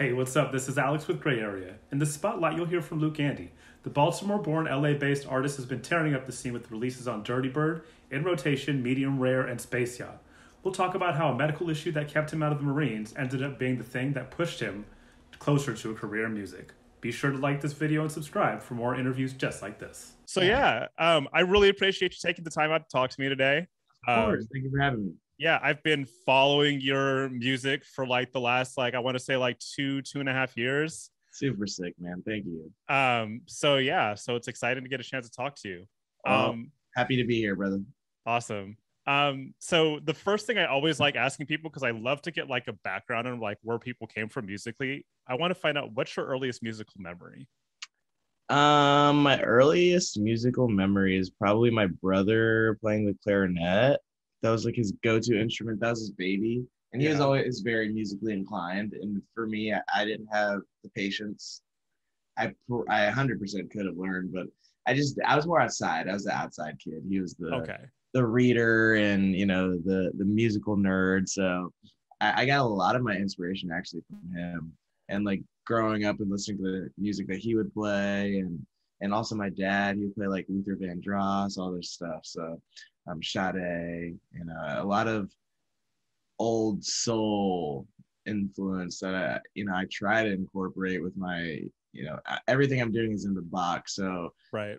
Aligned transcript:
Hey, 0.00 0.14
what's 0.14 0.34
up? 0.34 0.50
This 0.50 0.66
is 0.66 0.78
Alex 0.78 1.06
with 1.06 1.20
Gray 1.20 1.40
Area. 1.40 1.74
In 1.92 1.98
the 1.98 2.06
spotlight, 2.06 2.56
you'll 2.56 2.64
hear 2.64 2.80
from 2.80 3.00
Luke 3.00 3.20
Andy. 3.20 3.52
The 3.82 3.90
Baltimore 3.90 4.38
born 4.38 4.64
LA 4.64 4.94
based 4.94 5.26
artist 5.28 5.58
has 5.58 5.66
been 5.66 5.82
tearing 5.82 6.14
up 6.14 6.24
the 6.24 6.32
scene 6.32 6.54
with 6.54 6.70
releases 6.70 7.06
on 7.06 7.22
Dirty 7.22 7.50
Bird, 7.50 7.82
In 8.10 8.24
Rotation, 8.24 8.82
Medium 8.82 9.18
Rare, 9.18 9.42
and 9.42 9.60
Space 9.60 9.98
Yacht. 9.98 10.22
We'll 10.62 10.72
talk 10.72 10.94
about 10.94 11.18
how 11.18 11.28
a 11.28 11.36
medical 11.36 11.68
issue 11.68 11.92
that 11.92 12.08
kept 12.08 12.32
him 12.32 12.42
out 12.42 12.50
of 12.50 12.56
the 12.56 12.64
Marines 12.64 13.12
ended 13.18 13.42
up 13.42 13.58
being 13.58 13.76
the 13.76 13.84
thing 13.84 14.14
that 14.14 14.30
pushed 14.30 14.58
him 14.58 14.86
closer 15.38 15.74
to 15.74 15.90
a 15.90 15.94
career 15.94 16.24
in 16.24 16.32
music. 16.32 16.72
Be 17.02 17.12
sure 17.12 17.30
to 17.30 17.36
like 17.36 17.60
this 17.60 17.74
video 17.74 18.00
and 18.00 18.10
subscribe 18.10 18.62
for 18.62 18.72
more 18.72 18.94
interviews 18.94 19.34
just 19.34 19.60
like 19.60 19.78
this. 19.78 20.12
So, 20.24 20.40
yeah, 20.40 20.86
um, 20.96 21.28
I 21.34 21.40
really 21.40 21.68
appreciate 21.68 22.12
you 22.12 22.18
taking 22.22 22.44
the 22.44 22.50
time 22.50 22.70
out 22.70 22.88
to 22.88 22.90
talk 22.90 23.10
to 23.10 23.20
me 23.20 23.28
today. 23.28 23.66
Of 24.08 24.24
course. 24.24 24.44
Um, 24.44 24.48
Thank 24.50 24.64
you 24.64 24.70
for 24.70 24.80
having 24.80 25.04
me 25.04 25.12
yeah 25.40 25.58
i've 25.62 25.82
been 25.82 26.06
following 26.26 26.80
your 26.82 27.30
music 27.30 27.82
for 27.82 28.06
like 28.06 28.30
the 28.30 28.38
last 28.38 28.76
like 28.76 28.94
i 28.94 28.98
want 28.98 29.16
to 29.16 29.18
say 29.18 29.38
like 29.38 29.58
two 29.58 30.02
two 30.02 30.20
and 30.20 30.28
a 30.28 30.32
half 30.32 30.56
years. 30.56 31.10
Super 31.32 31.66
sick 31.66 31.94
man. 31.98 32.22
Thank 32.26 32.44
you. 32.44 32.70
Um 32.94 33.40
so 33.46 33.76
yeah 33.76 34.14
so 34.14 34.36
it's 34.36 34.48
exciting 34.48 34.84
to 34.84 34.90
get 34.90 35.00
a 35.00 35.02
chance 35.02 35.28
to 35.28 35.34
talk 35.34 35.56
to 35.62 35.68
you. 35.68 35.84
Um 36.26 36.70
happy 36.94 37.16
to 37.16 37.24
be 37.24 37.36
here 37.36 37.56
brother. 37.56 37.80
Awesome. 38.26 38.76
Um 39.06 39.54
so 39.58 39.98
the 40.04 40.12
first 40.12 40.46
thing 40.46 40.58
i 40.58 40.66
always 40.66 41.00
like 41.00 41.16
asking 41.16 41.46
people 41.46 41.70
because 41.70 41.84
i 41.84 41.90
love 41.90 42.20
to 42.22 42.30
get 42.30 42.48
like 42.48 42.68
a 42.68 42.74
background 42.84 43.26
on 43.26 43.40
like 43.40 43.56
where 43.62 43.78
people 43.78 44.06
came 44.06 44.28
from 44.28 44.46
musically 44.46 45.06
i 45.26 45.34
want 45.34 45.52
to 45.52 45.54
find 45.54 45.78
out 45.78 45.92
what's 45.94 46.14
your 46.16 46.26
earliest 46.26 46.62
musical 46.62 47.00
memory? 47.00 47.48
Um 48.50 49.22
my 49.22 49.40
earliest 49.40 50.18
musical 50.18 50.68
memory 50.68 51.16
is 51.16 51.30
probably 51.30 51.70
my 51.70 51.86
brother 51.86 52.76
playing 52.82 53.06
the 53.06 53.16
clarinet 53.22 54.00
that 54.42 54.50
was 54.50 54.64
like 54.64 54.76
his 54.76 54.92
go-to 55.02 55.40
instrument. 55.40 55.80
That 55.80 55.90
was 55.90 56.00
his 56.00 56.12
baby, 56.12 56.64
and 56.92 57.00
he 57.00 57.06
yeah. 57.06 57.14
was 57.14 57.20
always 57.20 57.60
very 57.60 57.92
musically 57.92 58.32
inclined. 58.32 58.94
And 58.94 59.22
for 59.34 59.46
me, 59.46 59.72
I, 59.72 59.80
I 59.94 60.04
didn't 60.04 60.28
have 60.32 60.60
the 60.82 60.90
patience. 60.90 61.62
I 62.36 62.54
I 62.88 63.10
100% 63.10 63.70
could 63.70 63.86
have 63.86 63.96
learned, 63.96 64.32
but 64.32 64.46
I 64.86 64.94
just 64.94 65.18
I 65.26 65.36
was 65.36 65.46
more 65.46 65.60
outside. 65.60 66.08
I 66.08 66.12
was 66.14 66.24
the 66.24 66.32
outside 66.32 66.76
kid. 66.82 67.02
He 67.08 67.20
was 67.20 67.34
the 67.34 67.54
okay 67.54 67.78
the 68.12 68.26
reader 68.26 68.94
and 68.94 69.34
you 69.34 69.46
know 69.46 69.76
the 69.76 70.12
the 70.16 70.24
musical 70.24 70.76
nerd. 70.76 71.28
So 71.28 71.72
I, 72.20 72.42
I 72.42 72.46
got 72.46 72.60
a 72.60 72.64
lot 72.64 72.96
of 72.96 73.02
my 73.02 73.14
inspiration 73.14 73.70
actually 73.72 74.02
from 74.08 74.36
him, 74.36 74.72
and 75.08 75.24
like 75.24 75.42
growing 75.66 76.04
up 76.04 76.20
and 76.20 76.30
listening 76.30 76.58
to 76.58 76.62
the 76.64 76.90
music 76.98 77.28
that 77.28 77.38
he 77.38 77.54
would 77.54 77.72
play 77.72 78.38
and 78.38 78.64
and 79.00 79.12
also 79.12 79.34
my 79.34 79.50
dad 79.50 79.96
he 79.96 80.04
would 80.04 80.14
play 80.14 80.26
like 80.26 80.46
luther 80.48 80.76
vandross 80.76 81.58
all 81.58 81.72
this 81.72 81.92
stuff 81.92 82.20
so 82.22 82.60
um, 83.10 83.22
Sade, 83.22 84.18
you 84.32 84.44
know, 84.44 84.54
a 84.78 84.84
lot 84.84 85.08
of 85.08 85.30
old 86.38 86.84
soul 86.84 87.86
influence 88.26 89.00
that 89.00 89.14
I, 89.14 89.40
you 89.54 89.64
know, 89.64 89.74
I 89.74 89.86
try 89.90 90.24
to 90.24 90.32
incorporate 90.32 91.02
with 91.02 91.16
my, 91.16 91.60
you 91.92 92.04
know, 92.04 92.18
everything 92.46 92.80
I'm 92.80 92.92
doing 92.92 93.12
is 93.12 93.24
in 93.24 93.34
the 93.34 93.42
box. 93.42 93.96
So 93.96 94.32
right, 94.52 94.78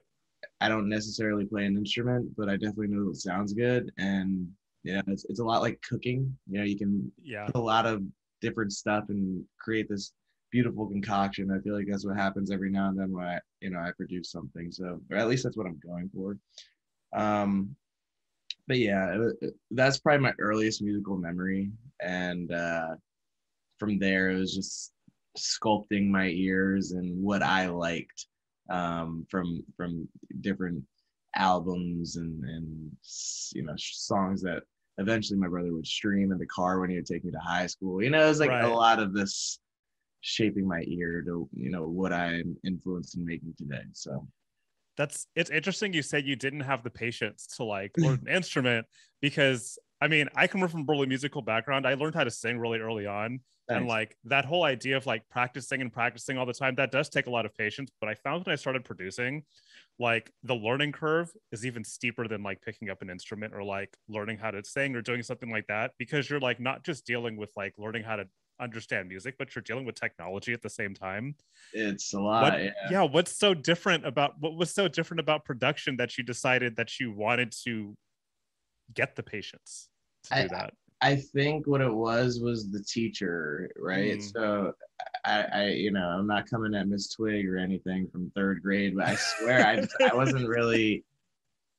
I 0.60 0.70
don't 0.70 0.90
necessarily 0.90 1.46
play 1.46 1.66
an 1.66 1.78
instrument, 1.78 2.32
but 2.38 2.50
I 2.50 2.54
definitely 2.54 2.88
know 2.88 3.10
it 3.10 3.18
sounds 3.18 3.54
good. 3.54 3.92
And 3.98 4.48
yeah, 4.84 5.02
it's 5.08 5.26
it's 5.26 5.40
a 5.40 5.46
lot 5.46 5.62
like 5.62 5.82
cooking. 5.88 6.36
You 6.50 6.60
know, 6.60 6.66
you 6.66 6.78
can 6.78 7.12
yeah 7.22 7.46
put 7.48 7.56
a 7.56 7.60
lot 7.60 7.86
of 7.86 8.02
different 8.42 8.72
stuff 8.72 9.06
and 9.10 9.44
create 9.60 9.88
this 9.90 10.14
beautiful 10.52 10.88
concoction. 10.88 11.52
I 11.52 11.62
feel 11.62 11.76
like 11.76 11.88
that's 11.90 12.06
what 12.06 12.18
happens 12.18 12.52
every 12.52 12.70
now 12.70 12.90
and 12.90 13.00
then 13.00 13.12
when 13.12 13.26
I, 13.26 13.40
you 13.62 13.70
know, 13.70 13.80
I 13.80 13.92
produce 13.96 14.32
something. 14.32 14.72
So, 14.72 15.00
or 15.10 15.18
at 15.18 15.28
least 15.28 15.44
that's 15.44 15.58
what 15.58 15.68
I'm 15.68 15.80
going 15.86 16.10
for. 16.14 16.38
Um, 17.14 17.76
but 18.68 18.78
yeah, 18.78 19.18
it, 19.42 19.54
that's 19.72 20.00
probably 20.00 20.22
my 20.22 20.34
earliest 20.40 20.82
musical 20.82 21.18
memory. 21.18 21.72
And 22.02 22.52
uh, 22.52 22.96
from 23.80 23.98
there, 24.00 24.30
it 24.30 24.40
was 24.40 24.54
just 24.54 24.94
sculpting 25.38 26.08
my 26.08 26.28
ears 26.28 26.92
and 26.92 27.22
what 27.24 27.42
I 27.42 27.68
liked 27.68 28.28
um, 28.70 29.26
from 29.30 29.64
from 29.76 30.08
different 30.42 30.84
albums 31.36 32.18
and 32.18 32.44
and 32.44 32.92
you 33.54 33.64
know 33.64 33.74
songs 33.78 34.42
that 34.42 34.64
eventually 34.98 35.40
my 35.40 35.48
brother 35.48 35.74
would 35.74 35.88
stream 35.88 36.32
in 36.32 36.38
the 36.38 36.46
car 36.48 36.80
when 36.80 36.90
he 36.90 36.98
would 36.98 37.06
take 37.06 37.24
me 37.24 37.32
to 37.32 37.40
high 37.40 37.68
school. 37.68 38.04
You 38.04 38.10
know, 38.10 38.24
it 38.24 38.28
was 38.28 38.40
like 38.40 38.50
right. 38.50 38.66
a 38.66 38.74
lot 38.74 39.00
of 39.00 39.14
this 39.14 39.60
shaping 40.22 40.68
my 40.68 40.84
ear 40.88 41.22
to 41.26 41.50
you 41.54 41.70
know 41.70 41.88
what 41.88 42.14
I'm 42.14 42.56
influenced 42.66 43.18
in 43.18 43.26
making 43.26 43.54
today. 43.58 43.84
So 43.94 44.28
that's 44.98 45.28
it's 45.36 45.50
interesting 45.50 45.94
you 45.94 46.02
said 46.02 46.26
you 46.26 46.36
didn't 46.36 46.62
have 46.62 46.84
the 46.84 46.90
patience 46.90 47.48
to 47.58 47.64
like 47.64 47.92
learn 47.98 48.22
an 48.26 48.36
instrument 48.36 48.86
because 49.22 49.78
I 50.02 50.08
mean, 50.08 50.28
I 50.36 50.48
come 50.48 50.68
from 50.68 50.82
a 50.82 50.86
really 50.88 51.06
musical 51.06 51.44
background. 51.44 51.86
I 51.86 51.94
learned 51.94 52.16
how 52.16 52.24
to 52.24 52.32
sing 52.32 52.58
really 52.58 52.80
early 52.80 53.06
on. 53.06 53.40
And 53.70 53.88
like 53.88 54.18
that 54.26 54.44
whole 54.44 54.66
idea 54.66 54.98
of 54.98 55.06
like 55.06 55.24
practicing 55.30 55.80
and 55.80 55.94
practicing 55.94 56.38
all 56.38 56.46
the 56.46 56.54
time, 56.54 56.76
that 56.76 56.92
does 56.92 57.08
take 57.08 57.28
a 57.28 57.30
lot 57.30 57.46
of 57.46 57.56
patience. 57.56 57.90
But 58.02 58.10
I 58.10 58.16
found 58.16 58.46
when 58.46 58.52
I 58.52 58.58
started 58.58 58.84
producing, 58.84 59.44
like 59.98 60.30
the 60.44 60.56
learning 60.56 60.92
curve 60.92 61.32
is 61.54 61.66
even 61.66 61.86
steeper 61.86 62.28
than 62.28 62.44
like 62.44 62.62
picking 62.62 62.90
up 62.90 63.02
an 63.02 63.10
instrument 63.10 63.54
or 63.54 63.64
like 63.64 63.96
learning 64.10 64.40
how 64.40 64.52
to 64.52 64.62
sing 64.66 64.94
or 64.94 65.02
doing 65.02 65.24
something 65.24 65.50
like 65.50 65.68
that 65.68 65.92
because 65.98 66.30
you're 66.30 66.40
like 66.40 66.60
not 66.60 66.84
just 66.84 67.06
dealing 67.06 67.38
with 67.38 67.52
like 67.56 67.74
learning 67.78 68.04
how 68.04 68.18
to 68.18 68.26
understand 68.62 69.10
music, 69.10 69.36
but 69.38 69.56
you're 69.56 69.64
dealing 69.64 69.86
with 69.86 69.96
technology 69.96 70.54
at 70.54 70.62
the 70.62 70.70
same 70.70 70.94
time. 70.94 71.36
It's 71.74 72.14
a 72.14 72.20
lot. 72.20 72.44
What, 72.44 72.64
yeah. 72.64 72.72
yeah. 72.90 73.04
What's 73.04 73.36
so 73.36 73.54
different 73.54 74.06
about 74.06 74.36
what 74.40 74.56
was 74.56 74.72
so 74.72 74.88
different 74.88 75.20
about 75.20 75.44
production 75.44 75.98
that 75.98 76.18
you 76.18 76.24
decided 76.24 76.76
that 76.78 77.00
you 77.00 77.12
wanted 77.12 77.52
to 77.64 77.96
get 78.94 79.16
the 79.16 79.24
patience 79.24 79.90
to 80.26 80.44
do 80.44 80.48
that? 80.50 80.74
I 81.04 81.16
think 81.16 81.66
what 81.66 81.82
it 81.82 81.92
was 81.92 82.40
was 82.40 82.70
the 82.70 82.84
teacher, 82.84 83.72
right? 83.76 84.20
Mm. 84.20 84.34
So 84.34 84.74
I, 85.26 85.42
I, 85.42 85.68
you 85.70 85.92
know, 85.92 86.06
I'm 86.06 86.28
not 86.28 86.48
coming 86.48 86.76
at 86.76 86.88
Miss 86.88 87.10
Twig 87.10 87.50
or 87.50 87.58
anything 87.58 88.08
from 88.08 88.32
third 88.36 88.62
grade, 88.62 88.96
but 88.96 89.08
I 89.08 89.16
swear 89.16 89.66
I, 89.66 90.10
I 90.12 90.16
wasn't 90.16 90.48
really 90.48 91.04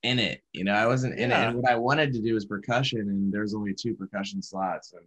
in 0.02 0.18
it. 0.18 0.42
You 0.52 0.64
know, 0.64 0.74
I 0.74 0.86
wasn't 0.86 1.20
in 1.20 1.30
yeah. 1.30 1.44
it. 1.44 1.48
And 1.50 1.62
what 1.62 1.70
I 1.70 1.76
wanted 1.76 2.12
to 2.14 2.20
do 2.20 2.34
was 2.34 2.46
percussion, 2.46 3.00
and 3.00 3.32
there's 3.32 3.54
only 3.54 3.72
two 3.72 3.94
percussion 3.94 4.42
slots, 4.42 4.92
and 4.92 5.04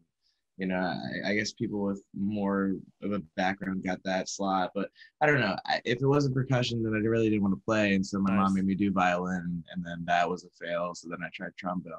you 0.58 0.68
know, 0.68 0.78
I, 0.78 1.32
I, 1.32 1.36
guess 1.36 1.52
people 1.52 1.82
with 1.82 2.02
more 2.18 2.76
of 3.04 3.12
a 3.12 3.20
background 3.36 3.84
got 3.84 4.00
that 4.06 4.30
slot, 4.30 4.72
but 4.74 4.90
I 5.22 5.26
don't 5.26 5.42
know. 5.42 5.56
I, 5.66 5.82
if 5.84 6.02
it 6.02 6.08
wasn't 6.08 6.36
percussion, 6.36 6.82
then 6.82 6.94
I 6.94 7.00
really 7.00 7.30
didn't 7.30 7.44
want 7.44 7.54
to 7.56 7.66
play, 7.66 7.94
and 7.94 8.06
so 8.06 8.20
my 8.20 8.34
nice. 8.34 8.46
mom 8.46 8.54
made 8.56 8.66
me 8.66 8.76
do 8.76 8.92
violin, 8.92 9.64
and 9.74 9.86
then 9.86 10.04
that 10.06 10.30
was 10.30 10.46
a 10.46 10.66
fail. 10.66 10.96
So 10.96 11.10
then 11.10 11.20
I 11.26 11.30
tried 11.34 11.56
trombone. 11.58 11.94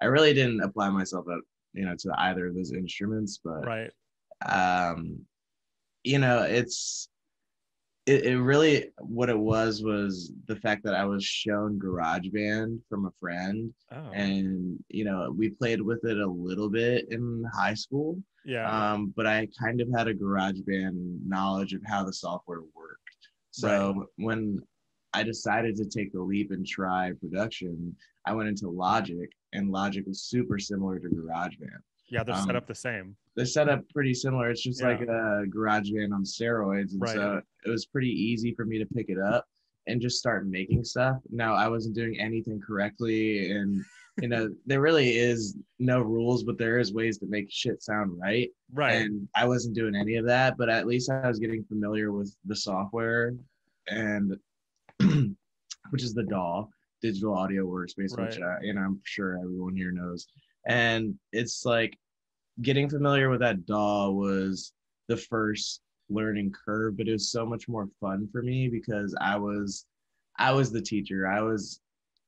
I 0.00 0.06
really 0.06 0.32
didn't 0.32 0.62
apply 0.62 0.88
myself 0.90 1.26
at 1.30 1.40
you 1.74 1.84
know 1.84 1.94
to 1.98 2.14
either 2.18 2.46
of 2.46 2.54
those 2.54 2.72
instruments, 2.72 3.40
but 3.44 3.66
right. 3.66 3.90
Um, 4.46 5.20
you 6.04 6.18
know, 6.18 6.42
it's 6.42 7.08
it, 8.08 8.24
it 8.24 8.40
really 8.40 8.90
what 8.98 9.28
it 9.28 9.38
was 9.38 9.82
was 9.82 10.32
the 10.46 10.56
fact 10.56 10.82
that 10.84 10.94
I 10.94 11.04
was 11.04 11.24
shown 11.24 11.78
GarageBand 11.78 12.80
from 12.88 13.06
a 13.06 13.10
friend, 13.20 13.72
oh. 13.92 14.10
and 14.12 14.82
you 14.88 15.04
know 15.04 15.32
we 15.36 15.50
played 15.50 15.82
with 15.82 16.04
it 16.04 16.18
a 16.18 16.26
little 16.26 16.70
bit 16.70 17.06
in 17.10 17.44
high 17.54 17.74
school. 17.74 18.18
Yeah. 18.44 18.70
Um, 18.70 19.12
but 19.14 19.26
I 19.26 19.46
kind 19.60 19.82
of 19.82 19.88
had 19.94 20.08
a 20.08 20.14
GarageBand 20.14 21.26
knowledge 21.26 21.74
of 21.74 21.82
how 21.86 22.02
the 22.02 22.12
software 22.12 22.62
worked. 22.74 23.28
So 23.50 23.92
right. 23.94 24.06
when 24.16 24.58
I 25.12 25.22
decided 25.22 25.76
to 25.76 25.84
take 25.84 26.12
the 26.12 26.22
leap 26.22 26.50
and 26.50 26.66
try 26.66 27.12
production, 27.20 27.94
I 28.24 28.32
went 28.32 28.48
into 28.48 28.70
Logic, 28.70 29.30
and 29.52 29.70
Logic 29.70 30.04
was 30.06 30.22
super 30.22 30.58
similar 30.58 30.98
to 30.98 31.08
GarageBand. 31.08 31.82
Yeah, 32.10 32.22
they're 32.22 32.36
um, 32.36 32.46
set 32.46 32.56
up 32.56 32.66
the 32.66 32.74
same. 32.74 33.16
They're 33.38 33.46
set 33.46 33.68
up 33.68 33.88
pretty 33.94 34.14
similar. 34.14 34.50
It's 34.50 34.64
just 34.64 34.80
yeah. 34.80 34.88
like 34.88 35.02
a 35.02 35.44
GarageBand 35.46 36.12
on 36.12 36.24
steroids, 36.24 36.90
and 36.90 37.00
right. 37.00 37.14
so 37.14 37.40
it 37.64 37.70
was 37.70 37.86
pretty 37.86 38.10
easy 38.10 38.52
for 38.52 38.64
me 38.64 38.78
to 38.78 38.84
pick 38.84 39.10
it 39.10 39.18
up 39.20 39.46
and 39.86 40.02
just 40.02 40.18
start 40.18 40.48
making 40.48 40.82
stuff. 40.82 41.18
Now 41.30 41.54
I 41.54 41.68
wasn't 41.68 41.94
doing 41.94 42.18
anything 42.18 42.60
correctly, 42.60 43.52
and 43.52 43.84
you 44.20 44.26
know 44.26 44.50
there 44.66 44.80
really 44.80 45.16
is 45.16 45.56
no 45.78 46.00
rules, 46.00 46.42
but 46.42 46.58
there 46.58 46.80
is 46.80 46.92
ways 46.92 47.16
to 47.18 47.26
make 47.26 47.46
shit 47.48 47.80
sound 47.80 48.18
right. 48.20 48.50
Right. 48.74 49.02
And 49.02 49.28
I 49.36 49.46
wasn't 49.46 49.76
doing 49.76 49.94
any 49.94 50.16
of 50.16 50.26
that, 50.26 50.58
but 50.58 50.68
at 50.68 50.88
least 50.88 51.08
I 51.08 51.28
was 51.28 51.38
getting 51.38 51.62
familiar 51.62 52.10
with 52.10 52.34
the 52.44 52.56
software, 52.56 53.36
and 53.86 54.36
which 54.98 56.02
is 56.02 56.12
the 56.12 56.24
DAW, 56.24 56.66
digital 57.02 57.36
audio 57.36 57.66
workspace, 57.66 58.18
right. 58.18 58.26
which 58.26 58.40
you 58.62 58.74
know 58.74 58.80
I'm 58.80 59.00
sure 59.04 59.38
everyone 59.38 59.76
here 59.76 59.92
knows 59.92 60.26
and 60.66 61.14
it's 61.32 61.64
like 61.64 61.98
getting 62.62 62.88
familiar 62.88 63.30
with 63.30 63.40
that 63.40 63.66
DAW 63.66 64.10
was 64.10 64.72
the 65.08 65.16
first 65.16 65.80
learning 66.10 66.52
curve 66.52 66.96
but 66.96 67.06
it 67.08 67.12
was 67.12 67.30
so 67.30 67.44
much 67.44 67.68
more 67.68 67.88
fun 68.00 68.26
for 68.32 68.42
me 68.42 68.68
because 68.68 69.14
i 69.20 69.36
was 69.36 69.84
i 70.38 70.50
was 70.52 70.72
the 70.72 70.80
teacher. 70.80 71.26
I 71.26 71.42
was 71.42 71.80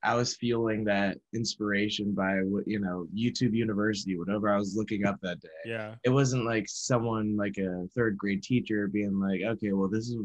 i 0.03 0.15
was 0.15 0.37
feeling 0.37 0.85
that 0.85 1.19
inspiration 1.35 2.12
by 2.12 2.37
what 2.43 2.67
you 2.67 2.81
know 2.81 3.06
youtube 3.15 3.55
university 3.55 4.19
whatever 4.19 4.53
i 4.53 4.59
was 4.59 4.77
looking 4.77 5.05
up 5.06 5.19
that 5.23 5.41
day. 5.41 5.49
Yeah. 5.65 5.94
It 6.05 6.11
wasn't 6.11 6.47
like 6.47 6.67
someone 6.69 7.37
like 7.37 7.59
a 7.59 7.87
third 7.94 8.17
grade 8.17 8.43
teacher 8.43 8.87
being 8.88 9.19
like 9.19 9.43
okay 9.43 9.73
well 9.73 9.88
this 9.88 10.09
is 10.09 10.17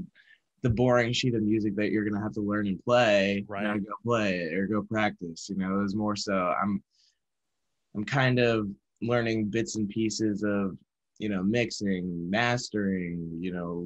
the 0.61 0.69
boring 0.69 1.13
sheet 1.13 1.35
of 1.35 1.43
music 1.43 1.75
that 1.75 1.91
you're 1.91 2.05
gonna 2.05 2.23
have 2.23 2.33
to 2.33 2.41
learn 2.41 2.67
and 2.67 2.83
play. 2.83 3.45
Right. 3.47 3.63
now 3.63 3.77
go 3.77 3.93
play 4.03 4.37
it 4.37 4.53
or 4.53 4.67
go 4.67 4.81
practice 4.81 5.47
you 5.49 5.55
know 5.55 5.79
it 5.79 5.83
was 5.83 5.95
more 5.95 6.15
so 6.15 6.53
i'm 6.61 6.83
I'm 7.95 8.03
kind 8.03 8.39
of 8.39 8.67
learning 9.01 9.45
bits 9.45 9.75
and 9.75 9.89
pieces 9.89 10.43
of 10.43 10.77
you 11.17 11.29
know, 11.29 11.41
mixing, 11.41 12.29
mastering, 12.29 13.37
you 13.39 13.53
know, 13.53 13.85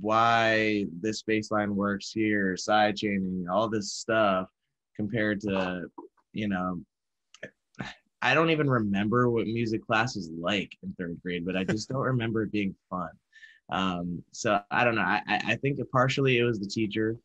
why 0.00 0.84
this 1.00 1.22
bass 1.22 1.50
line 1.50 1.74
works 1.74 2.12
here, 2.12 2.56
side 2.56 2.96
chaining, 2.96 3.46
all 3.50 3.68
this 3.68 3.92
stuff 3.94 4.48
compared 4.94 5.40
to, 5.40 5.86
you 6.32 6.48
know, 6.48 6.80
I 8.20 8.34
don't 8.34 8.50
even 8.50 8.68
remember 8.68 9.30
what 9.30 9.46
music 9.46 9.86
class 9.86 10.16
was 10.16 10.30
like 10.38 10.76
in 10.82 10.94
third 10.98 11.18
grade, 11.22 11.46
but 11.46 11.56
I 11.56 11.64
just 11.70 11.88
don't 11.88 11.98
remember 11.98 12.42
it 12.42 12.52
being 12.52 12.74
fun. 12.90 13.10
Um, 13.70 14.22
so 14.32 14.60
I 14.70 14.84
don't 14.84 14.96
know. 14.96 15.02
I, 15.02 15.20
I 15.26 15.56
think 15.56 15.78
partially 15.92 16.38
it 16.38 16.44
was 16.44 16.58
the 16.58 16.66
teacher. 16.66 17.16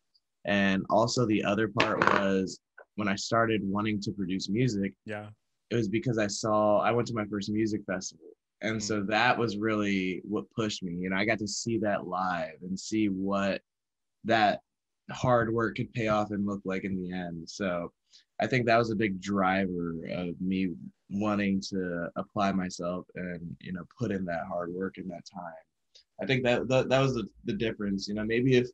And 0.44 0.84
also 0.90 1.26
the 1.26 1.44
other 1.44 1.68
part 1.68 2.00
was 2.00 2.58
when 2.96 3.08
I 3.08 3.16
started 3.16 3.60
wanting 3.62 4.00
to 4.00 4.12
produce 4.12 4.48
music. 4.48 4.92
Yeah. 5.04 5.28
It 5.72 5.76
was 5.76 5.88
because 5.88 6.18
I 6.18 6.26
saw, 6.26 6.80
I 6.80 6.90
went 6.90 7.08
to 7.08 7.14
my 7.14 7.24
first 7.24 7.50
music 7.50 7.80
festival. 7.86 8.26
And 8.60 8.76
mm. 8.76 8.82
so 8.82 9.02
that 9.04 9.38
was 9.38 9.56
really 9.56 10.20
what 10.22 10.50
pushed 10.50 10.82
me. 10.82 10.92
You 10.92 11.10
know 11.10 11.16
i 11.16 11.24
got 11.24 11.38
to 11.38 11.48
see 11.48 11.78
that 11.78 12.06
live 12.06 12.56
and 12.62 12.78
see 12.78 13.08
what 13.08 13.62
that 14.24 14.60
hard 15.10 15.52
work 15.52 15.76
could 15.76 15.92
pay 15.92 16.08
off 16.08 16.30
and 16.30 16.46
look 16.46 16.60
like 16.64 16.84
in 16.84 17.02
the 17.02 17.12
end. 17.12 17.48
So 17.48 17.92
i 18.38 18.46
think 18.46 18.66
that 18.66 18.78
was 18.78 18.90
a 18.90 18.96
big 18.96 19.20
driver 19.20 19.96
of 20.10 20.40
me 20.40 20.74
wanting 21.10 21.60
to 21.60 22.08
apply 22.16 22.52
myself 22.52 23.06
and 23.14 23.56
you 23.60 23.72
know 23.72 23.84
put 23.98 24.10
in 24.10 24.24
that 24.26 24.46
hard 24.46 24.70
work 24.72 24.98
in 24.98 25.08
that 25.08 25.24
time. 25.32 25.64
I 26.20 26.26
think 26.26 26.44
that 26.44 26.68
that, 26.68 26.88
that 26.90 27.00
was 27.00 27.14
the, 27.14 27.26
the 27.44 27.54
difference. 27.54 28.08
You 28.08 28.14
know 28.14 28.24
maybe 28.24 28.56
if 28.56 28.68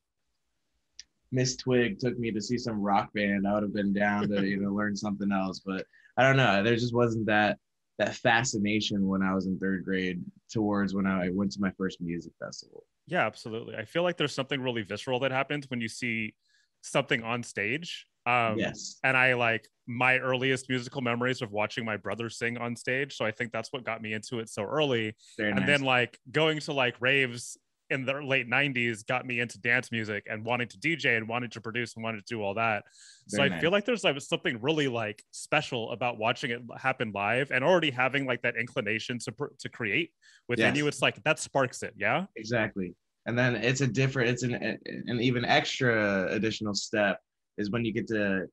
miss 1.30 1.56
twig 1.56 1.98
took 1.98 2.18
me 2.18 2.32
to 2.32 2.40
see 2.40 2.56
some 2.56 2.80
rock 2.80 3.12
band 3.12 3.46
i 3.46 3.52
would 3.52 3.62
have 3.62 3.74
been 3.74 3.92
down 3.92 4.26
to 4.26 4.46
you 4.46 4.58
know 4.58 4.72
learn 4.72 4.96
something 4.96 5.32
else. 5.32 5.60
But 5.64 5.86
i 6.18 6.22
don't 6.22 6.36
know 6.36 6.62
there 6.62 6.76
just 6.76 6.94
wasn't 6.94 7.24
that 7.26 7.56
that 7.98 8.14
fascination 8.14 9.06
when 9.06 9.22
I 9.22 9.34
was 9.34 9.46
in 9.46 9.58
third 9.58 9.84
grade 9.84 10.22
towards 10.50 10.94
when 10.94 11.06
I 11.06 11.30
went 11.30 11.50
to 11.52 11.60
my 11.60 11.72
first 11.76 12.00
music 12.00 12.32
festival. 12.38 12.84
Yeah, 13.06 13.26
absolutely. 13.26 13.74
I 13.74 13.84
feel 13.84 14.04
like 14.04 14.16
there's 14.16 14.34
something 14.34 14.60
really 14.60 14.82
visceral 14.82 15.18
that 15.20 15.32
happens 15.32 15.68
when 15.68 15.80
you 15.80 15.88
see 15.88 16.34
something 16.80 17.22
on 17.24 17.42
stage. 17.42 18.06
Um, 18.24 18.58
yes. 18.58 19.00
And 19.02 19.16
I 19.16 19.34
like 19.34 19.66
my 19.86 20.18
earliest 20.18 20.68
musical 20.68 21.00
memories 21.00 21.42
of 21.42 21.50
watching 21.50 21.84
my 21.84 21.96
brother 21.96 22.30
sing 22.30 22.56
on 22.56 22.76
stage. 22.76 23.16
So 23.16 23.24
I 23.24 23.32
think 23.32 23.52
that's 23.52 23.72
what 23.72 23.84
got 23.84 24.00
me 24.00 24.12
into 24.12 24.38
it 24.38 24.48
so 24.48 24.62
early. 24.62 25.16
Very 25.36 25.50
and 25.50 25.60
nice. 25.60 25.66
then 25.66 25.80
like 25.80 26.18
going 26.30 26.60
to 26.60 26.72
like 26.72 26.94
raves 27.00 27.56
in 27.90 28.04
the 28.04 28.12
late 28.22 28.48
90s 28.48 29.06
got 29.06 29.26
me 29.26 29.40
into 29.40 29.58
dance 29.60 29.90
music 29.90 30.26
and 30.30 30.44
wanting 30.44 30.68
to 30.68 30.78
DJ 30.78 31.16
and 31.16 31.28
wanting 31.28 31.50
to 31.50 31.60
produce 31.60 31.94
and 31.94 32.04
wanting 32.04 32.20
to 32.20 32.26
do 32.26 32.42
all 32.42 32.54
that. 32.54 32.84
Very 33.30 33.38
so 33.38 33.42
I 33.42 33.48
nice. 33.48 33.60
feel 33.60 33.70
like 33.70 33.84
there's 33.84 34.04
like 34.04 34.20
something 34.20 34.60
really 34.60 34.88
like 34.88 35.22
special 35.30 35.90
about 35.92 36.18
watching 36.18 36.50
it 36.50 36.60
happen 36.76 37.12
live 37.14 37.50
and 37.50 37.64
already 37.64 37.90
having 37.90 38.26
like 38.26 38.42
that 38.42 38.56
inclination 38.56 39.18
to 39.20 39.32
to 39.58 39.68
create 39.68 40.10
within 40.48 40.74
yes. 40.74 40.76
you. 40.76 40.86
It's 40.86 41.02
like 41.02 41.22
that 41.24 41.38
sparks 41.38 41.82
it. 41.82 41.94
Yeah. 41.96 42.26
Exactly. 42.36 42.94
And 43.26 43.38
then 43.38 43.56
it's 43.56 43.82
a 43.82 43.86
different, 43.86 44.30
it's 44.30 44.42
an 44.42 44.54
an 44.54 45.20
even 45.20 45.44
extra 45.44 46.28
additional 46.30 46.74
step 46.74 47.20
is 47.58 47.70
when 47.70 47.84
you 47.84 47.92
get 47.92 48.06
to, 48.08 48.46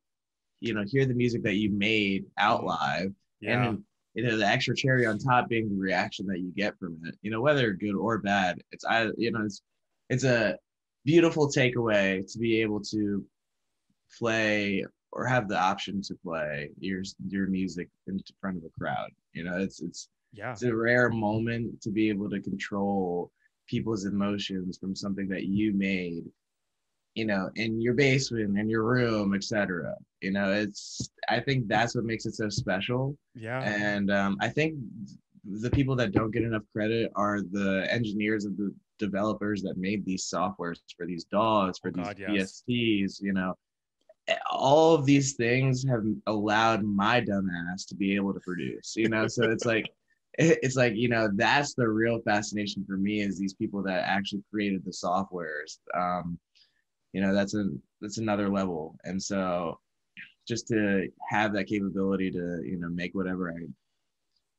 you 0.60 0.74
know, 0.74 0.84
hear 0.86 1.06
the 1.06 1.14
music 1.14 1.44
that 1.44 1.56
you 1.56 1.72
made 1.72 2.26
out 2.38 2.66
live. 2.66 3.14
Yeah. 3.40 3.64
And 3.64 3.84
you 4.16 4.24
know 4.24 4.38
the 4.38 4.48
extra 4.48 4.76
cherry 4.76 5.06
on 5.06 5.20
top 5.20 5.48
being 5.48 5.70
the 5.70 5.76
reaction 5.76 6.26
that 6.28 6.40
you 6.40 6.52
get 6.56 6.78
from 6.80 6.98
it. 7.06 7.16
You 7.22 7.32
know 7.32 7.42
whether 7.42 7.72
good 7.74 7.96
or 7.96 8.18
bad 8.18 8.60
it's 8.72 8.86
i 8.86 9.10
you 9.18 9.32
know 9.32 9.44
it's 9.44 9.62
it's 10.10 10.24
a 10.24 10.58
beautiful 11.04 11.48
takeaway 11.48 12.30
to 12.32 12.40
be 12.40 12.62
able 12.62 12.82
to 12.82 13.24
play 14.18 14.84
or 15.12 15.26
have 15.26 15.48
the 15.48 15.58
option 15.58 16.02
to 16.02 16.16
play 16.16 16.70
your 16.80 17.04
your 17.28 17.48
music 17.48 17.90
in 18.08 18.20
front 18.42 18.58
of 18.58 18.64
a 18.64 18.80
crowd. 18.80 19.10
You 19.34 19.44
know 19.44 19.58
it's 19.58 19.82
it's 19.82 20.10
yeah. 20.34 20.52
it's 20.52 20.64
a 20.64 20.76
rare 20.76 21.10
moment 21.10 21.82
to 21.82 21.92
be 21.92 22.10
able 22.10 22.30
to 22.30 22.42
control 22.42 23.32
people's 23.68 24.06
emotions 24.06 24.78
from 24.78 24.96
something 24.96 25.28
that 25.30 25.46
you 25.46 25.74
made 25.74 26.24
you 27.16 27.26
know, 27.26 27.50
in 27.56 27.82
your 27.82 27.94
basement, 27.94 28.60
in 28.60 28.70
your 28.70 28.84
room, 28.84 29.34
etc. 29.34 29.96
You 30.22 30.32
know, 30.32 30.52
it's 30.52 31.10
I 31.30 31.40
think 31.40 31.68
that's 31.68 31.96
what 31.96 32.04
makes 32.04 32.26
it 32.26 32.36
so 32.36 32.50
special. 32.50 33.18
Yeah. 33.34 33.62
And 33.62 34.12
um, 34.12 34.38
I 34.42 34.50
think 34.50 34.76
the 35.44 35.70
people 35.70 35.96
that 35.96 36.12
don't 36.12 36.32
get 36.32 36.44
enough 36.44 36.64
credit 36.74 37.12
are 37.16 37.42
the 37.42 37.88
engineers 37.90 38.46
and 38.46 38.58
the 38.58 38.74
developers 39.00 39.62
that 39.62 39.78
made 39.78 40.06
these 40.06 40.30
softwares 40.32 40.80
for 40.98 41.06
these 41.06 41.26
DAWs, 41.26 41.80
for 41.80 41.90
oh, 41.90 41.92
these 41.92 42.06
God, 42.06 42.18
yes. 42.20 42.64
VSTs, 42.70 43.22
you 43.22 43.34
know. 43.34 43.56
All 44.52 44.96
of 44.96 45.06
these 45.06 45.34
things 45.34 45.86
have 45.88 46.04
allowed 46.26 46.84
my 46.84 47.22
dumbass 47.22 47.88
to 47.88 47.96
be 47.96 48.16
able 48.16 48.34
to 48.34 48.40
produce, 48.42 48.96
you 48.96 49.08
know. 49.08 49.28
So 49.28 49.50
it's 49.50 49.66
like 49.66 49.90
it's 50.38 50.76
like 50.76 50.96
you 50.96 51.08
know 51.08 51.30
that's 51.36 51.76
the 51.76 51.88
real 51.88 52.20
fascination 52.26 52.84
for 52.86 52.98
me 52.98 53.22
is 53.22 53.40
these 53.40 53.54
people 53.54 53.82
that 53.84 54.04
actually 54.06 54.44
created 54.52 54.84
the 54.84 54.92
softwares 54.92 55.78
um, 55.96 56.38
you 57.16 57.22
know 57.22 57.34
that's 57.34 57.56
a 57.56 57.70
that's 58.02 58.18
another 58.18 58.50
level. 58.50 58.98
And 59.06 59.24
so 59.24 59.80
just 60.46 60.68
to 60.68 61.08
have 61.30 61.54
that 61.54 61.66
capability 61.66 62.30
to 62.30 62.62
you 62.66 62.78
know 62.78 62.90
make 62.90 63.16
whatever 63.16 63.52
i 63.52 63.60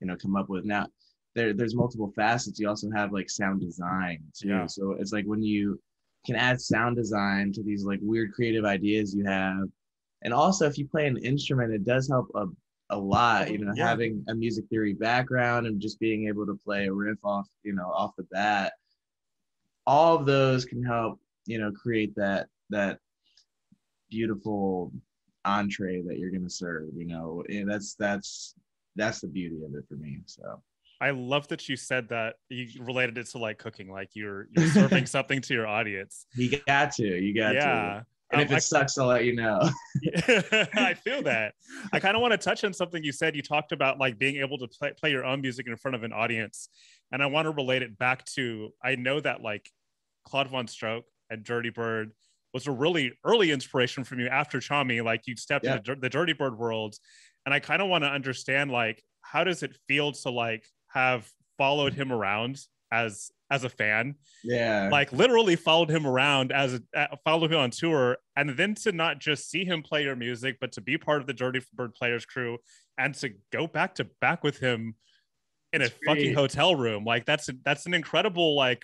you 0.00 0.06
know 0.06 0.16
come 0.16 0.36
up 0.36 0.48
with. 0.48 0.64
Now 0.64 0.86
there 1.34 1.52
there's 1.52 1.74
multiple 1.74 2.10
facets. 2.16 2.58
You 2.58 2.70
also 2.70 2.88
have 2.96 3.12
like 3.12 3.28
sound 3.28 3.60
design 3.60 4.20
too. 4.34 4.48
Yeah. 4.48 4.66
so 4.66 4.92
it's 4.92 5.12
like 5.12 5.26
when 5.26 5.42
you 5.42 5.78
can 6.24 6.34
add 6.34 6.58
sound 6.58 6.96
design 6.96 7.52
to 7.52 7.62
these 7.62 7.84
like 7.84 8.00
weird 8.00 8.32
creative 8.32 8.64
ideas 8.64 9.14
you 9.14 9.26
have. 9.26 9.68
And 10.22 10.32
also 10.32 10.66
if 10.66 10.78
you 10.78 10.88
play 10.88 11.06
an 11.06 11.18
instrument 11.18 11.74
it 11.74 11.84
does 11.84 12.08
help 12.08 12.30
a, 12.34 12.46
a 12.88 12.96
lot 12.96 13.50
you 13.50 13.58
know 13.58 13.74
yeah. 13.76 13.86
having 13.86 14.24
a 14.28 14.34
music 14.34 14.64
theory 14.70 14.94
background 14.94 15.66
and 15.66 15.78
just 15.78 16.00
being 16.00 16.26
able 16.26 16.46
to 16.46 16.58
play 16.64 16.86
a 16.86 16.92
riff 16.92 17.18
off 17.22 17.48
you 17.64 17.74
know 17.74 17.92
off 17.94 18.16
the 18.16 18.26
bat. 18.30 18.72
All 19.86 20.16
of 20.16 20.24
those 20.24 20.64
can 20.64 20.82
help 20.82 21.20
you 21.46 21.58
know 21.58 21.70
create 21.72 22.14
that 22.16 22.48
that 22.70 22.98
beautiful 24.10 24.92
entree 25.44 26.02
that 26.02 26.18
you're 26.18 26.30
going 26.30 26.42
to 26.42 26.50
serve 26.50 26.88
you 26.94 27.06
know 27.06 27.42
and 27.48 27.70
that's 27.70 27.94
that's 27.94 28.54
that's 28.96 29.20
the 29.20 29.28
beauty 29.28 29.56
of 29.64 29.74
it 29.74 29.84
for 29.88 29.94
me 29.94 30.18
so 30.26 30.60
I 31.00 31.10
love 31.10 31.46
that 31.48 31.68
you 31.68 31.76
said 31.76 32.08
that 32.08 32.36
you 32.48 32.68
related 32.80 33.18
it 33.18 33.26
to 33.28 33.38
like 33.38 33.58
cooking, 33.58 33.90
like 33.90 34.10
you're 34.14 34.48
you're 34.56 34.68
serving 34.68 35.04
something 35.16 35.42
to 35.42 35.52
your 35.52 35.66
audience. 35.66 36.26
You 36.34 36.58
got 36.66 36.92
to, 36.92 37.04
you 37.04 37.34
got 37.34 37.54
yeah. 37.54 37.64
to. 37.64 38.06
And 38.32 38.40
um, 38.40 38.46
if 38.46 38.50
it 38.50 38.56
I, 38.56 38.58
sucks, 38.58 38.98
I'll 38.98 39.06
let 39.06 39.24
you 39.24 39.34
know. 39.34 39.60
I 40.74 40.94
feel 40.94 41.22
that. 41.24 41.54
I 41.92 42.00
kind 42.00 42.16
of 42.16 42.22
want 42.22 42.32
to 42.32 42.38
touch 42.38 42.64
on 42.64 42.72
something 42.72 43.04
you 43.04 43.12
said. 43.12 43.36
You 43.36 43.42
talked 43.42 43.72
about 43.72 43.98
like 43.98 44.18
being 44.18 44.36
able 44.36 44.58
to 44.58 44.66
play, 44.66 44.92
play 44.98 45.10
your 45.10 45.24
own 45.24 45.40
music 45.40 45.66
in 45.66 45.76
front 45.76 45.94
of 45.94 46.02
an 46.02 46.12
audience, 46.12 46.68
and 47.12 47.22
I 47.22 47.26
want 47.26 47.46
to 47.46 47.50
relate 47.50 47.82
it 47.82 47.98
back 47.98 48.24
to. 48.34 48.72
I 48.82 48.96
know 48.96 49.20
that 49.20 49.42
like 49.42 49.70
Claude 50.24 50.50
VonStroke 50.50 51.02
and 51.30 51.44
Dirty 51.44 51.70
Bird 51.70 52.12
was 52.52 52.66
a 52.66 52.72
really 52.72 53.12
early 53.24 53.50
inspiration 53.50 54.04
from 54.04 54.20
you 54.20 54.28
after 54.28 54.58
Tchami. 54.58 55.04
Like 55.04 55.22
you 55.26 55.36
stepped 55.36 55.64
yeah. 55.64 55.76
into 55.76 55.96
the 55.96 56.08
Dirty 56.08 56.32
Bird 56.32 56.58
world, 56.58 56.96
and 57.44 57.54
I 57.54 57.60
kind 57.60 57.82
of 57.82 57.88
want 57.88 58.04
to 58.04 58.08
understand 58.08 58.70
like 58.70 59.02
how 59.22 59.44
does 59.44 59.62
it 59.62 59.76
feel 59.88 60.12
to 60.12 60.30
like 60.30 60.64
have 60.88 61.28
followed 61.58 61.94
him 61.94 62.12
around 62.12 62.58
as 62.92 63.30
as 63.50 63.64
a 63.64 63.68
fan 63.68 64.14
yeah 64.44 64.88
like 64.90 65.12
literally 65.12 65.56
followed 65.56 65.90
him 65.90 66.06
around 66.06 66.52
as 66.52 66.74
a 66.74 66.80
uh, 66.96 67.16
followed 67.24 67.52
him 67.52 67.58
on 67.58 67.70
tour 67.70 68.16
and 68.36 68.50
then 68.50 68.74
to 68.74 68.92
not 68.92 69.18
just 69.18 69.50
see 69.50 69.64
him 69.64 69.82
play 69.82 70.02
your 70.02 70.16
music 70.16 70.56
but 70.60 70.72
to 70.72 70.80
be 70.80 70.96
part 70.96 71.20
of 71.20 71.26
the 71.26 71.32
dirty 71.32 71.60
bird 71.74 71.94
players 71.94 72.24
crew 72.24 72.58
and 72.98 73.14
to 73.14 73.30
go 73.52 73.66
back 73.66 73.94
to 73.94 74.06
back 74.20 74.42
with 74.44 74.58
him 74.58 74.94
in 75.72 75.80
that's 75.80 75.92
a 75.92 75.98
great. 76.04 76.16
fucking 76.16 76.34
hotel 76.34 76.76
room 76.76 77.04
like 77.04 77.24
that's 77.24 77.48
that's 77.64 77.86
an 77.86 77.94
incredible 77.94 78.54
like 78.54 78.82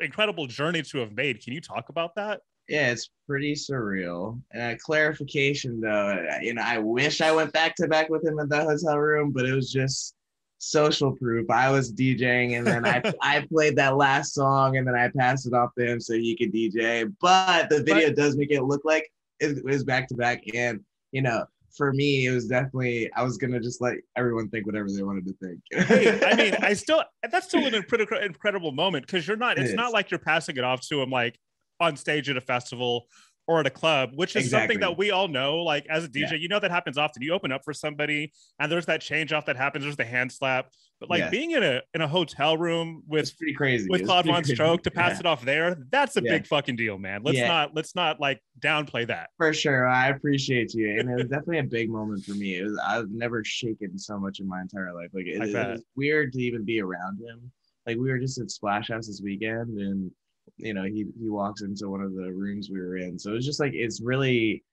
incredible 0.00 0.46
journey 0.46 0.82
to 0.82 0.98
have 0.98 1.12
made 1.12 1.42
can 1.42 1.52
you 1.52 1.60
talk 1.60 1.88
about 1.88 2.14
that 2.14 2.40
yeah, 2.68 2.90
it's 2.90 3.08
pretty 3.26 3.54
surreal. 3.54 4.40
And 4.52 4.72
a 4.72 4.78
clarification 4.78 5.80
though, 5.80 6.22
you 6.42 6.52
know, 6.52 6.62
I 6.62 6.78
wish 6.78 7.22
I 7.22 7.32
went 7.32 7.52
back 7.52 7.74
to 7.76 7.88
back 7.88 8.10
with 8.10 8.24
him 8.24 8.38
in 8.38 8.48
the 8.48 8.62
hotel 8.62 8.98
room, 8.98 9.32
but 9.32 9.46
it 9.46 9.54
was 9.54 9.72
just 9.72 10.14
social 10.58 11.16
proof. 11.16 11.48
I 11.50 11.70
was 11.70 11.92
DJing 11.92 12.58
and 12.58 12.66
then 12.66 12.84
I 12.84 13.02
I 13.22 13.46
played 13.50 13.76
that 13.76 13.96
last 13.96 14.34
song 14.34 14.76
and 14.76 14.86
then 14.86 14.94
I 14.94 15.08
passed 15.08 15.46
it 15.46 15.54
off 15.54 15.74
to 15.78 15.86
him 15.86 16.00
so 16.00 16.12
he 16.14 16.36
could 16.36 16.52
DJ. 16.52 17.12
But 17.20 17.70
the 17.70 17.82
video 17.82 18.08
but, 18.08 18.16
does 18.16 18.36
make 18.36 18.50
it 18.50 18.64
look 18.64 18.82
like 18.84 19.10
it 19.40 19.64
was 19.64 19.84
back 19.84 20.06
to 20.08 20.14
back. 20.14 20.42
And 20.54 20.80
you 21.12 21.22
know, 21.22 21.46
for 21.76 21.92
me, 21.92 22.26
it 22.26 22.30
was 22.30 22.46
definitely 22.46 23.10
I 23.14 23.22
was 23.22 23.36
gonna 23.36 23.60
just 23.60 23.80
let 23.80 23.96
everyone 24.16 24.48
think 24.48 24.66
whatever 24.66 24.88
they 24.88 25.02
wanted 25.02 25.26
to 25.26 25.34
think. 25.34 25.86
hey, 25.86 26.20
I 26.24 26.34
mean, 26.34 26.54
I 26.62 26.74
still 26.74 27.02
that's 27.30 27.46
still 27.46 27.66
an 27.66 27.74
incredible 27.74 28.72
moment 28.72 29.06
because 29.06 29.26
you're 29.26 29.36
not. 29.36 29.58
It's 29.58 29.72
it 29.72 29.76
not 29.76 29.92
like 29.92 30.10
you're 30.10 30.18
passing 30.18 30.56
it 30.56 30.64
off 30.64 30.80
to 30.88 31.00
him 31.00 31.10
like 31.10 31.38
on 31.80 31.96
stage 31.96 32.28
at 32.28 32.36
a 32.36 32.40
festival 32.40 33.06
or 33.48 33.60
at 33.60 33.66
a 33.66 33.70
club, 33.70 34.10
which 34.14 34.36
is 34.36 34.44
exactly. 34.44 34.74
something 34.74 34.80
that 34.80 34.98
we 34.98 35.10
all 35.10 35.26
know. 35.26 35.56
Like 35.56 35.86
as 35.88 36.04
a 36.04 36.08
DJ, 36.08 36.32
yeah. 36.32 36.36
you 36.36 36.48
know 36.48 36.60
that 36.60 36.70
happens 36.70 36.98
often. 36.98 37.22
You 37.22 37.32
open 37.32 37.50
up 37.50 37.64
for 37.64 37.72
somebody, 37.72 38.32
and 38.60 38.70
there's 38.70 38.86
that 38.86 39.00
change 39.00 39.32
off 39.32 39.46
that 39.46 39.56
happens. 39.56 39.84
There's 39.84 39.96
the 39.96 40.04
hand 40.04 40.30
slap, 40.30 40.70
but 41.00 41.08
like 41.10 41.20
yeah. 41.20 41.30
being 41.30 41.50
in 41.52 41.62
a 41.62 41.80
in 41.94 42.02
a 42.02 42.06
hotel 42.06 42.56
room 42.56 43.02
with 43.08 43.22
it's 43.22 43.30
pretty 43.32 43.54
crazy 43.54 43.88
with 43.88 44.04
Claude 44.04 44.26
VonStroke 44.26 44.82
to 44.82 44.90
pass 44.90 45.12
yeah. 45.12 45.20
it 45.20 45.26
off 45.26 45.44
there, 45.44 45.76
that's 45.90 46.16
a 46.16 46.22
big 46.22 46.46
fucking 46.46 46.76
deal, 46.76 46.98
man. 46.98 47.22
Let's 47.24 47.40
not 47.40 47.74
let's 47.74 47.96
not 47.96 48.20
like 48.20 48.40
downplay 48.60 49.06
that. 49.08 49.30
For 49.38 49.52
sure, 49.52 49.88
I 49.88 50.08
appreciate 50.08 50.74
you, 50.74 51.00
and 51.00 51.10
it 51.10 51.14
was 51.14 51.24
definitely 51.24 51.58
a 51.58 51.64
big 51.64 51.90
moment 51.90 52.24
for 52.24 52.32
me. 52.32 52.58
It 52.58 52.64
was 52.64 52.78
I've 52.86 53.10
never 53.10 53.42
shaken 53.44 53.98
so 53.98 54.18
much 54.18 54.40
in 54.40 54.46
my 54.46 54.60
entire 54.60 54.94
life. 54.94 55.08
Like 55.12 55.26
it, 55.26 55.42
it 55.42 55.54
was 55.54 55.82
weird 55.96 56.32
to 56.34 56.40
even 56.40 56.64
be 56.64 56.80
around 56.80 57.18
him 57.20 57.50
like 57.88 57.96
we 57.96 58.10
were 58.10 58.18
just 58.18 58.38
at 58.38 58.50
Splash 58.50 58.88
House 58.88 59.06
this 59.06 59.22
weekend, 59.24 59.78
and 59.78 60.10
you 60.58 60.74
know 60.74 60.84
he 60.84 61.06
he 61.18 61.28
walks 61.28 61.62
into 61.62 61.88
one 61.88 62.02
of 62.02 62.14
the 62.14 62.32
rooms 62.32 62.70
we 62.70 62.80
were 62.80 62.96
in. 62.96 63.18
So 63.18 63.34
it's 63.34 63.46
just 63.46 63.60
like 63.60 63.72
it's 63.74 64.00
really 64.00 64.64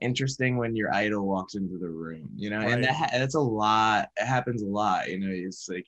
interesting 0.00 0.56
when 0.56 0.74
your 0.74 0.92
idol 0.92 1.26
walks 1.26 1.54
into 1.54 1.78
the 1.78 1.88
room, 1.88 2.28
you 2.34 2.50
know, 2.50 2.58
right. 2.58 2.72
and 2.72 2.84
that, 2.84 3.10
that's 3.12 3.36
a 3.36 3.40
lot. 3.40 4.08
It 4.16 4.26
happens 4.26 4.62
a 4.62 4.66
lot, 4.66 5.08
you 5.08 5.18
know. 5.18 5.30
It's 5.30 5.68
like 5.68 5.86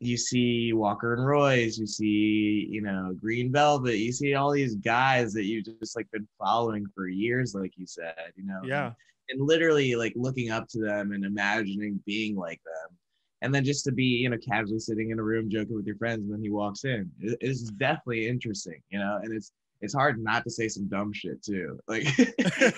you 0.00 0.16
see 0.16 0.72
Walker 0.72 1.14
and 1.14 1.26
Royce, 1.26 1.76
you 1.76 1.86
see, 1.86 2.66
you 2.70 2.80
know, 2.80 3.14
Green 3.20 3.52
Velvet, 3.52 3.98
you 3.98 4.12
see 4.12 4.34
all 4.34 4.50
these 4.50 4.74
guys 4.76 5.32
that 5.34 5.44
you've 5.44 5.66
just 5.80 5.94
like 5.94 6.10
been 6.10 6.26
following 6.38 6.86
for 6.94 7.08
years, 7.08 7.54
like 7.54 7.72
you 7.76 7.86
said, 7.86 8.32
you 8.34 8.46
know. 8.46 8.60
Yeah. 8.64 8.86
And, 8.86 8.94
and 9.28 9.46
literally 9.46 9.94
like 9.94 10.14
looking 10.16 10.50
up 10.50 10.68
to 10.68 10.80
them 10.80 11.12
and 11.12 11.24
imagining 11.24 12.00
being 12.06 12.34
like 12.34 12.60
them. 12.64 12.96
And 13.42 13.54
then 13.54 13.64
just 13.64 13.84
to 13.84 13.92
be, 13.92 14.04
you 14.04 14.28
know, 14.28 14.36
casually 14.36 14.78
sitting 14.78 15.10
in 15.10 15.18
a 15.18 15.22
room 15.22 15.48
joking 15.48 15.74
with 15.74 15.86
your 15.86 15.96
friends, 15.96 16.24
and 16.24 16.32
then 16.32 16.42
he 16.42 16.50
walks 16.50 16.84
in. 16.84 17.10
It, 17.20 17.38
it's 17.40 17.62
definitely 17.62 18.28
interesting, 18.28 18.82
you 18.90 18.98
know, 18.98 19.18
and 19.22 19.32
it's 19.34 19.52
it's 19.80 19.94
hard 19.94 20.22
not 20.22 20.44
to 20.44 20.50
say 20.50 20.68
some 20.68 20.88
dumb 20.88 21.12
shit 21.12 21.42
too. 21.42 21.78
Like 21.88 22.06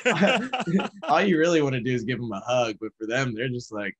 all 1.02 1.22
you 1.22 1.38
really 1.38 1.62
want 1.62 1.74
to 1.74 1.80
do 1.80 1.92
is 1.92 2.04
give 2.04 2.20
them 2.20 2.32
a 2.32 2.40
hug, 2.40 2.76
but 2.80 2.92
for 2.98 3.06
them, 3.06 3.34
they're 3.34 3.48
just 3.48 3.72
like, 3.72 3.96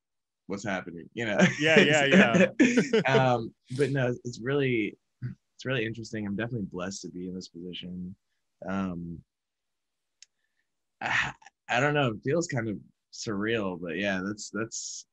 what's 0.47 0.65
happening, 0.65 1.09
you 1.15 1.27
know? 1.27 1.39
Yeah, 1.59 1.81
yeah, 1.81 2.47
yeah. 2.61 3.01
um, 3.07 3.53
but 3.77 3.91
no, 3.91 4.15
it's 4.25 4.41
really 4.41 4.97
it's 5.23 5.65
really 5.65 5.85
interesting. 5.85 6.27
I'm 6.27 6.37
definitely 6.37 6.69
blessed 6.71 7.03
to 7.03 7.09
be 7.09 7.29
in 7.29 7.35
this 7.35 7.49
position. 7.49 8.15
Um, 8.69 9.19
I, 11.01 11.33
I 11.69 11.81
don't 11.81 11.95
know, 11.95 12.09
it 12.13 12.23
feels 12.25 12.47
kind 12.47 12.69
of 12.69 12.77
surreal, 13.13 13.81
but 13.81 13.97
yeah, 13.97 14.21
that's 14.25 14.51
that's 14.51 15.07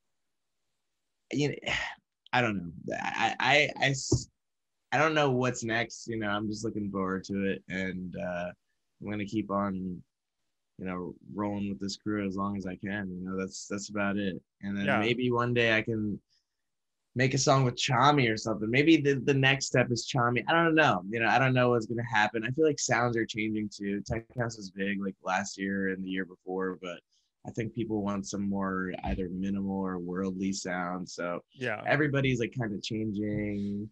you 1.32 1.50
know, 1.50 1.56
I 2.34 2.42
don't 2.42 2.58
know. 2.58 2.96
I 3.02 3.36
I 3.40 3.70
I 3.78 3.96
I 4.92 4.98
don't 4.98 5.16
know 5.16 5.32
what's 5.32 5.64
next. 5.64 6.08
You 6.08 6.18
know, 6.18 6.30
I'm 6.30 6.48
just 6.48 6.64
looking 6.64 6.92
forward 6.92 7.24
to 7.26 7.46
it, 7.46 7.64
and 7.70 8.16
uh, 8.16 8.52
I'm 9.02 9.10
gonna 9.10 9.26
keep 9.26 9.50
on, 9.52 10.02
you 10.78 10.86
know, 10.86 11.16
rolling 11.34 11.70
with 11.70 11.80
this 11.80 11.98
crew 11.98 12.28
as 12.28 12.36
long 12.36 12.58
as 12.58 12.66
I 12.66 12.76
can. 12.76 13.10
You 13.10 13.30
know, 13.30 13.38
that's 13.38 13.68
that's 13.68 13.90
about 13.90 14.18
it. 14.18 14.42
And 14.62 14.78
then 14.78 14.86
yeah. 14.86 15.00
maybe 15.00 15.32
one 15.32 15.54
day 15.54 15.76
I 15.76 15.82
can 15.82 16.20
make 17.16 17.34
a 17.34 17.38
song 17.38 17.64
with 17.64 17.76
Tchami 17.76 18.32
or 18.32 18.38
something. 18.38 18.70
Maybe 18.70 18.98
the, 18.98 19.16
the 19.16 19.34
next 19.34 19.66
step 19.66 19.92
is 19.92 20.08
Tchami. 20.08 20.44
I 20.48 20.54
don't 20.54 20.76
know. 20.76 21.04
You 21.10 21.20
know, 21.20 21.28
I 21.28 21.40
don't 21.40 21.54
know 21.54 21.70
what's 21.70 21.88
gonna 21.88 22.04
happen. 22.06 22.44
I 22.44 22.52
feel 22.52 22.66
like 22.66 22.80
sounds 22.80 23.18
are 23.18 23.26
changing 23.26 23.70
too. 23.70 24.02
Tech 24.02 24.26
House 24.40 24.58
was 24.58 24.72
big 24.72 25.04
like 25.04 25.16
last 25.24 25.58
year 25.58 25.90
and 25.90 26.04
the 26.04 26.10
year 26.10 26.26
before, 26.26 26.78
but 26.82 27.00
I 27.48 27.52
think 27.52 27.74
people 27.74 28.04
want 28.04 28.28
some 28.28 28.50
more 28.50 28.92
either 29.06 29.30
minimal 29.32 29.80
or 29.80 29.98
worldly 29.98 30.52
sound. 30.52 31.10
So 31.10 31.40
yeah, 31.54 31.82
everybody's 31.86 32.40
like 32.40 32.54
kind 32.60 32.74
of 32.74 32.84
changing 32.84 33.90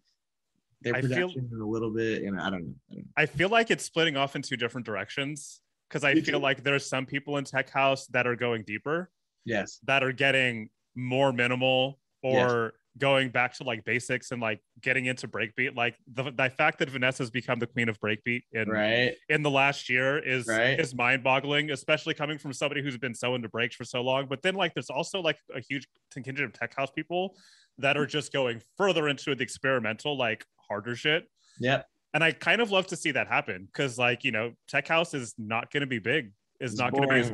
their 0.82 0.94
production 0.94 1.48
feel, 1.48 1.62
a 1.62 1.68
little 1.68 1.92
bit. 1.92 2.22
And 2.22 2.40
I 2.40 2.50
don't, 2.50 2.62
know, 2.62 2.74
I 2.90 2.94
don't 2.94 2.98
know. 2.98 3.04
I 3.16 3.26
feel 3.26 3.48
like 3.48 3.70
it's 3.70 3.84
splitting 3.84 4.16
off 4.16 4.36
in 4.36 4.42
two 4.42 4.56
different 4.56 4.86
directions 4.86 5.60
because 5.88 6.04
I 6.04 6.14
feel 6.20 6.40
like 6.40 6.62
there's 6.62 6.86
some 6.86 7.06
people 7.06 7.38
in 7.38 7.44
tech 7.44 7.70
house 7.70 8.06
that 8.08 8.26
are 8.26 8.36
going 8.36 8.64
deeper. 8.64 9.10
Yes. 9.44 9.80
That 9.84 10.04
are 10.04 10.12
getting 10.12 10.68
more 10.94 11.32
minimal 11.32 11.98
or 12.22 12.34
yes. 12.36 12.72
Going 12.98 13.30
back 13.30 13.54
to 13.54 13.64
like 13.64 13.84
basics 13.84 14.30
and 14.30 14.40
like 14.40 14.60
getting 14.80 15.06
into 15.06 15.28
breakbeat. 15.28 15.76
Like 15.76 15.96
the, 16.12 16.24
the 16.24 16.50
fact 16.50 16.78
that 16.80 16.90
VNSSA's 16.90 17.30
become 17.30 17.58
the 17.58 17.66
queen 17.66 17.88
of 17.88 18.00
breakbeat 18.00 18.42
in 18.52 18.68
right. 18.68 19.14
in 19.28 19.42
the 19.42 19.50
last 19.50 19.88
year 19.88 20.18
is 20.18 20.46
right. 20.46 20.78
is 20.78 20.94
mind 20.94 21.22
boggling, 21.22 21.70
especially 21.70 22.14
coming 22.14 22.38
from 22.38 22.52
somebody 22.52 22.82
who's 22.82 22.98
been 22.98 23.14
so 23.14 23.34
into 23.34 23.48
breaks 23.48 23.76
for 23.76 23.84
so 23.84 24.00
long. 24.00 24.26
But 24.28 24.42
then 24.42 24.54
like 24.54 24.74
there's 24.74 24.90
also 24.90 25.20
like 25.20 25.38
a 25.54 25.60
huge 25.60 25.86
contingent 26.10 26.46
of 26.46 26.58
tech 26.58 26.74
house 26.76 26.90
people 26.90 27.36
that 27.78 27.96
are 27.96 28.06
just 28.06 28.32
going 28.32 28.60
further 28.76 29.08
into 29.08 29.34
the 29.34 29.42
experimental, 29.42 30.16
like 30.16 30.44
harder 30.68 30.96
shit. 30.96 31.28
Yep. 31.60 31.86
And 32.14 32.24
I 32.24 32.32
kind 32.32 32.60
of 32.60 32.70
love 32.70 32.86
to 32.88 32.96
see 32.96 33.10
that 33.12 33.28
happen 33.28 33.66
because, 33.66 33.98
like, 33.98 34.24
you 34.24 34.32
know, 34.32 34.52
tech 34.66 34.88
house 34.88 35.14
is 35.14 35.34
not 35.38 35.70
going 35.70 35.82
to 35.82 35.86
be 35.86 35.98
big. 35.98 36.32
Is 36.60 36.76
not 36.76 36.92
going 36.92 37.08
to 37.08 37.14
be. 37.14 37.20
As, 37.20 37.32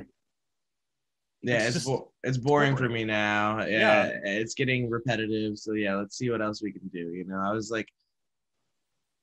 yeah, 1.45 1.67
it's 1.67 1.77
it's, 1.77 1.85
bo- 1.85 2.11
it's 2.23 2.39
boring, 2.39 2.75
boring, 2.75 2.77
for 2.77 2.93
me 2.93 3.05
now. 3.05 3.59
Yeah, 3.61 4.07
yeah, 4.07 4.21
it's 4.25 4.55
getting 4.55 4.89
repetitive. 4.91 5.59
So 5.59 5.73
yeah, 5.73 5.97
let's 5.97 6.17
see 6.17 6.31
what 6.31 6.43
else 6.43 6.63
we 6.63 6.73
can 6.73 6.89
do. 6.89 7.13
You 7.13 7.25
know, 7.25 7.39
I 7.39 7.53
was 7.53 7.71
like, 7.71 7.89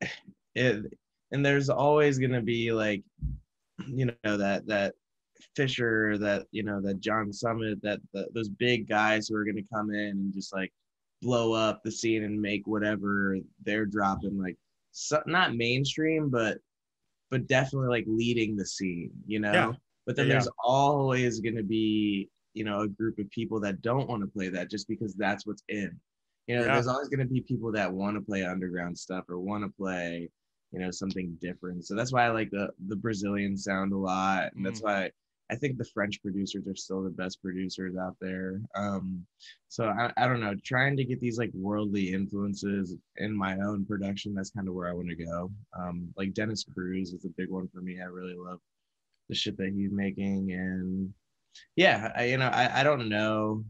it, 0.56 0.86
and 1.32 1.46
there's 1.46 1.70
always 1.70 2.20
going 2.20 2.34
to 2.34 2.42
be 2.42 2.72
like, 2.72 3.04
you 3.88 4.12
know, 4.24 4.38
that 4.38 4.68
that 4.68 4.94
Fisher, 5.56 6.18
that 6.20 6.46
you 6.52 6.64
know, 6.64 6.82
that 6.82 7.00
John 7.00 7.34
Summit, 7.34 7.82
that 7.82 8.00
the, 8.14 8.28
those 8.34 8.50
big 8.50 8.88
guys 8.88 9.28
who 9.28 9.36
are 9.36 9.46
going 9.46 9.56
to 9.56 9.74
come 9.74 9.90
in 9.92 10.10
and 10.10 10.34
just 10.34 10.54
like 10.54 10.72
blow 11.22 11.54
up 11.54 11.84
the 11.84 11.92
scene 11.92 12.24
and 12.24 12.42
make 12.42 12.66
whatever 12.66 13.38
they're 13.64 13.86
dropping 13.86 14.42
like 14.42 14.58
so, 14.92 15.22
not 15.28 15.56
mainstream 15.56 16.30
but 16.30 16.58
but 17.30 17.48
definitely 17.48 17.90
like 17.90 18.06
leading 18.08 18.56
the 18.56 18.66
scene 18.66 19.12
you 19.28 19.40
know 19.40 19.52
yeah. 19.52 19.72
But 20.06 20.16
then 20.16 20.28
yeah. 20.28 20.34
there's 20.34 20.50
always 20.64 21.40
going 21.40 21.56
to 21.56 21.64
be 21.64 22.30
you 22.54 22.64
know 22.64 22.82
a 22.82 22.88
group 22.88 23.18
of 23.20 23.30
people 23.32 23.60
that 23.60 23.82
don't 23.82 24.10
want 24.10 24.22
to 24.22 24.28
play 24.28 24.50
that 24.50 24.70
just 24.70 24.88
because 24.88 25.14
that's 25.16 25.46
what's 25.46 25.64
in 25.70 25.98
you 26.48 26.56
know 26.56 26.66
yeah. 26.66 26.74
there's 26.74 26.88
always 26.88 27.10
going 27.10 27.20
to 27.20 27.34
be 27.34 27.42
people 27.42 27.72
that 27.72 27.92
want 27.92 28.16
to 28.16 28.22
play 28.22 28.44
underground 28.44 28.98
stuff 28.98 29.26
or 29.30 29.40
want 29.40 29.64
to 29.64 29.72
play 29.78 30.30
you 30.72 30.80
know 30.80 30.92
something 30.92 31.38
different 31.42 31.86
so 31.86 31.96
that's 31.96 32.12
why 32.12 32.26
i 32.26 32.30
like 32.30 32.50
the 32.52 32.70
the 32.88 32.96
brazilian 32.96 33.58
sound 33.58 33.94
a 33.94 33.98
lot 33.98 34.52
and 34.56 34.66
that's 34.66 34.82
mm. 34.82 34.86
why 34.86 35.12
I 35.52 35.56
think 35.56 35.78
the 35.78 35.86
French 35.94 36.22
producers 36.22 36.66
are 36.66 36.76
still 36.76 37.04
the 37.04 37.10
best 37.10 37.42
producers 37.42 37.98
out 37.98 38.16
there. 38.22 38.62
Um, 38.74 39.26
so 39.68 39.84
I, 39.86 40.10
I 40.16 40.26
don't 40.26 40.40
know, 40.40 40.56
trying 40.64 40.96
to 40.96 41.04
get 41.04 41.20
these 41.20 41.38
like 41.38 41.52
worldly 41.54 42.14
influences 42.14 42.96
in 43.18 43.36
my 43.36 43.58
own 43.58 43.86
production, 43.86 44.34
that's 44.34 44.52
kind 44.52 44.70
of 44.70 44.74
where 44.74 44.88
I 44.88 44.94
want 44.94 45.10
to 45.10 45.26
go. 45.26 45.52
Um, 45.78 46.14
like 46.16 46.34
Dennis 46.34 46.64
Cruz 46.74 47.12
is 47.12 47.26
a 47.26 47.30
big 47.38 47.50
one 47.50 47.68
for 47.68 47.82
me. 47.82 48.00
I 48.02 48.06
really 48.06 48.36
love 48.38 48.60
the 49.32 49.36
shit 49.36 49.58
that 49.58 49.72
he's 49.74 49.92
making. 49.92 50.52
And 50.52 51.14
yeah, 51.76 52.12
I, 52.16 52.26
you 52.26 52.38
know, 52.38 52.48
I, 52.48 52.82
I 52.82 52.84
don't 52.84 53.10
know 53.10 53.64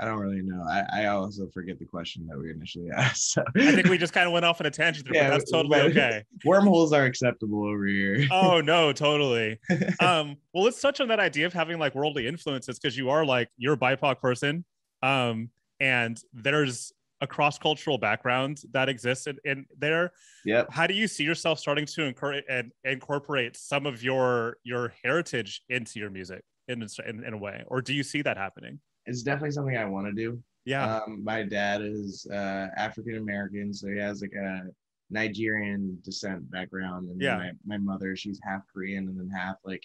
I 0.00 0.04
don't 0.04 0.18
really 0.18 0.42
know. 0.42 0.62
I, 0.62 0.84
I 0.92 1.06
also 1.06 1.48
forget 1.52 1.78
the 1.80 1.84
question 1.84 2.24
that 2.28 2.38
we 2.38 2.52
initially 2.52 2.88
asked. 2.96 3.32
So. 3.32 3.42
I 3.56 3.72
think 3.72 3.88
we 3.88 3.98
just 3.98 4.12
kind 4.12 4.26
of 4.26 4.32
went 4.32 4.44
off 4.44 4.60
on 4.60 4.66
a 4.66 4.70
tangent, 4.70 5.08
yeah, 5.12 5.24
but 5.24 5.38
that's 5.38 5.50
totally 5.50 5.80
okay. 5.80 6.22
Wormholes 6.44 6.92
are 6.92 7.04
acceptable 7.04 7.66
over 7.66 7.86
here. 7.86 8.26
oh 8.30 8.60
no, 8.60 8.92
totally. 8.92 9.58
um, 10.00 10.36
well, 10.52 10.64
let's 10.64 10.80
touch 10.80 11.00
on 11.00 11.08
that 11.08 11.18
idea 11.18 11.46
of 11.46 11.52
having 11.52 11.78
like 11.78 11.94
worldly 11.94 12.28
influences 12.28 12.78
because 12.78 12.96
you 12.96 13.10
are 13.10 13.24
like 13.24 13.48
you're 13.56 13.74
a 13.74 13.78
BIPOC 13.78 14.20
person, 14.20 14.64
um, 15.02 15.50
and 15.80 16.20
there's 16.32 16.92
a 17.20 17.26
cross-cultural 17.26 17.98
background 17.98 18.62
that 18.72 18.88
exists 18.88 19.26
in, 19.26 19.38
in 19.44 19.66
there. 19.76 20.12
Yeah. 20.44 20.64
How 20.70 20.86
do 20.86 20.94
you 20.94 21.08
see 21.08 21.24
yourself 21.24 21.58
starting 21.58 21.86
to 21.86 22.04
encourage 22.04 22.44
and 22.48 22.72
incorporate 22.84 23.56
some 23.56 23.86
of 23.86 24.02
your 24.02 24.58
your 24.62 24.92
heritage 25.02 25.62
into 25.68 25.98
your 25.98 26.10
music 26.10 26.44
in, 26.68 26.86
in 27.06 27.24
in 27.24 27.34
a 27.34 27.38
way, 27.38 27.64
or 27.66 27.82
do 27.82 27.92
you 27.94 28.02
see 28.02 28.22
that 28.22 28.36
happening? 28.36 28.80
it's 29.08 29.22
definitely 29.22 29.50
something 29.50 29.76
I 29.76 29.86
want 29.86 30.06
to 30.06 30.12
do. 30.12 30.40
Yeah. 30.64 30.98
Um, 30.98 31.24
my 31.24 31.42
dad 31.42 31.80
is 31.82 32.26
uh, 32.30 32.68
African 32.76 33.16
American, 33.16 33.72
so 33.72 33.88
he 33.88 33.98
has 33.98 34.20
like 34.20 34.34
a 34.34 34.64
Nigerian 35.10 35.98
descent 36.04 36.48
background, 36.50 37.08
and 37.08 37.20
yeah. 37.20 37.38
my, 37.38 37.50
my 37.66 37.78
mother, 37.78 38.14
she's 38.14 38.38
half 38.44 38.60
Korean 38.72 39.08
and 39.08 39.18
then 39.18 39.30
half 39.34 39.56
like 39.64 39.82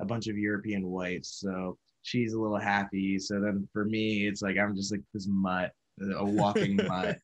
a 0.00 0.04
bunch 0.04 0.26
of 0.26 0.36
European 0.36 0.86
whites. 0.88 1.38
So 1.40 1.78
she's 2.02 2.32
a 2.32 2.40
little 2.40 2.58
happy. 2.58 3.18
So 3.20 3.40
then 3.40 3.68
for 3.72 3.84
me, 3.84 4.26
it's 4.26 4.42
like 4.42 4.58
I'm 4.58 4.74
just 4.74 4.90
like 4.90 5.02
this 5.14 5.28
mutt, 5.30 5.70
a 6.00 6.24
walking 6.24 6.76
mutt. 6.88 7.18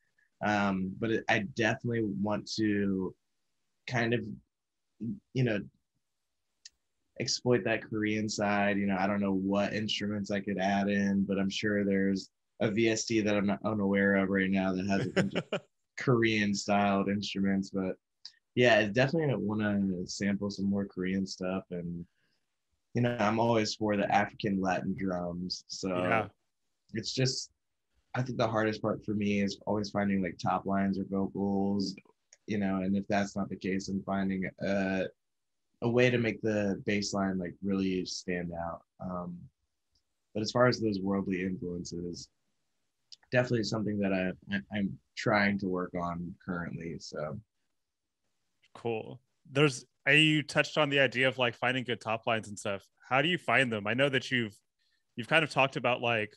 Um, 0.45 0.95
but 0.99 1.11
it, 1.11 1.25
I 1.29 1.41
definitely 1.55 2.05
want 2.21 2.51
to 2.57 3.15
kind 3.87 4.15
of, 4.15 4.25
you 5.33 5.45
know, 5.45 5.61
exploit 7.21 7.65
that 7.65 7.85
Korean 7.85 8.29
side. 8.29 8.79
You 8.79 8.87
know, 8.87 8.97
I 8.99 9.07
don't 9.07 9.21
know 9.21 9.33
what 9.33 9.73
instruments 9.73 10.31
I 10.31 10.41
could 10.41 10.59
add 10.59 10.89
in, 10.89 11.25
but 11.25 11.39
I'm 11.39 11.51
sure 11.51 11.85
there's 11.85 12.31
a 12.61 12.69
VST 12.69 13.25
that 13.25 13.37
I'm 13.37 13.47
not 13.47 13.65
unaware 13.65 14.17
of 14.17 14.29
right 14.29 14.51
now 14.51 14.73
that 14.75 14.87
has 14.87 15.07
a 15.07 15.11
bunch 15.11 15.35
of 15.35 15.61
Korean 15.99 16.55
styled 16.55 17.09
instruments. 17.09 17.71
But 17.71 17.97
yeah, 18.55 18.79
I 18.79 18.85
definitely 18.85 19.35
want 19.37 19.61
to 19.61 20.07
sample 20.07 20.51
some 20.51 20.67
more 20.67 20.87
Korean 20.87 21.27
stuff. 21.27 21.65
And, 21.71 22.05
you 22.95 23.03
know, 23.03 23.17
I'm 23.19 23.41
always 23.41 23.75
for 23.75 23.97
the 23.97 24.13
African 24.15 24.61
Latin 24.61 24.95
drums. 24.99 25.65
So 25.69 25.89
yeah. 25.89 26.27
it's 26.93 27.13
just, 27.13 27.51
I 28.15 28.23
think 28.23 28.39
the 28.39 28.49
hardest 28.49 28.81
part 28.81 29.05
for 29.05 29.13
me 29.13 29.41
is 29.41 29.59
always 29.67 29.91
finding 29.91 30.23
like 30.23 30.39
top 30.39 30.67
lines 30.67 30.99
or 30.99 31.05
vocals, 31.11 31.95
you 32.47 32.59
know, 32.59 32.77
and 32.77 32.97
if 32.97 33.07
that's 33.09 33.37
not 33.37 33.49
the 33.49 33.57
case, 33.57 33.89
I'm 33.89 34.03
finding 34.05 34.49
uh 34.67 35.05
a 35.83 35.89
way 35.89 36.09
to 36.09 36.19
make 36.19 36.41
the 36.41 36.81
bass 36.87 37.13
line 37.13 37.39
like 37.39 37.55
really 37.63 38.07
stand 38.07 38.53
out. 38.53 38.83
Um, 39.01 39.37
but 40.33 40.43
as 40.43 40.51
far 40.51 40.67
as 40.67 40.81
those 40.81 41.01
worldly 41.01 41.43
influences, 41.43 42.29
definitely 43.31 43.65
something 43.65 43.99
that 43.99 44.13
I 44.13 44.33
I'm 44.75 44.99
trying 45.17 45.59
to 45.59 45.67
work 45.67 45.93
on 45.95 46.35
currently. 46.45 46.97
So 47.01 47.39
cool. 48.75 49.21
There's 49.51 49.85
you 50.07 50.43
touched 50.43 50.79
on 50.79 50.89
the 50.91 51.01
idea 51.01 51.29
of 51.29 51.39
like 51.39 51.55
finding 51.55 51.85
good 51.85 52.01
top 52.01 52.27
lines 52.27 52.49
and 52.49 52.59
stuff. 52.59 52.87
How 53.09 53.23
do 53.23 53.29
you 53.29 53.39
find 53.39 53.73
them? 53.73 53.87
I 53.87 53.95
know 53.95 54.09
that 54.09 54.31
you've 54.31 54.57
you've 55.17 55.29
kind 55.29 55.45
of 55.45 55.51
talked 55.51 55.77
about 55.77 56.01
like, 56.01 56.35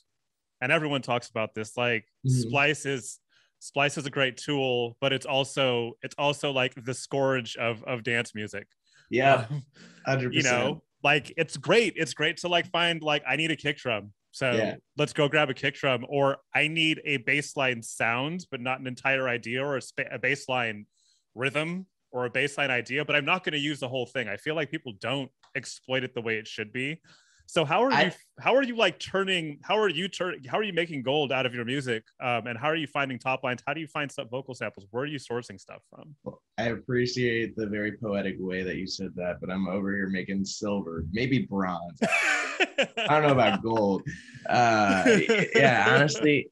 and 0.62 0.72
everyone 0.72 1.02
talks 1.02 1.30
about 1.30 1.54
this. 1.54 1.78
Like 1.78 2.06
mm-hmm. 2.26 2.42
Splice 2.50 2.86
is 2.86 3.20
Splice 3.60 3.98
is 3.98 4.06
a 4.06 4.10
great 4.12 4.38
tool, 4.38 4.98
but 5.02 5.14
it's 5.14 5.26
also 5.26 5.94
it's 6.04 6.16
also 6.18 6.52
like 6.52 6.74
the 6.84 6.94
scourge 6.94 7.56
of 7.58 7.84
of 7.84 8.04
dance 8.04 8.36
music. 8.36 8.68
Yeah, 9.10 9.46
Um, 9.50 9.64
hundred 10.06 10.34
you 10.34 10.44
know, 10.44 10.84
like 11.04 11.34
it's 11.38 11.58
great. 11.58 11.94
It's 11.96 12.14
great 12.14 12.38
to 12.38 12.48
like 12.48 12.70
find 12.72 13.02
like 13.02 13.24
I 13.28 13.36
need 13.36 13.52
a 13.52 13.56
kick 13.56 13.78
drum. 13.78 14.14
So 14.32 14.52
Yeah. 14.52 14.76
let's 14.98 15.14
go 15.14 15.28
grab 15.28 15.50
a 15.50 15.54
kick 15.54 15.76
drum, 15.76 16.06
or 16.08 16.38
I 16.54 16.68
need 16.68 17.02
a 17.06 17.18
baseline 17.20 17.84
sound, 17.84 18.46
but 18.52 18.62
not 18.62 18.80
an 18.80 18.86
entire 18.86 19.28
idea 19.28 19.64
or 19.64 19.78
a, 19.78 19.82
spa- 19.82 20.12
a 20.12 20.20
baseline 20.20 20.86
rhythm 21.34 21.88
or 22.12 22.26
a 22.26 22.30
baseline 22.30 22.70
idea. 22.70 23.04
But 23.04 23.16
I'm 23.16 23.26
not 23.26 23.44
going 23.44 23.54
to 23.54 23.60
use 23.60 23.80
the 23.80 23.88
whole 23.88 24.06
thing. 24.06 24.28
I 24.28 24.38
feel 24.38 24.54
like 24.54 24.70
people 24.70 24.94
don't 25.00 25.32
exploit 25.56 26.04
it 26.04 26.14
the 26.14 26.22
way 26.22 26.38
it 26.38 26.48
should 26.48 26.72
be. 26.72 27.02
So 27.50 27.64
how 27.64 27.82
are 27.84 27.92
I- 27.92 28.04
you? 28.06 28.12
How 28.40 28.56
are 28.56 28.62
you 28.62 28.76
like 28.76 29.00
turning? 29.00 29.58
How 29.64 29.80
are 29.80 29.90
you 29.90 30.08
turning? 30.10 30.44
How 30.44 30.58
are 30.60 30.64
you 30.64 30.74
making 30.74 31.02
gold 31.02 31.32
out 31.32 31.46
of 31.46 31.56
your 31.56 31.66
music? 31.66 32.04
Um, 32.22 32.46
and 32.46 32.58
how 32.58 32.68
are 32.68 32.76
you 32.76 32.86
finding 32.88 33.18
top 33.18 33.44
lines? 33.44 33.64
How 33.66 33.74
do 33.74 33.80
you 33.82 33.88
find 33.88 34.12
stuff 34.12 34.28
vocal 34.30 34.54
samples? 34.54 34.86
Where 34.92 35.04
are 35.04 35.08
you 35.08 35.18
sourcing 35.18 35.60
stuff 35.60 35.82
from? 35.90 36.14
I 36.60 36.66
appreciate 36.66 37.56
the 37.56 37.66
very 37.66 37.94
poetic 37.94 38.36
way 38.38 38.62
that 38.64 38.76
you 38.76 38.86
said 38.86 39.12
that, 39.16 39.38
but 39.42 39.50
I'm 39.50 39.68
over 39.70 39.92
here 39.96 40.08
making 40.10 40.44
silver, 40.46 41.06
maybe 41.12 41.48
bronze. 41.50 41.98
I 42.04 42.88
don't 43.10 43.24
know 43.24 43.32
about 43.32 43.62
gold. 43.64 44.04
Uh, 44.48 45.20
yeah, 45.56 45.86
honestly, 45.96 46.50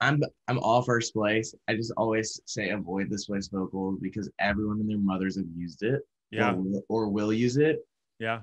I'm 0.00 0.22
I'm 0.48 0.58
all 0.60 0.80
first 0.82 1.12
place. 1.12 1.54
I 1.68 1.74
just 1.74 1.92
always 1.96 2.40
say 2.46 2.70
avoid 2.70 3.12
Splice 3.18 3.48
vocals 3.48 3.98
because 4.00 4.30
everyone 4.38 4.78
and 4.80 4.88
their 4.88 4.96
mothers 4.98 5.36
have 5.36 5.46
used 5.54 5.82
it, 5.82 6.00
Yeah, 6.30 6.54
or, 6.54 6.82
or 6.88 7.08
will 7.10 7.32
use 7.32 7.56
it. 7.58 7.80
yeah, 8.20 8.40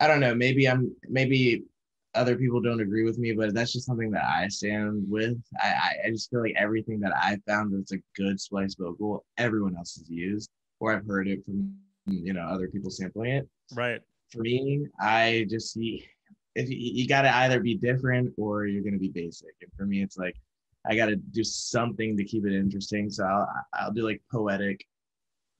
I 0.00 0.06
don't 0.06 0.20
know. 0.20 0.34
Maybe 0.34 0.68
I'm 0.68 0.94
maybe 1.08 1.64
other 2.14 2.36
people 2.36 2.60
don't 2.60 2.80
agree 2.80 3.04
with 3.04 3.18
me, 3.18 3.32
but 3.32 3.54
that's 3.54 3.72
just 3.72 3.86
something 3.86 4.10
that 4.10 4.24
I 4.24 4.48
stand 4.48 5.04
with. 5.08 5.38
I 5.62 5.68
I, 5.68 5.94
I 6.06 6.10
just 6.10 6.30
feel 6.30 6.40
like 6.40 6.54
everything 6.56 7.00
that 7.00 7.12
I 7.14 7.38
found 7.46 7.72
that's 7.72 7.92
a 7.92 7.98
good 8.16 8.40
splice 8.40 8.74
vocal, 8.74 9.24
everyone 9.38 9.76
else 9.76 9.96
has 9.96 10.10
used, 10.10 10.50
or 10.80 10.94
I've 10.94 11.06
heard 11.06 11.28
it 11.28 11.44
from 11.44 11.74
you 12.06 12.32
know 12.32 12.42
other 12.42 12.68
people 12.68 12.90
sampling 12.90 13.32
it. 13.32 13.48
right. 13.74 14.00
For 14.32 14.42
me, 14.42 14.86
I 15.00 15.46
just 15.50 15.72
see 15.72 16.06
if 16.54 16.68
you, 16.70 16.76
you 16.78 17.06
got 17.06 17.22
to 17.22 17.36
either 17.36 17.60
be 17.60 17.76
different 17.76 18.32
or 18.36 18.66
you're 18.66 18.82
gonna 18.82 18.98
be 18.98 19.08
basic. 19.08 19.54
And 19.60 19.70
for 19.76 19.86
me, 19.86 20.02
it's 20.02 20.16
like 20.16 20.36
I 20.86 20.96
got 20.96 21.06
to 21.06 21.16
do 21.16 21.44
something 21.44 22.16
to 22.16 22.24
keep 22.24 22.46
it 22.46 22.54
interesting. 22.54 23.10
So 23.10 23.24
I'll 23.24 23.48
I'll 23.74 23.92
do 23.92 24.02
like 24.02 24.22
poetic, 24.32 24.86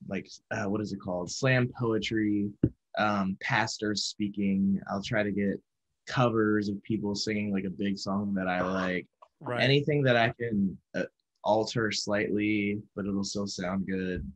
like 0.09 0.28
uh, 0.50 0.64
what 0.64 0.80
is 0.80 0.92
it 0.92 1.00
called? 1.00 1.30
Slam 1.30 1.70
poetry, 1.78 2.50
um, 2.99 3.37
pastors 3.40 4.04
speaking. 4.04 4.80
I'll 4.90 5.02
try 5.02 5.23
to 5.23 5.32
get 5.32 5.61
covers 6.06 6.68
of 6.68 6.82
people 6.82 7.14
singing 7.14 7.52
like 7.52 7.64
a 7.64 7.70
big 7.70 7.99
song 7.99 8.35
that 8.35 8.49
I 8.49 8.62
like. 8.66 9.06
Right. 9.40 9.62
Anything 9.62 10.02
that 10.02 10.16
I 10.16 10.35
can 10.38 10.76
uh, 10.94 11.04
alter 11.44 11.90
slightly, 11.90 12.82
but 12.94 13.06
it'll 13.06 13.25
still 13.25 13.47
sound 13.47 13.87
good. 13.87 14.30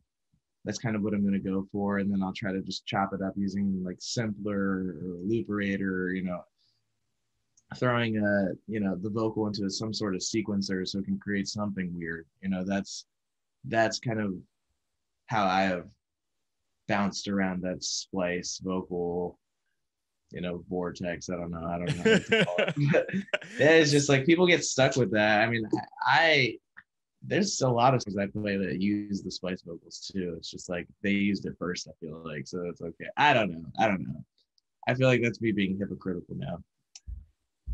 That's 0.63 0.79
kind 0.79 0.95
of 0.95 1.03
what 1.03 1.13
I'm 1.13 1.21
going 1.21 1.33
to 1.33 1.39
go 1.39 1.67
for, 1.71 1.99
and 1.99 2.11
then 2.11 2.23
I'll 2.23 2.33
try 2.33 2.51
to 2.51 2.61
just 2.61 2.87
chop 2.87 3.13
it 3.13 3.21
up 3.21 3.33
using 3.35 3.83
like 3.83 3.97
simpler 3.99 4.57
or 4.57 5.17
looperator, 5.23 6.15
you 6.15 6.23
know, 6.23 6.41
throwing 7.77 8.17
a 8.17 8.47
you 8.67 8.79
know 8.79 8.95
the 8.95 9.09
vocal 9.09 9.45
into 9.45 9.69
some 9.69 9.93
sort 9.93 10.15
of 10.15 10.21
sequencer 10.21 10.87
so 10.87 10.99
it 10.99 11.05
can 11.05 11.19
create 11.19 11.47
something 11.47 11.95
weird. 11.95 12.25
You 12.41 12.49
know, 12.49 12.63
that's 12.63 13.05
that's 13.65 13.99
kind 13.99 14.19
of 14.19 14.33
how 15.27 15.45
I 15.45 15.63
have 15.63 15.85
bounced 16.87 17.27
around 17.27 17.61
that 17.63 17.83
splice 17.83 18.59
vocal, 18.63 19.39
you 20.31 20.41
know, 20.41 20.63
vortex. 20.69 21.29
I 21.29 21.35
don't 21.35 21.51
know. 21.51 21.65
I 21.65 21.77
don't 21.77 21.97
know. 21.97 22.11
What 22.11 22.25
to 22.25 22.45
call 22.45 22.55
it. 22.59 23.25
It's 23.59 23.91
just 23.91 24.09
like 24.09 24.25
people 24.25 24.47
get 24.47 24.63
stuck 24.63 24.95
with 24.95 25.11
that. 25.11 25.41
I 25.41 25.49
mean, 25.49 25.67
I 26.03 26.57
there's 27.27 27.59
a 27.61 27.67
lot 27.69 27.95
of 27.95 28.03
songs 28.03 28.17
I 28.17 28.27
play 28.27 28.55
that 28.57 28.79
use 28.81 29.23
the 29.23 29.31
splice 29.31 29.61
vocals 29.65 30.11
too. 30.13 30.35
It's 30.37 30.49
just 30.51 30.69
like 30.69 30.87
they 31.01 31.11
used 31.11 31.45
it 31.45 31.53
first. 31.57 31.87
I 31.87 31.91
feel 31.99 32.21
like 32.25 32.47
so 32.47 32.61
it's 32.69 32.81
okay. 32.81 33.07
I 33.17 33.33
don't 33.33 33.51
know. 33.51 33.65
I 33.79 33.87
don't 33.87 34.03
know. 34.03 34.23
I 34.87 34.93
feel 34.93 35.07
like 35.07 35.21
that's 35.23 35.41
me 35.41 35.51
being 35.51 35.77
hypocritical 35.79 36.35
now. 36.35 36.59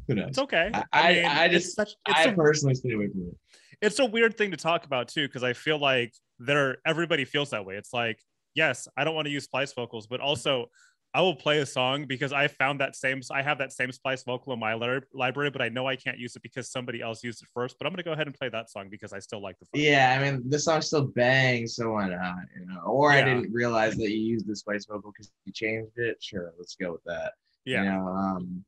Who 0.07 0.15
knows? 0.15 0.29
It's 0.29 0.39
okay. 0.39 0.71
I- 0.73 0.83
I- 0.93 1.13
mean, 1.13 1.25
I 1.25 1.47
just- 1.49 1.75
such 1.75 1.89
it's 2.07 2.19
I 2.19 2.23
a, 2.23 2.35
personally 2.35 2.75
stay 2.75 2.93
away 2.93 3.07
from 3.09 3.27
it. 3.27 3.37
it's 3.81 3.99
a 3.99 4.05
weird 4.05 4.37
thing 4.37 4.51
to 4.51 4.57
talk 4.57 4.85
about 4.85 5.09
too 5.09 5.27
because 5.27 5.43
I 5.43 5.53
feel 5.53 5.77
like 5.79 6.13
there 6.39 6.77
everybody 6.85 7.25
feels 7.25 7.49
that 7.51 7.65
way. 7.65 7.75
It's 7.75 7.93
like 7.93 8.19
yes, 8.55 8.87
I 8.97 9.03
don't 9.03 9.15
want 9.15 9.25
to 9.25 9.31
use 9.31 9.45
splice 9.45 9.73
vocals, 9.73 10.07
but 10.07 10.19
also 10.19 10.67
I 11.13 11.21
will 11.21 11.35
play 11.35 11.59
a 11.59 11.65
song 11.65 12.05
because 12.05 12.31
I 12.31 12.47
found 12.47 12.79
that 12.79 12.95
same 12.95 13.21
I 13.31 13.41
have 13.41 13.57
that 13.57 13.73
same 13.73 13.91
splice 13.91 14.23
vocal 14.23 14.53
in 14.53 14.59
my 14.59 14.75
li- 14.75 15.01
library, 15.13 15.49
but 15.49 15.61
I 15.61 15.69
know 15.69 15.85
I 15.87 15.95
can't 15.97 16.17
use 16.17 16.35
it 16.35 16.41
because 16.41 16.71
somebody 16.71 17.01
else 17.01 17.23
used 17.23 17.41
it 17.41 17.49
first. 17.53 17.75
But 17.77 17.85
I'm 17.85 17.93
gonna 17.93 18.03
go 18.03 18.13
ahead 18.13 18.27
and 18.27 18.35
play 18.35 18.49
that 18.49 18.69
song 18.69 18.87
because 18.89 19.11
I 19.11 19.19
still 19.19 19.41
like 19.41 19.59
the. 19.59 19.65
Fun. 19.65 19.81
Yeah, 19.81 20.17
I 20.17 20.23
mean 20.23 20.49
the 20.49 20.59
song 20.59 20.81
still 20.81 21.07
bangs, 21.07 21.75
so 21.75 21.91
why 21.91 22.09
not? 22.09 22.35
You 22.57 22.65
know, 22.65 22.81
or 22.85 23.11
I 23.11 23.21
didn't 23.23 23.51
realize 23.51 23.97
that 23.97 24.09
you 24.09 24.19
used 24.19 24.47
the 24.47 24.55
splice 24.55 24.85
vocal 24.85 25.11
because 25.11 25.31
you 25.45 25.51
changed 25.51 25.97
it. 25.97 26.23
Sure, 26.23 26.53
let's 26.57 26.75
go 26.75 26.93
with 26.93 27.03
that. 27.05 27.33
yeah, 27.65 27.83
you 27.83 27.89
know 27.89 28.07
um 28.07 28.63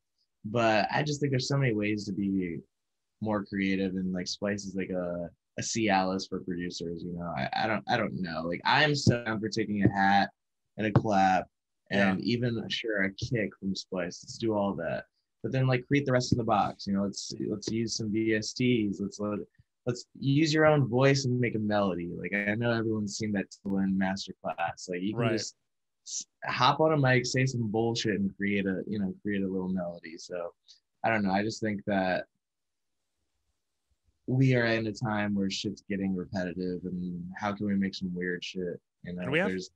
but 0.46 0.88
i 0.92 1.02
just 1.02 1.22
think 1.22 1.32
there's 1.32 1.48
so 1.48 1.58
many 1.58 1.74
ways 1.74 2.06
to 2.06 2.12
be 2.12 2.58
more 3.22 3.46
creative 3.46 3.94
and 3.94 4.12
like 4.12 4.28
splice 4.28 4.66
is 4.66 4.76
like 4.76 4.90
a 4.90 5.30
a 5.60 5.62
cialis 5.62 6.28
for 6.28 6.40
producers 6.40 7.04
you 7.04 7.14
know? 7.14 7.32
I, 7.38 7.50
I 7.54 7.68
don't 7.68 7.84
i 7.88 7.98
don't 7.98 8.22
know. 8.22 8.42
Like 8.44 8.62
i'm 8.66 8.96
so 8.96 9.24
down 9.24 9.40
for 9.40 9.50
taking 9.50 9.84
a 9.84 9.92
hat 9.92 10.30
and 10.78 10.88
a 10.88 10.92
clap 10.92 11.46
and 11.92 12.20
even 12.22 12.68
sure 12.70 13.04
a 13.04 13.12
kick 13.14 13.52
from 13.60 13.76
splice. 13.76 14.24
Let's 14.24 14.38
do 14.38 14.54
all 14.56 14.74
that. 14.76 15.04
But 15.44 15.52
then 15.52 15.68
like 15.68 15.86
create 15.88 16.06
the 16.06 16.12
rest 16.14 16.32
of 16.32 16.38
the 16.38 16.44
box 16.44 16.88
you 16.88 16.94
know? 16.94 17.04
Let's 17.04 17.34
let's 17.50 17.72
use 17.72 17.96
some 17.96 18.12
vsts 18.12 18.96
let's 19.00 19.20
let 19.20 19.40
let's 19.86 20.06
use 20.20 20.54
your 20.54 20.66
own 20.66 20.88
voice 20.88 21.26
and 21.26 21.40
make 21.40 21.56
a 21.56 21.60
melody. 21.60 22.12
Like 22.18 22.34
i 22.34 22.56
know 22.56 22.72
everyone's 22.72 23.18
seen 23.18 23.32
that 23.34 23.46
in 23.66 23.98
master 23.98 24.34
class 24.42 24.88
like 24.90 25.02
you 25.02 25.14
can 25.14 25.22
Right. 25.22 25.32
just 25.34 25.56
hop 26.46 26.80
on 26.80 26.94
a 26.94 26.98
mic, 26.98 27.26
say 27.26 27.46
some 27.46 27.70
bullshit, 27.70 28.20
and 28.20 28.36
create 28.36 28.66
a 28.66 28.82
you 28.88 29.00
know 29.00 29.14
create 29.22 29.44
a 29.44 29.48
little 29.48 29.70
melody. 29.70 30.18
So 30.18 30.54
I 31.04 31.10
don't 31.10 31.24
know. 31.24 31.32
I 31.32 31.44
just 31.44 31.62
think 31.62 31.82
that 31.86 32.26
we 34.28 34.56
are 34.56 34.66
in 34.66 34.88
a 34.88 34.92
time 34.94 35.36
where 35.36 35.50
shit's 35.50 35.84
getting 35.90 36.16
repetitive, 36.16 36.82
and 36.86 37.24
how 37.38 37.52
can 37.54 37.68
we 37.68 37.76
make 37.76 37.94
some 37.96 38.14
weird 38.14 38.44
shit? 38.44 38.80
You 39.04 39.14
know, 39.14 39.24
And 39.24 39.32
we 39.32 39.40
have- 39.40 39.50
there's 39.50 39.70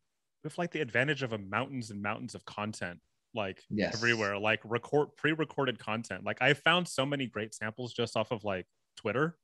with 0.44 0.58
like 0.58 0.72
the 0.72 0.80
advantage 0.80 1.24
of 1.24 1.34
a 1.34 1.38
mountains 1.38 1.92
and 1.92 2.02
mountains 2.02 2.34
of 2.34 2.46
content 2.46 3.00
like 3.34 3.62
Yes. 3.70 3.94
everywhere 3.96 4.38
like 4.38 4.62
record 4.64 5.10
pre-recorded 5.18 5.78
content. 5.78 6.24
Like 6.24 6.42
i 6.42 6.54
found 6.54 6.88
so 6.88 7.06
many 7.06 7.26
great 7.28 7.54
samples 7.54 7.94
just 7.94 8.16
off 8.16 8.32
of 8.32 8.46
like 8.46 8.66
twitter. 8.96 9.38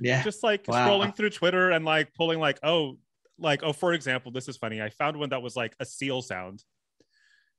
Yeah, 0.00 0.24
just 0.24 0.42
like 0.42 0.66
Wow. 0.66 0.88
scrolling 0.88 1.14
through 1.16 1.30
twitter 1.30 1.70
and 1.70 1.84
like 1.84 2.12
pulling 2.14 2.40
like 2.40 2.58
oh 2.64 2.98
like 3.38 3.62
oh 3.62 3.72
for 3.72 3.92
example 3.92 4.32
this 4.32 4.48
is 4.48 4.56
funny. 4.56 4.82
I 4.82 4.90
found 4.90 5.16
one 5.16 5.28
that 5.28 5.42
was 5.42 5.54
like 5.54 5.76
a 5.78 5.84
seal 5.86 6.20
sound. 6.22 6.64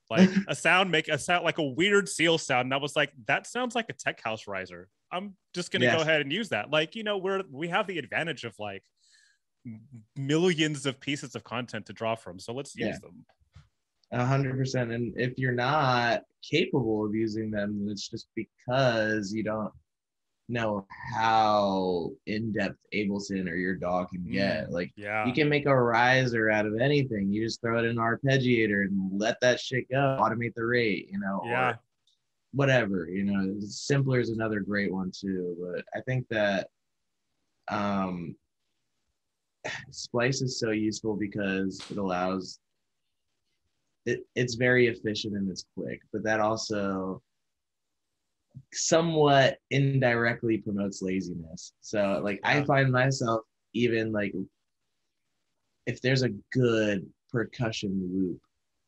Like 0.10 0.30
a 0.50 0.56
sound 0.56 0.92
make 0.92 1.08
a 1.08 1.18
sound 1.18 1.46
like 1.46 1.58
a 1.60 1.64
weird 1.64 2.10
seal 2.10 2.38
sound. 2.38 2.66
And 2.66 2.74
i 2.74 2.78
was 2.78 2.96
like 2.96 3.14
that 3.28 3.48
sounds 3.48 3.74
like 3.76 3.88
a 3.90 3.94
tech 3.94 4.22
house 4.22 4.48
riser 4.48 4.90
i'm 5.16 5.36
just 5.54 5.72
gonna 5.72 5.86
Yes. 5.86 5.96
go 5.96 6.02
ahead 6.02 6.22
and 6.22 6.32
use 6.32 6.50
that 6.50 6.70
like 6.70 6.96
you 6.96 7.04
know 7.04 7.18
we're 7.18 7.42
we 7.52 7.68
have 7.70 7.88
the 7.88 7.98
advantage 7.98 8.44
of 8.44 8.54
like 8.60 8.84
millions 10.16 10.86
of 10.86 11.00
pieces 11.00 11.36
of 11.36 11.44
content 11.44 11.86
to 11.88 11.94
draw 11.94 12.16
from 12.16 12.40
so 12.40 12.54
let's 12.54 12.76
use 12.76 13.00
them 13.00 13.26
a 14.12 14.24
hundred 14.24 14.56
percent. 14.56 14.92
And 14.92 15.14
if 15.18 15.34
you're 15.38 15.52
not 15.52 16.22
capable 16.48 17.06
of 17.06 17.16
using 17.16 17.50
them, 17.50 17.88
it's 17.90 18.08
just 18.08 18.28
because 18.36 19.34
you 19.34 19.44
don't 19.44 19.72
know 20.48 20.86
how 21.18 22.12
in 22.28 22.52
depth 22.54 22.78
Ableton 22.94 23.50
or 23.50 23.56
your 23.56 23.76
DAW 23.76 24.06
can 24.06 24.20
mm, 24.22 24.32
get. 24.32 24.72
Like 24.72 24.94
yeah 24.96 25.26
you 25.26 25.34
can 25.34 25.50
make 25.50 25.66
a 25.66 25.76
riser 25.76 26.52
out 26.52 26.68
of 26.68 26.80
anything. 26.80 27.32
You 27.32 27.44
just 27.44 27.62
throw 27.62 27.80
it 27.80 27.86
in 27.86 27.92
an 27.92 27.98
arpeggiator 27.98 28.84
and 28.84 29.20
let 29.20 29.42
that 29.42 29.60
shit 29.60 29.90
go. 29.90 30.18
Automate 30.22 30.54
the 30.56 30.66
rate, 30.66 31.10
you 31.12 31.20
know, 31.20 31.42
Yeah. 31.44 31.70
or 31.72 31.80
whatever. 32.56 33.08
You 33.10 33.26
know, 33.26 33.60
simpler 33.60 34.20
is 34.20 34.30
another 34.30 34.62
great 34.62 34.92
one 34.92 35.12
too. 35.12 35.56
But 35.60 35.86
I 35.94 36.02
think 36.02 36.26
that 36.30 36.70
um, 37.68 38.36
Splice 39.92 40.42
is 40.42 40.60
so 40.60 40.72
useful 40.72 41.16
because 41.16 41.84
it 41.92 41.98
allows. 41.98 42.60
It, 44.06 44.20
it's 44.36 44.54
very 44.54 44.88
efficient 44.88 45.36
and 45.36 45.50
it's 45.50 45.66
quick, 45.76 46.00
but 46.14 46.24
that 46.24 46.40
also 46.40 47.24
somewhat 48.72 49.58
indirectly 49.72 50.58
promotes 50.60 51.02
laziness. 51.02 51.74
So 51.82 52.22
like 52.24 52.40
I 52.44 52.64
find 52.64 52.92
myself 52.92 53.42
even 53.74 54.12
like 54.12 54.34
if 55.88 56.02
there's 56.02 56.22
a 56.22 56.30
good 56.54 57.06
percussion 57.32 58.10
loop, 58.14 58.40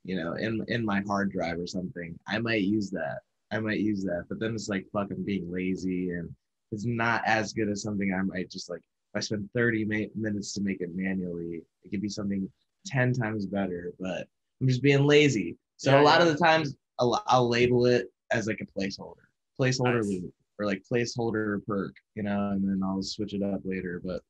you 0.04 0.16
know, 0.16 0.34
in 0.34 0.64
in 0.68 0.86
my 0.86 1.02
hard 1.08 1.32
drive 1.32 1.58
or 1.58 1.68
something, 1.68 2.18
I 2.28 2.38
might 2.38 2.62
use 2.62 2.92
that. 2.92 3.22
I 3.52 3.60
might 3.60 3.80
use 3.80 4.04
that. 4.04 4.26
But 4.30 4.40
then 4.40 4.54
it's 4.54 4.70
like 4.70 4.86
fuck 4.92 5.08
I'm 5.12 5.24
being 5.24 5.52
lazy 5.52 6.12
and 6.12 6.30
it's 6.72 6.86
not 6.86 7.22
as 7.26 7.54
good 7.54 7.70
as 7.70 7.82
something 7.82 8.14
I 8.14 8.22
might 8.24 8.50
just 8.52 8.70
like 8.70 8.80
if 8.80 9.18
I 9.18 9.20
spend 9.22 9.50
30 9.56 9.86
ma- 9.86 10.12
minutes 10.16 10.54
to 10.54 10.62
make 10.62 10.82
it 10.82 10.90
manually, 10.94 11.62
it 11.84 11.90
could 11.92 12.02
be 12.02 12.10
something 12.10 12.50
10 12.86 13.14
times 13.14 13.46
better, 13.46 13.94
but 14.00 14.28
I'm 14.62 14.68
just 14.68 14.82
being 14.82 15.06
lazy. 15.06 15.56
So 15.78 15.92
Yeah, 15.92 16.02
a 16.02 16.04
lot 16.04 16.20
yeah. 16.22 16.28
of 16.28 16.38
the 16.38 16.44
times 16.44 16.76
I'll, 17.00 17.24
I'll 17.28 17.48
label 17.48 17.86
it 17.86 18.12
as 18.32 18.48
like 18.48 18.60
a 18.62 18.80
placeholder, 18.80 19.28
placeholder 19.60 19.98
Nice. 20.04 20.08
loop, 20.22 20.34
or 20.60 20.66
like 20.66 20.84
placeholder 20.92 21.66
perk, 21.66 21.96
you 22.16 22.24
know, 22.24 22.50
and 22.52 22.64
then 22.68 22.82
I'll 22.84 23.02
switch 23.02 23.34
it 23.34 23.44
up 23.44 23.62
later. 23.64 24.02
But 24.04 24.22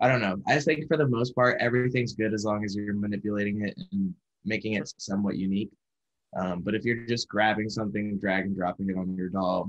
I 0.00 0.08
don't 0.08 0.20
know. 0.20 0.36
I 0.46 0.54
just 0.54 0.66
think 0.66 0.86
for 0.88 0.96
the 0.96 1.06
most 1.08 1.34
part, 1.34 1.60
everything's 1.60 2.12
good 2.14 2.34
as 2.34 2.44
long 2.44 2.64
as 2.64 2.76
you're 2.76 2.94
manipulating 2.94 3.62
it 3.64 3.80
and 3.92 4.14
making 4.44 4.74
it 4.74 4.92
somewhat 4.98 5.36
unique. 5.36 5.70
Um, 6.36 6.60
but 6.62 6.74
if 6.74 6.84
you're 6.84 7.06
just 7.06 7.28
grabbing 7.28 7.68
something, 7.68 8.18
drag 8.18 8.46
and 8.46 8.56
dropping 8.56 8.90
it 8.90 8.96
on 8.96 9.14
your 9.16 9.28
DAW, 9.28 9.66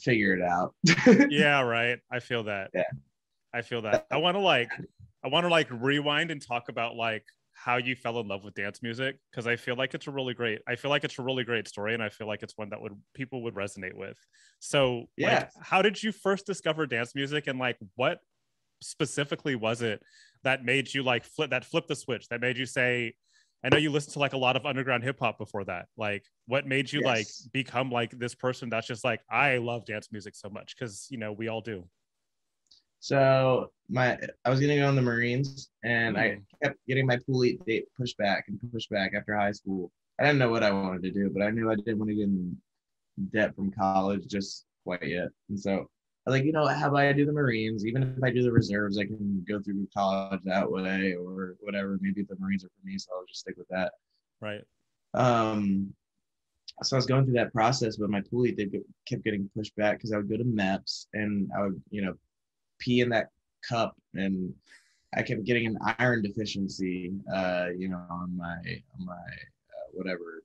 figure 0.00 0.34
it 0.34 0.42
out. 0.42 0.74
yeah, 1.30 1.60
right. 1.60 1.98
I 2.10 2.20
feel 2.20 2.44
that. 2.44 2.70
Yeah. 2.74 2.84
I 3.52 3.62
feel 3.62 3.82
that. 3.82 4.06
I 4.10 4.18
want 4.18 4.36
to 4.36 4.40
like, 4.40 4.70
I 5.24 5.28
want 5.28 5.44
to 5.44 5.48
like 5.48 5.68
rewind 5.70 6.30
and 6.30 6.40
talk 6.40 6.68
about 6.68 6.96
like 6.96 7.24
how 7.52 7.78
you 7.78 7.96
fell 7.96 8.20
in 8.20 8.28
love 8.28 8.44
with 8.44 8.54
dance 8.54 8.82
music 8.82 9.18
because 9.30 9.46
I 9.46 9.56
feel 9.56 9.76
like 9.76 9.94
it's 9.94 10.06
a 10.06 10.10
really 10.10 10.34
great. 10.34 10.60
I 10.68 10.76
feel 10.76 10.90
like 10.90 11.04
it's 11.04 11.18
a 11.18 11.22
really 11.22 11.42
great 11.42 11.66
story, 11.66 11.94
and 11.94 12.02
I 12.02 12.10
feel 12.10 12.26
like 12.26 12.42
it's 12.42 12.56
one 12.56 12.68
that 12.70 12.80
would 12.80 12.92
people 13.14 13.42
would 13.44 13.54
resonate 13.54 13.94
with. 13.94 14.18
So, 14.60 15.06
yeah, 15.16 15.38
like, 15.38 15.50
how 15.60 15.80
did 15.80 16.02
you 16.02 16.12
first 16.12 16.46
discover 16.46 16.86
dance 16.86 17.14
music, 17.14 17.46
and 17.46 17.58
like 17.58 17.78
what 17.94 18.18
specifically 18.82 19.54
was 19.54 19.80
it 19.80 20.02
that 20.44 20.64
made 20.64 20.92
you 20.92 21.02
like 21.02 21.24
flip 21.24 21.50
that 21.50 21.64
flip 21.64 21.86
the 21.86 21.96
switch 21.96 22.28
that 22.28 22.42
made 22.42 22.58
you 22.58 22.66
say 22.66 23.14
I 23.66 23.68
know 23.68 23.78
you 23.78 23.90
listened 23.90 24.12
to 24.12 24.20
like 24.20 24.32
a 24.32 24.38
lot 24.38 24.54
of 24.54 24.64
underground 24.64 25.02
hip 25.02 25.18
hop 25.18 25.38
before 25.38 25.64
that. 25.64 25.88
Like, 25.96 26.24
what 26.46 26.68
made 26.68 26.92
you 26.92 27.00
yes. 27.00 27.06
like 27.06 27.52
become 27.52 27.90
like 27.90 28.16
this 28.16 28.32
person 28.32 28.70
that's 28.70 28.86
just 28.86 29.02
like, 29.02 29.22
I 29.28 29.56
love 29.56 29.84
dance 29.84 30.08
music 30.12 30.36
so 30.36 30.48
much? 30.48 30.76
Because 30.76 31.08
you 31.10 31.18
know 31.18 31.32
we 31.32 31.48
all 31.48 31.60
do. 31.60 31.84
So 33.00 33.72
my, 33.88 34.16
I 34.44 34.50
was 34.50 34.60
gonna 34.60 34.76
go 34.76 34.88
in 34.88 34.94
the 34.94 35.02
Marines, 35.02 35.68
and 35.82 36.14
mm. 36.14 36.20
I 36.20 36.38
kept 36.62 36.78
getting 36.86 37.06
my 37.06 37.18
pool 37.26 37.44
date 37.66 37.86
pushed 37.98 38.16
back 38.18 38.44
and 38.46 38.60
pushed 38.72 38.88
back 38.88 39.14
after 39.16 39.34
high 39.34 39.50
school. 39.50 39.90
I 40.20 40.24
didn't 40.24 40.38
know 40.38 40.50
what 40.50 40.62
I 40.62 40.70
wanted 40.70 41.02
to 41.02 41.10
do, 41.10 41.28
but 41.30 41.42
I 41.42 41.50
knew 41.50 41.68
I 41.68 41.74
didn't 41.74 41.98
want 41.98 42.10
to 42.10 42.14
get 42.14 42.24
in 42.24 42.56
debt 43.32 43.56
from 43.56 43.72
college 43.72 44.28
just 44.28 44.64
quite 44.84 45.04
yet. 45.04 45.28
And 45.48 45.58
so 45.58 45.90
like, 46.26 46.44
you 46.44 46.52
know, 46.52 46.66
how 46.66 46.88
about 46.88 47.00
I 47.00 47.12
do 47.12 47.24
the 47.24 47.32
Marines? 47.32 47.86
Even 47.86 48.02
if 48.02 48.22
I 48.22 48.30
do 48.30 48.42
the 48.42 48.52
reserves, 48.52 48.98
I 48.98 49.04
can 49.04 49.44
go 49.48 49.60
through 49.60 49.86
college 49.96 50.40
that 50.44 50.70
way 50.70 51.14
or 51.14 51.56
whatever. 51.60 51.98
Maybe 52.00 52.22
the 52.22 52.36
Marines 52.38 52.64
are 52.64 52.68
for 52.68 52.86
me, 52.86 52.98
so 52.98 53.10
I'll 53.14 53.26
just 53.26 53.40
stick 53.40 53.56
with 53.56 53.68
that. 53.68 53.92
Right. 54.40 54.62
Um, 55.14 55.94
so 56.82 56.96
I 56.96 56.98
was 56.98 57.06
going 57.06 57.24
through 57.24 57.34
that 57.34 57.52
process, 57.52 57.96
but 57.96 58.10
my 58.10 58.20
pool 58.20 58.42
they 58.42 58.68
kept 59.06 59.24
getting 59.24 59.48
pushed 59.54 59.74
back 59.76 59.96
because 59.96 60.12
I 60.12 60.16
would 60.16 60.28
go 60.28 60.36
to 60.36 60.44
MEPS 60.44 61.06
and 61.14 61.48
I 61.56 61.62
would, 61.62 61.80
you 61.90 62.02
know, 62.02 62.14
pee 62.78 63.00
in 63.00 63.08
that 63.10 63.30
cup 63.66 63.96
and 64.14 64.52
I 65.14 65.22
kept 65.22 65.44
getting 65.44 65.66
an 65.66 65.78
iron 65.98 66.22
deficiency, 66.22 67.12
uh, 67.32 67.68
you 67.76 67.88
know, 67.88 68.02
on 68.10 68.36
my 68.36 68.56
on 68.98 69.06
my 69.06 69.14
uh, 69.14 69.88
whatever 69.92 70.42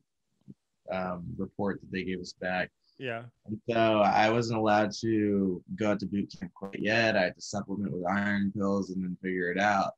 um, 0.91 1.25
report 1.37 1.81
that 1.81 1.91
they 1.91 2.03
gave 2.03 2.19
us 2.19 2.33
back. 2.33 2.69
Yeah. 3.01 3.23
And 3.47 3.59
so 3.67 4.01
I 4.01 4.29
wasn't 4.29 4.59
allowed 4.59 4.91
to 5.01 5.63
go 5.75 5.89
out 5.89 5.99
to 6.01 6.05
boot 6.05 6.31
camp 6.39 6.53
quite 6.53 6.79
yet. 6.79 7.17
I 7.17 7.23
had 7.23 7.35
to 7.35 7.41
supplement 7.41 7.91
with 7.91 8.07
iron 8.07 8.53
pills 8.55 8.91
and 8.91 9.03
then 9.03 9.17
figure 9.23 9.51
it 9.51 9.59
out. 9.59 9.93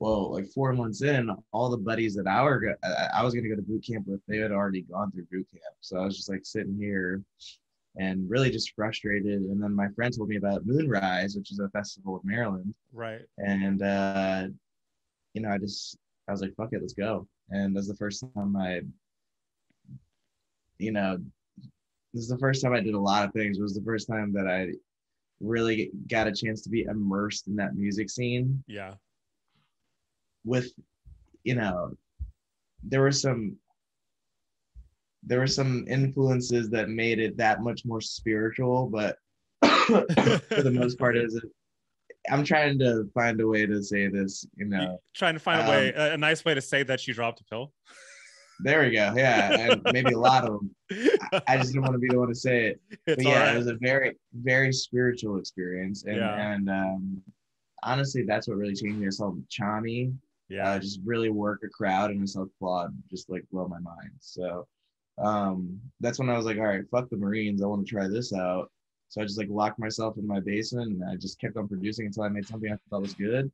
Well, 0.00 0.32
like 0.32 0.48
four 0.48 0.72
months 0.72 1.02
in, 1.02 1.30
all 1.52 1.70
the 1.70 1.76
buddies 1.76 2.16
that 2.16 2.26
I 2.26 2.42
were 2.42 2.76
I 3.14 3.22
was 3.22 3.32
gonna 3.32 3.48
go 3.48 3.54
to 3.54 3.62
boot 3.62 3.86
camp 3.88 4.08
with, 4.08 4.20
they 4.26 4.38
had 4.38 4.50
already 4.50 4.82
gone 4.82 5.12
through 5.12 5.28
boot 5.30 5.46
camp. 5.52 5.76
So 5.80 5.98
I 5.98 6.04
was 6.04 6.16
just 6.16 6.28
like 6.28 6.44
sitting 6.44 6.76
here 6.76 7.22
and 7.96 8.28
really 8.28 8.50
just 8.50 8.74
frustrated. 8.74 9.42
And 9.42 9.62
then 9.62 9.72
my 9.72 9.86
friend 9.94 10.12
told 10.14 10.28
me 10.28 10.36
about 10.36 10.66
Moonrise, 10.66 11.36
which 11.36 11.52
is 11.52 11.60
a 11.60 11.68
festival 11.68 12.20
in 12.20 12.28
Maryland. 12.28 12.74
Right. 12.92 13.22
And 13.38 13.80
uh, 13.82 14.48
you 15.32 15.42
know, 15.42 15.50
I 15.50 15.58
just 15.58 15.96
I 16.28 16.32
was 16.32 16.40
like, 16.40 16.56
fuck 16.56 16.72
it, 16.72 16.80
let's 16.80 16.92
go. 16.92 17.28
And 17.50 17.76
that's 17.76 17.86
the 17.86 17.94
first 17.94 18.24
time 18.34 18.56
I, 18.56 18.80
you 20.78 20.90
know, 20.90 21.18
this 22.16 22.24
is 22.24 22.30
the 22.30 22.38
first 22.38 22.62
time 22.62 22.72
I 22.72 22.80
did 22.80 22.94
a 22.94 22.98
lot 22.98 23.26
of 23.26 23.32
things. 23.34 23.58
It 23.58 23.62
was 23.62 23.74
the 23.74 23.82
first 23.82 24.08
time 24.08 24.32
that 24.32 24.48
I 24.48 24.72
really 25.40 25.90
got 26.08 26.26
a 26.26 26.32
chance 26.32 26.62
to 26.62 26.70
be 26.70 26.84
immersed 26.84 27.46
in 27.46 27.56
that 27.56 27.76
music 27.76 28.08
scene. 28.08 28.64
Yeah. 28.66 28.94
With, 30.42 30.72
you 31.44 31.56
know, 31.56 31.92
there 32.82 33.02
were 33.02 33.12
some 33.12 33.56
there 35.24 35.40
were 35.40 35.46
some 35.46 35.84
influences 35.88 36.70
that 36.70 36.88
made 36.88 37.18
it 37.18 37.36
that 37.36 37.60
much 37.60 37.84
more 37.84 38.00
spiritual, 38.00 38.86
but 38.86 39.18
for 39.86 40.62
the 40.62 40.72
most 40.72 40.98
part, 40.98 41.18
is 41.18 41.34
it. 41.34 41.42
I'm 42.30 42.44
trying 42.44 42.78
to 42.78 43.10
find 43.12 43.40
a 43.40 43.46
way 43.46 43.66
to 43.66 43.82
say 43.82 44.08
this, 44.08 44.46
you 44.56 44.66
know. 44.66 44.80
You're 44.80 44.98
trying 45.14 45.34
to 45.34 45.40
find 45.40 45.60
um, 45.60 45.66
a 45.66 45.70
way, 45.70 45.92
a 45.94 46.16
nice 46.16 46.44
way 46.44 46.54
to 46.54 46.62
say 46.62 46.82
that 46.84 47.06
you 47.06 47.12
dropped 47.12 47.40
a 47.40 47.44
pill. 47.44 47.72
There 48.60 48.82
we 48.82 48.90
go. 48.90 49.12
Yeah, 49.16 49.52
and 49.52 49.82
maybe 49.92 50.12
a 50.12 50.18
lot 50.18 50.44
of 50.44 50.58
them. 50.58 50.74
I 51.46 51.56
just 51.56 51.72
didn't 51.72 51.82
want 51.82 51.94
to 51.94 51.98
be 51.98 52.08
the 52.08 52.18
one 52.18 52.28
to 52.28 52.34
say 52.34 52.66
it. 52.66 52.80
It's 53.06 53.22
but 53.22 53.24
yeah, 53.24 53.44
right. 53.44 53.54
it 53.54 53.58
was 53.58 53.66
a 53.66 53.76
very, 53.80 54.16
very 54.32 54.72
spiritual 54.72 55.38
experience, 55.38 56.04
and 56.04 56.16
yeah. 56.16 56.52
and 56.52 56.70
um, 56.70 57.22
honestly, 57.82 58.22
that's 58.22 58.48
what 58.48 58.56
really 58.56 58.74
changed 58.74 58.98
me. 58.98 59.06
I 59.06 59.10
saw 59.10 59.32
Tchami, 59.50 60.14
yeah, 60.48 60.70
uh, 60.70 60.78
just 60.78 61.00
really 61.04 61.30
work 61.30 61.60
a 61.64 61.68
crowd, 61.68 62.10
and 62.10 62.22
I 62.22 62.26
saw 62.26 62.46
Claude 62.58 62.96
just 63.10 63.28
like 63.30 63.44
blow 63.50 63.68
my 63.68 63.78
mind. 63.78 64.12
So 64.20 64.66
um, 65.18 65.80
that's 66.00 66.18
when 66.18 66.30
I 66.30 66.36
was 66.36 66.46
like, 66.46 66.58
all 66.58 66.64
right, 66.64 66.84
fuck 66.90 67.10
the 67.10 67.16
Marines. 67.16 67.62
I 67.62 67.66
want 67.66 67.86
to 67.86 67.90
try 67.90 68.08
this 68.08 68.32
out. 68.32 68.70
So 69.08 69.20
I 69.20 69.24
just 69.24 69.38
like 69.38 69.48
locked 69.50 69.78
myself 69.78 70.18
in 70.18 70.26
my 70.26 70.40
basement, 70.40 70.92
and 70.92 71.04
I 71.08 71.16
just 71.16 71.40
kept 71.40 71.56
on 71.56 71.68
producing 71.68 72.06
until 72.06 72.24
I 72.24 72.28
made 72.28 72.46
something 72.46 72.72
I 72.72 72.76
thought 72.90 73.02
was 73.02 73.14
good, 73.14 73.50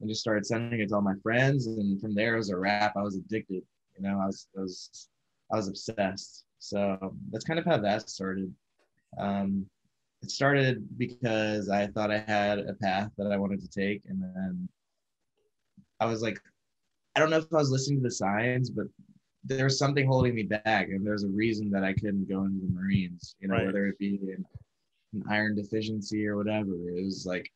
and 0.00 0.08
just 0.08 0.20
started 0.20 0.46
sending 0.46 0.80
it 0.80 0.88
to 0.88 0.96
all 0.96 1.02
my 1.02 1.14
friends. 1.22 1.66
And 1.66 2.00
from 2.00 2.14
there, 2.14 2.34
it 2.34 2.38
was 2.38 2.50
a 2.50 2.56
wrap. 2.56 2.96
I 2.96 3.02
was 3.02 3.16
addicted. 3.16 3.62
You 3.96 4.04
know, 4.04 4.20
I 4.20 4.26
was, 4.26 4.48
I 4.56 4.60
was, 4.60 5.08
I 5.52 5.56
was 5.56 5.68
obsessed. 5.68 6.44
So 6.58 7.14
that's 7.30 7.44
kind 7.44 7.58
of 7.58 7.64
how 7.64 7.78
that 7.78 8.08
started. 8.08 8.52
Um, 9.18 9.66
it 10.22 10.30
started 10.30 10.86
because 10.98 11.68
I 11.68 11.88
thought 11.88 12.12
I 12.12 12.18
had 12.18 12.60
a 12.60 12.74
path 12.74 13.10
that 13.18 13.32
I 13.32 13.36
wanted 13.36 13.60
to 13.60 13.68
take, 13.68 14.02
and 14.08 14.22
then 14.22 14.68
I 16.00 16.06
was 16.06 16.22
like, 16.22 16.40
I 17.16 17.20
don't 17.20 17.30
know 17.30 17.38
if 17.38 17.52
I 17.52 17.56
was 17.56 17.70
listening 17.70 17.98
to 17.98 18.04
the 18.04 18.10
signs, 18.10 18.70
but 18.70 18.86
there 19.44 19.64
was 19.64 19.78
something 19.78 20.06
holding 20.06 20.34
me 20.34 20.44
back, 20.44 20.88
and 20.88 21.04
there's 21.04 21.24
a 21.24 21.28
reason 21.28 21.70
that 21.72 21.84
I 21.84 21.92
couldn't 21.92 22.28
go 22.28 22.44
into 22.44 22.64
the 22.64 22.72
Marines. 22.72 23.34
You 23.40 23.48
know, 23.48 23.56
right. 23.56 23.66
whether 23.66 23.86
it 23.86 23.98
be 23.98 24.20
an, 24.22 24.44
an 25.14 25.24
iron 25.28 25.56
deficiency 25.56 26.26
or 26.26 26.36
whatever. 26.36 26.70
It 26.70 27.04
was 27.04 27.26
like 27.26 27.50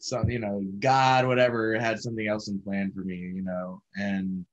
some, 0.00 0.28
you 0.30 0.38
know, 0.38 0.62
God, 0.80 1.26
whatever, 1.26 1.78
had 1.78 2.00
something 2.00 2.26
else 2.26 2.48
in 2.48 2.60
plan 2.60 2.90
for 2.92 3.00
me. 3.00 3.16
You 3.16 3.42
know, 3.42 3.82
and 3.96 4.44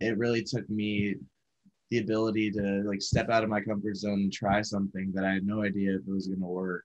it 0.00 0.18
really 0.18 0.42
took 0.42 0.68
me 0.70 1.16
the 1.90 1.98
ability 1.98 2.50
to 2.52 2.82
like 2.86 3.02
step 3.02 3.28
out 3.28 3.44
of 3.44 3.50
my 3.50 3.60
comfort 3.60 3.96
zone 3.96 4.20
and 4.20 4.32
try 4.32 4.62
something 4.62 5.12
that 5.14 5.24
I 5.24 5.34
had 5.34 5.46
no 5.46 5.62
idea 5.62 5.94
if 5.94 6.00
it 6.08 6.10
was 6.10 6.26
going 6.26 6.40
to 6.40 6.46
work 6.46 6.84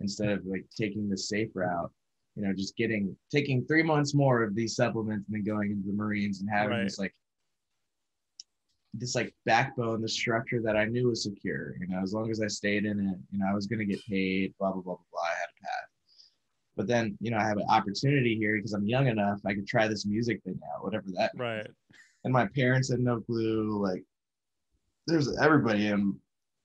instead 0.00 0.30
of 0.30 0.44
like 0.46 0.64
taking 0.76 1.08
the 1.08 1.16
safe 1.16 1.50
route 1.54 1.90
you 2.34 2.42
know 2.42 2.52
just 2.52 2.76
getting 2.76 3.14
taking 3.30 3.64
three 3.64 3.82
months 3.82 4.14
more 4.14 4.42
of 4.42 4.54
these 4.54 4.74
supplements 4.74 5.26
and 5.28 5.36
then 5.36 5.44
going 5.44 5.70
into 5.70 5.86
the 5.86 5.92
marines 5.92 6.40
and 6.40 6.48
having 6.50 6.70
right. 6.70 6.84
this 6.84 6.98
like 6.98 7.14
this 8.94 9.14
like 9.14 9.34
backbone 9.44 10.00
the 10.00 10.08
structure 10.08 10.60
that 10.62 10.76
i 10.76 10.84
knew 10.84 11.08
was 11.08 11.22
secure 11.22 11.74
you 11.80 11.86
know 11.88 12.00
as 12.02 12.12
long 12.12 12.30
as 12.30 12.40
i 12.40 12.46
stayed 12.46 12.84
in 12.84 12.98
it 12.98 13.18
you 13.30 13.38
know 13.38 13.46
i 13.50 13.54
was 13.54 13.66
going 13.66 13.78
to 13.78 13.84
get 13.84 14.04
paid 14.06 14.52
blah 14.58 14.72
blah 14.72 14.82
blah 14.82 14.94
blah 14.94 15.04
blah 15.12 15.22
i 15.22 15.28
had 15.28 15.48
a 15.48 15.64
path 15.64 15.88
but 16.76 16.86
then 16.86 17.16
you 17.20 17.30
know 17.30 17.38
i 17.38 17.44
have 17.44 17.58
an 17.58 17.66
opportunity 17.68 18.36
here 18.36 18.56
because 18.56 18.72
i'm 18.72 18.86
young 18.86 19.06
enough 19.06 19.40
i 19.46 19.54
could 19.54 19.66
try 19.66 19.86
this 19.86 20.06
music 20.06 20.42
thing 20.44 20.58
out 20.74 20.84
whatever 20.84 21.06
that 21.14 21.30
right 21.36 21.68
and 22.24 22.32
my 22.32 22.46
parents 22.46 22.90
had 22.90 23.00
no 23.00 23.20
clue. 23.20 23.82
Like, 23.82 24.04
there's 25.06 25.36
everybody 25.38 25.88
in 25.88 26.16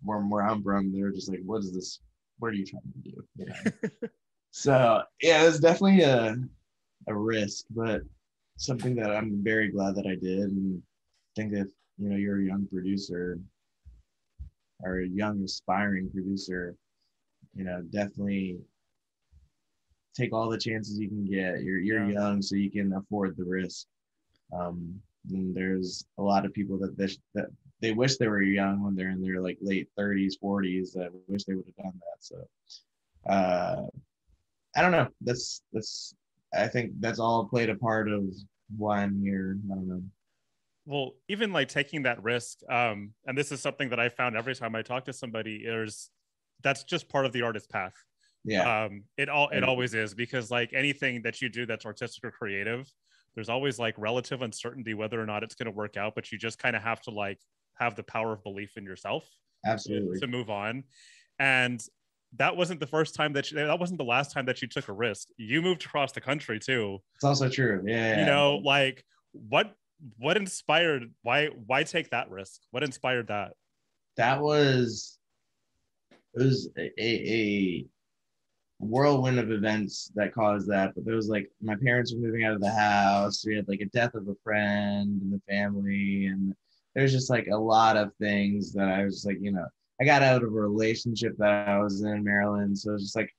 where, 0.03 0.19
where 0.19 0.43
I'm 0.43 0.63
from. 0.63 0.93
They're 0.93 1.11
just 1.11 1.29
like, 1.29 1.41
"What 1.43 1.61
is 1.61 1.73
this? 1.73 1.99
What 2.39 2.49
are 2.49 2.53
you 2.53 2.65
trying 2.65 2.83
to 2.83 3.09
do?" 3.09 3.23
You 3.37 3.45
know? 3.45 4.09
so 4.51 5.03
yeah, 5.21 5.43
it's 5.43 5.59
definitely 5.59 6.01
a 6.01 6.37
a 7.07 7.15
risk, 7.15 7.65
but 7.71 8.01
something 8.57 8.95
that 8.95 9.11
I'm 9.11 9.43
very 9.43 9.69
glad 9.69 9.95
that 9.95 10.05
I 10.05 10.15
did. 10.15 10.39
And 10.39 10.81
I 10.81 11.41
think 11.41 11.53
if 11.53 11.67
you 11.97 12.09
know 12.09 12.15
you're 12.15 12.41
a 12.41 12.45
young 12.45 12.67
producer 12.71 13.39
or 14.81 14.99
a 15.01 15.07
young 15.07 15.43
aspiring 15.43 16.11
producer, 16.11 16.75
you 17.55 17.63
know, 17.63 17.81
definitely 17.89 18.59
take 20.17 20.33
all 20.33 20.49
the 20.49 20.57
chances 20.57 20.99
you 20.99 21.07
can 21.07 21.25
get. 21.25 21.61
You're 21.61 21.79
you're 21.79 22.05
yeah. 22.05 22.19
young, 22.19 22.41
so 22.41 22.55
you 22.55 22.71
can 22.71 22.93
afford 22.93 23.37
the 23.37 23.45
risk. 23.45 23.85
Um, 24.57 24.99
and 25.29 25.55
there's 25.55 26.05
a 26.17 26.23
lot 26.23 26.45
of 26.45 26.53
people 26.53 26.77
that 26.79 26.97
this, 26.97 27.17
that 27.35 27.47
they 27.81 27.91
wish 27.91 28.17
they 28.17 28.27
were 28.27 28.41
young 28.41 28.83
when 28.83 28.95
they're 28.95 29.09
in 29.09 29.21
their 29.21 29.41
like 29.41 29.57
late 29.61 29.89
30s, 29.99 30.33
40s 30.43 30.93
that 30.93 31.11
wish 31.27 31.43
they 31.43 31.53
would 31.53 31.65
have 31.65 31.85
done 31.85 31.99
that. 31.99 32.17
So 32.19 32.47
uh, 33.29 33.85
I 34.75 34.81
don't 34.81 34.91
know. 34.91 35.07
That's 35.21 35.61
that's 35.73 36.15
I 36.53 36.67
think 36.67 36.93
that's 36.99 37.19
all 37.19 37.45
played 37.45 37.69
a 37.69 37.75
part 37.75 38.09
of 38.09 38.23
why 38.75 39.01
I'm 39.01 39.21
here. 39.21 39.57
I 39.71 39.75
don't 39.75 39.87
know. 39.87 40.01
Well, 40.85 41.15
even 41.27 41.51
like 41.51 41.67
taking 41.67 42.03
that 42.03 42.23
risk, 42.23 42.59
um, 42.69 43.11
and 43.25 43.37
this 43.37 43.51
is 43.51 43.59
something 43.59 43.89
that 43.89 43.99
I 43.99 44.07
found 44.07 44.37
every 44.37 44.55
time 44.55 44.73
I 44.73 44.81
talk 44.81 45.03
to 45.05 45.13
somebody, 45.13 45.57
is 45.65 46.09
that's 46.63 46.85
just 46.85 47.09
part 47.09 47.25
of 47.25 47.33
the 47.33 47.41
artist 47.41 47.69
path. 47.69 47.93
Yeah. 48.43 48.85
Um, 48.85 49.03
it 49.17 49.29
all 49.29 49.49
it 49.49 49.63
always 49.63 49.93
is 49.93 50.13
because 50.13 50.49
like 50.49 50.71
anything 50.73 51.21
that 51.23 51.41
you 51.41 51.49
do 51.49 51.65
that's 51.65 51.85
artistic 51.85 52.23
or 52.23 52.31
creative, 52.31 52.89
there's 53.37 53.49
always 53.49 53.77
like 53.77 53.93
relative 53.97 54.41
uncertainty 54.41 54.95
whether 54.95 55.21
or 55.21 55.25
not 55.25 55.43
it's 55.43 55.53
going 55.53 55.67
to 55.67 55.71
work 55.71 55.95
out 55.95 56.15
but 56.15 56.31
you 56.31 56.39
just 56.39 56.57
kind 56.57 56.75
of 56.75 56.81
have 56.81 56.99
to 57.01 57.11
like 57.11 57.39
have 57.75 57.95
the 57.95 58.03
power 58.03 58.33
of 58.33 58.43
belief 58.43 58.75
in 58.77 58.83
yourself 58.83 59.29
absolutely 59.65 60.19
to, 60.19 60.25
to 60.25 60.27
move 60.27 60.49
on 60.49 60.83
and 61.37 61.83
that 62.35 62.57
wasn't 62.57 62.79
the 62.79 62.87
first 62.87 63.15
time 63.15 63.33
that 63.33 63.51
you, 63.51 63.57
that 63.57 63.79
wasn't 63.79 63.97
the 63.97 64.03
last 64.03 64.33
time 64.33 64.45
that 64.47 64.61
you 64.61 64.67
took 64.67 64.89
a 64.89 64.93
risk. 64.93 65.29
You 65.37 65.61
moved 65.61 65.85
across 65.85 66.11
the 66.11 66.19
country 66.19 66.59
too. 66.59 66.99
It's 67.15 67.23
also 67.23 67.47
true. 67.47 67.81
Yeah. 67.85 68.19
You 68.19 68.25
know, 68.25 68.57
like 68.57 69.03
what 69.31 69.73
what 70.17 70.35
inspired 70.35 71.13
why 71.21 71.47
why 71.65 71.83
take 71.83 72.09
that 72.09 72.29
risk? 72.29 72.59
What 72.71 72.83
inspired 72.83 73.27
that? 73.27 73.53
That 74.17 74.41
was 74.41 75.17
it 76.11 76.43
was 76.43 76.69
a, 76.77 76.91
a 77.01 77.85
whirlwind 78.79 79.39
of 79.39 79.51
events 79.51 80.11
that 80.15 80.33
caused 80.33 80.69
that. 80.69 80.93
But 80.95 81.05
there 81.05 81.15
was 81.15 81.29
like 81.29 81.49
my 81.61 81.75
parents 81.75 82.13
were 82.13 82.21
moving 82.21 82.43
out 82.43 82.53
of 82.53 82.61
the 82.61 82.71
house. 82.71 83.45
We 83.45 83.55
had 83.55 83.67
like 83.67 83.81
a 83.81 83.85
death 83.85 84.13
of 84.15 84.27
a 84.27 84.35
friend 84.43 85.21
in 85.21 85.31
the 85.31 85.41
family, 85.49 86.27
and 86.27 86.55
there's 86.95 87.11
just 87.11 87.29
like 87.29 87.47
a 87.47 87.57
lot 87.57 87.97
of 87.97 88.11
things 88.19 88.73
that 88.73 88.87
I 88.87 89.03
was 89.03 89.25
like, 89.25 89.37
you 89.41 89.51
know, 89.51 89.65
I 90.01 90.05
got 90.05 90.23
out 90.23 90.43
of 90.43 90.49
a 90.49 90.51
relationship 90.51 91.35
that 91.37 91.67
I 91.67 91.79
was 91.79 92.01
in 92.01 92.23
Maryland, 92.23 92.77
so 92.77 92.93
it's 92.93 93.03
just 93.03 93.15
like 93.15 93.33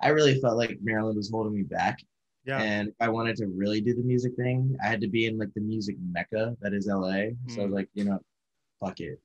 I 0.00 0.08
really 0.08 0.40
felt 0.40 0.56
like 0.56 0.78
Maryland 0.82 1.16
was 1.16 1.30
holding 1.30 1.54
me 1.54 1.62
back. 1.62 1.98
Yeah. 2.44 2.60
And 2.60 2.88
if 2.88 2.94
I 3.00 3.08
wanted 3.08 3.36
to 3.36 3.46
really 3.46 3.80
do 3.80 3.94
the 3.94 4.02
music 4.02 4.34
thing, 4.36 4.76
I 4.82 4.88
had 4.88 5.00
to 5.02 5.08
be 5.08 5.26
in 5.26 5.38
like 5.38 5.54
the 5.54 5.60
music 5.60 5.94
mecca 6.10 6.56
that 6.60 6.74
is 6.74 6.88
LA. 6.88 7.30
Mm. 7.30 7.36
So 7.54 7.64
like, 7.66 7.88
you 7.94 8.04
know, 8.04 8.18
fuck 8.80 8.98
it 8.98 9.20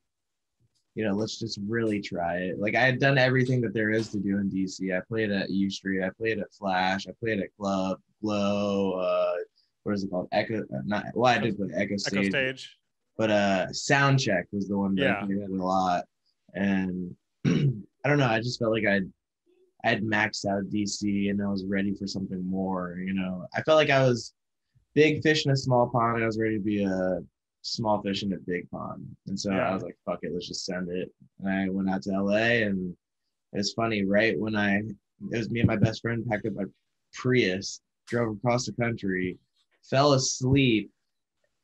you 0.97 1.03
know, 1.03 1.13
let's 1.13 1.38
just 1.38 1.60
really 1.67 2.01
try 2.01 2.38
it. 2.38 2.60
Like 2.60 2.73
I 2.73 2.81
had 2.81 2.99
done 2.99 3.19
everything 3.19 3.62
that 3.62 3.71
there 3.71 3.91
is 3.91 4.10
to 4.10 4.17
do 4.17 4.39
in 4.39 4.49
DC. 4.49 4.97
I 4.97 4.99
played 5.07 5.31
at 5.31 5.51
U 5.51 5.69
Street, 5.69 6.03
I 6.03 6.10
played 6.10 6.39
at 6.39 6.51
Flash, 6.51 7.07
I 7.07 7.12
played 7.23 7.39
at 7.39 7.55
Club, 7.55 7.99
Glow, 8.19 8.93
uh, 8.93 9.36
what 9.83 9.93
is 9.93 10.03
it 10.03 10.10
called? 10.10 10.27
Echo, 10.31 10.62
uh, 10.62 10.81
not 10.86 11.05
well, 11.13 11.31
I 11.31 11.38
did 11.38 11.55
play 11.55 11.67
Echo 11.75 11.97
Stage. 11.97 12.17
Echo 12.17 12.29
Stage. 12.29 12.77
But 13.15 13.29
uh, 13.29 13.67
Soundcheck 13.73 14.45
was 14.51 14.67
the 14.67 14.75
one 14.75 14.95
that 14.95 15.03
yeah. 15.03 15.21
I 15.21 15.27
did 15.27 15.51
a 15.51 15.63
lot, 15.63 16.05
and 16.55 17.15
I 17.45 18.10
don't 18.10 18.17
know. 18.17 18.27
I 18.27 18.39
just 18.39 18.57
felt 18.57 18.71
like 18.71 18.88
I'd 18.88 19.07
I'd 19.86 20.01
maxed 20.01 20.47
out 20.47 20.63
DC 20.71 21.29
and 21.29 21.43
I 21.43 21.47
was 21.47 21.63
ready 21.63 21.93
for 21.93 22.07
something 22.07 22.43
more. 22.43 22.97
You 22.97 23.13
know, 23.13 23.45
I 23.55 23.62
felt 23.62 23.77
like 23.77 23.91
I 23.91 24.01
was 24.01 24.33
big 24.95 25.21
fish 25.21 25.45
in 25.45 25.51
a 25.51 25.55
small 25.55 25.89
pond. 25.89 26.23
I 26.23 26.25
was 26.25 26.39
ready 26.39 26.57
to 26.57 26.63
be 26.63 26.83
a 26.83 27.19
small 27.67 28.01
fish 28.01 28.23
in 28.23 28.34
a 28.34 28.38
big 28.38 28.69
pond. 28.69 29.06
And 29.27 29.39
so 29.39 29.51
yeah. 29.51 29.69
I 29.69 29.73
was 29.73 29.84
like, 29.84 29.97
fuck 30.06 30.19
it, 30.21 30.32
let's 30.34 30.47
just 30.47 30.65
send 30.65 30.89
it. 30.89 31.12
And 31.39 31.49
I 31.49 31.69
went 31.69 31.89
out 31.89 32.03
to 32.03 32.21
LA 32.21 32.65
and 32.65 32.95
it's 33.53 33.73
funny, 33.73 34.06
right? 34.06 34.39
When 34.39 34.56
I, 34.56 34.77
it 34.77 35.38
was 35.38 35.49
me 35.49 35.60
and 35.62 35.67
my 35.67 35.75
best 35.75 36.01
friend 36.01 36.25
packed 36.27 36.45
up 36.45 36.53
my 36.53 36.65
Prius, 37.13 37.82
drove 38.08 38.38
across 38.38 38.65
the 38.65 38.73
country, 38.73 39.38
fell 39.84 40.13
asleep 40.13 40.91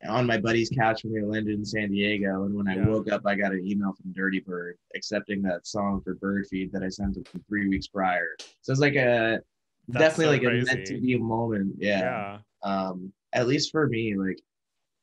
on 0.08 0.26
my 0.26 0.38
buddy's 0.38 0.70
couch 0.70 1.04
when 1.04 1.14
we 1.14 1.22
landed 1.22 1.58
in 1.58 1.66
San 1.66 1.92
Diego. 1.92 2.44
And 2.44 2.56
when 2.56 2.68
I 2.68 2.76
yeah. 2.76 2.88
woke 2.88 3.12
up, 3.12 3.22
I 3.26 3.36
got 3.36 3.54
an 3.54 3.66
email 3.66 3.94
from 3.94 4.12
Dirty 4.12 4.40
Bird 4.40 4.78
accepting 4.96 5.42
that 5.44 5.66
song 5.66 6.02
for 6.04 6.16
Bird 6.16 6.48
Feed 6.48 6.72
that 6.74 6.84
I 6.84 6.90
sent 6.90 7.18
him 7.18 7.24
three 7.48 7.68
weeks 7.70 7.88
prior. 7.88 8.36
So 8.62 8.72
it's 8.72 8.82
like 8.82 8.96
a 8.96 9.40
That's 9.88 10.00
definitely 10.18 10.26
so 10.26 10.32
like 10.32 10.42
crazy. 10.42 10.72
a 10.72 10.76
meant 10.76 10.88
to 10.88 11.00
be 11.00 11.14
a 11.14 11.20
moment. 11.20 11.76
Yeah. 11.78 12.00
yeah. 12.00 12.38
Um, 12.64 13.14
at 13.34 13.48
least 13.48 13.72
for 13.72 13.88
me, 13.88 14.16
like 14.16 14.40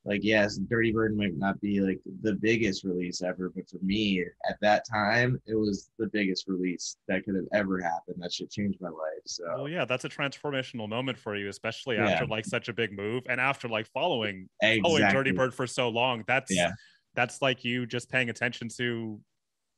like 0.05 0.21
yes 0.23 0.57
dirty 0.57 0.93
bird 0.93 1.15
might 1.17 1.37
not 1.37 1.61
be 1.61 1.81
like 1.81 2.01
the 2.23 2.35
biggest 2.35 2.85
release 2.85 3.21
ever 3.23 3.53
but 3.55 3.69
for 3.69 3.79
me 3.83 4.25
at 4.49 4.57
that 4.61 4.83
time 4.91 5.39
it 5.47 5.55
was 5.55 5.91
the 5.99 6.07
biggest 6.07 6.49
release 6.49 6.97
that 7.07 7.25
could 7.25 7.35
have 7.35 7.45
ever 7.53 7.81
happened. 7.81 8.17
That 8.19 8.33
should 8.33 8.51
change 8.51 8.77
my 8.81 8.89
life 8.89 9.23
so. 9.27 9.45
Well 9.57 9.69
yeah 9.69 9.85
that's 9.85 10.05
a 10.05 10.09
transformational 10.09 10.89
moment 10.89 11.19
for 11.19 11.37
you 11.37 11.49
especially 11.49 11.99
after 11.99 12.25
yeah. 12.25 12.31
like 12.31 12.47
such 12.47 12.69
a 12.69 12.73
big 12.73 12.97
move 12.97 13.25
and 13.29 13.41
after 13.41 13.69
like 13.69 13.87
following 13.89 14.49
exactly. 14.63 14.81
following 14.83 15.13
dirty 15.13 15.33
bird 15.33 15.55
for 15.55 15.67
so 15.67 15.89
long. 15.89 16.25
That's 16.27 16.55
yeah. 16.55 16.71
that's 17.15 17.43
like 17.43 17.65
you 17.65 17.85
just 17.85 18.09
paying 18.11 18.31
attention 18.31 18.69
to 18.79 19.21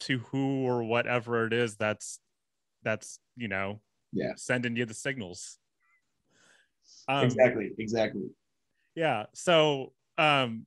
to 0.01 0.19
who 0.19 0.65
or 0.65 0.85
whatever 0.85 1.47
it 1.47 1.53
is 1.53 1.77
that's 1.77 2.21
that's 2.83 3.19
you 3.37 3.49
know 3.49 3.81
yeah. 4.13 4.33
sending 4.37 4.77
you 4.77 4.85
the 4.85 4.95
signals. 4.95 5.59
Um, 7.09 7.25
exactly 7.25 7.73
exactly. 7.79 8.29
Yeah 8.95 9.27
so 9.35 9.93
um 10.23 10.65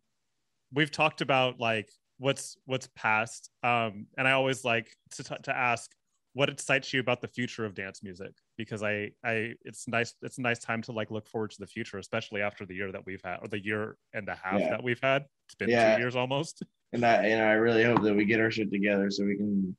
we've 0.73 0.91
talked 0.91 1.21
about 1.21 1.59
like 1.59 1.89
what's 2.17 2.57
what's 2.65 2.89
past 2.95 3.49
um 3.63 4.05
and 4.17 4.27
i 4.27 4.31
always 4.31 4.63
like 4.63 4.87
to, 5.11 5.23
t- 5.23 5.35
to 5.43 5.55
ask 5.55 5.91
what 6.33 6.49
excites 6.49 6.93
you 6.93 6.99
about 6.99 7.21
the 7.21 7.27
future 7.27 7.65
of 7.65 7.73
dance 7.73 8.03
music 8.03 8.33
because 8.57 8.83
i 8.83 9.09
i 9.23 9.53
it's 9.63 9.87
nice 9.87 10.13
it's 10.21 10.37
a 10.37 10.41
nice 10.41 10.59
time 10.59 10.81
to 10.81 10.91
like 10.91 11.09
look 11.09 11.27
forward 11.27 11.49
to 11.49 11.59
the 11.59 11.67
future 11.67 11.97
especially 11.97 12.41
after 12.41 12.65
the 12.65 12.75
year 12.75 12.91
that 12.91 13.05
we've 13.05 13.21
had 13.23 13.37
or 13.41 13.47
the 13.47 13.63
year 13.63 13.95
and 14.13 14.27
a 14.27 14.37
half 14.43 14.59
yeah. 14.59 14.69
that 14.69 14.83
we've 14.83 14.99
had 15.01 15.25
it's 15.47 15.55
been 15.55 15.69
yeah. 15.69 15.95
two 15.95 16.01
years 16.01 16.15
almost 16.15 16.61
and 16.93 17.05
i 17.05 17.15
and 17.25 17.41
i 17.41 17.53
really 17.53 17.83
hope 17.83 18.01
that 18.01 18.13
we 18.13 18.25
get 18.25 18.41
our 18.41 18.51
shit 18.51 18.69
together 18.71 19.09
so 19.09 19.23
we 19.25 19.37
can 19.37 19.75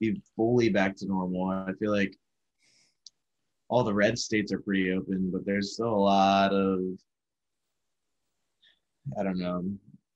be 0.00 0.20
fully 0.36 0.68
back 0.68 0.96
to 0.96 1.06
normal 1.06 1.48
i 1.48 1.72
feel 1.78 1.92
like 1.92 2.14
all 3.68 3.84
the 3.84 3.94
red 3.94 4.18
states 4.18 4.52
are 4.52 4.60
pretty 4.60 4.92
open 4.92 5.30
but 5.32 5.44
there's 5.44 5.74
still 5.74 5.94
a 5.94 6.06
lot 6.12 6.52
of 6.52 6.80
I 9.18 9.22
don't 9.22 9.38
know. 9.38 9.64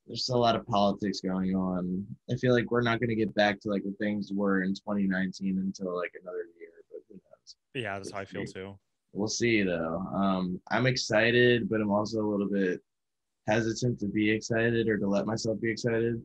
There's 0.07 0.25
still 0.25 0.37
a 0.37 0.39
lot 0.39 0.57
of 0.57 0.67
politics 0.67 1.21
going 1.21 1.55
on. 1.55 2.05
I 2.31 2.37
feel 2.37 2.53
like 2.53 2.71
we're 2.71 2.83
not 2.83 2.99
going 2.99 3.11
to 3.11 3.15
get 3.15 3.35
back 3.35 3.61
to 3.61 3.71
like 3.71 3.85
the 3.85 3.95
things 4.01 4.31
were 4.35 4.63
in 4.63 4.75
2019 4.75 5.59
until 5.59 5.97
like 5.97 6.13
another 6.21 6.45
year, 6.59 6.71
but 6.91 7.01
who 7.09 7.15
knows? 7.15 7.57
Yeah, 7.75 7.99
that's 7.99 8.11
how 8.11 8.19
I 8.19 8.25
feel 8.25 8.45
too. 8.45 8.77
We'll 9.13 9.29
see 9.29 9.63
though. 9.63 10.05
Um, 10.15 10.61
I'm 10.71 10.87
excited, 10.87 11.69
but 11.69 11.81
I'm 11.81 11.91
also 11.91 12.21
a 12.21 12.29
little 12.29 12.49
bit 12.49 12.81
hesitant 13.47 14.01
to 14.01 14.07
be 14.07 14.31
excited 14.31 14.89
or 14.89 14.99
to 14.99 15.07
let 15.07 15.27
myself 15.27 15.61
be 15.61 15.71
excited 15.71 16.21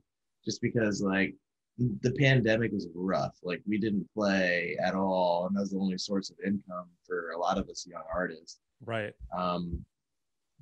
just 0.45 0.61
because 0.61 1.01
like 1.01 1.35
the 1.77 2.11
pandemic 2.13 2.71
was 2.71 2.87
rough. 2.95 3.35
Like 3.43 3.61
we 3.67 3.77
didn't 3.77 4.07
play 4.13 4.77
at 4.83 4.95
all, 4.95 5.47
and 5.47 5.55
that 5.55 5.61
was 5.61 5.71
the 5.71 5.79
only 5.79 5.97
source 5.97 6.29
of 6.29 6.37
income 6.45 6.87
for 7.05 7.31
a 7.31 7.37
lot 7.37 7.57
of 7.57 7.69
us 7.69 7.85
young 7.87 8.03
artists. 8.13 8.59
Right. 8.85 9.13
Um, 9.37 9.83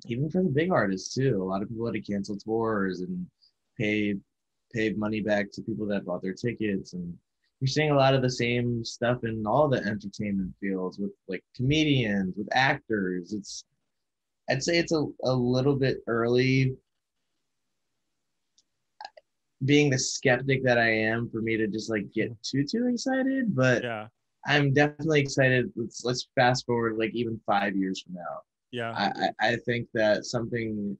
even 0.06 0.30
for 0.30 0.42
the 0.42 0.48
big 0.48 0.70
artists 0.70 1.14
too. 1.14 1.42
A 1.42 1.44
lot 1.44 1.62
of 1.62 1.68
people 1.68 1.86
had 1.86 1.94
to 1.94 2.00
cancel 2.00 2.36
tours 2.36 3.00
and 3.00 3.26
pay 3.78 4.14
pay 4.72 4.92
money 4.92 5.20
back 5.20 5.50
to 5.52 5.62
people 5.62 5.86
that 5.86 6.04
bought 6.04 6.22
their 6.22 6.34
tickets 6.34 6.92
and 6.92 7.16
you're 7.60 7.68
seeing 7.68 7.90
a 7.90 7.96
lot 7.96 8.14
of 8.14 8.20
the 8.20 8.30
same 8.30 8.84
stuff 8.84 9.24
in 9.24 9.46
all 9.46 9.68
the 9.68 9.78
entertainment 9.78 10.52
fields 10.60 10.98
with 10.98 11.12
like 11.26 11.42
comedians, 11.54 12.34
with 12.36 12.48
actors. 12.52 13.32
It's 13.32 13.64
I'd 14.50 14.62
say 14.62 14.78
it's 14.78 14.92
a, 14.92 15.04
a 15.24 15.32
little 15.32 15.74
bit 15.74 15.98
early 16.06 16.76
being 19.64 19.88
the 19.88 19.98
skeptic 19.98 20.62
that 20.64 20.78
I 20.78 20.90
am 20.90 21.30
for 21.30 21.40
me 21.40 21.56
to 21.56 21.66
just 21.66 21.90
like 21.90 22.12
get 22.12 22.30
mm-hmm. 22.30 22.58
too 22.58 22.64
too 22.64 22.88
excited, 22.88 23.54
but 23.54 23.82
yeah. 23.82 24.08
I'm 24.46 24.74
definitely 24.74 25.20
excited. 25.20 25.72
Let's 25.74 26.04
let's 26.04 26.28
fast 26.34 26.66
forward 26.66 26.98
like 26.98 27.14
even 27.14 27.40
five 27.46 27.74
years 27.74 28.02
from 28.02 28.14
now 28.14 28.42
yeah 28.72 28.92
I, 28.92 29.30
I 29.52 29.56
think 29.66 29.88
that 29.94 30.24
something 30.24 30.96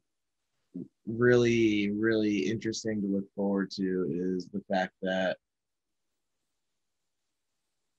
really 1.07 1.91
really 1.91 2.39
interesting 2.39 3.01
to 3.01 3.09
look 3.09 3.25
forward 3.35 3.71
to 3.73 4.07
is 4.11 4.49
the 4.53 4.63
fact 4.71 4.93
that 5.03 5.37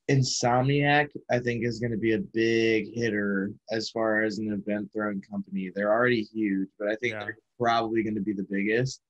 Insomniac, 0.10 1.10
I 1.30 1.40
think, 1.40 1.66
is 1.66 1.80
going 1.80 1.92
to 1.92 1.98
be 1.98 2.14
a 2.14 2.20
big 2.20 2.94
hitter 2.94 3.52
as 3.72 3.90
far 3.90 4.24
as 4.24 4.38
an 4.38 4.54
event 4.54 4.90
throwing 4.94 5.22
company. 5.22 5.70
They're 5.76 5.92
already 5.92 6.22
huge, 6.22 6.70
but 6.80 6.88
I 6.88 6.96
think 6.96 7.14
yeah. 7.14 7.26
they're 7.26 7.38
probably 7.60 8.04
going 8.04 8.16
to 8.16 8.22
be 8.22 8.34
the 8.34 8.48
biggest. 8.50 9.02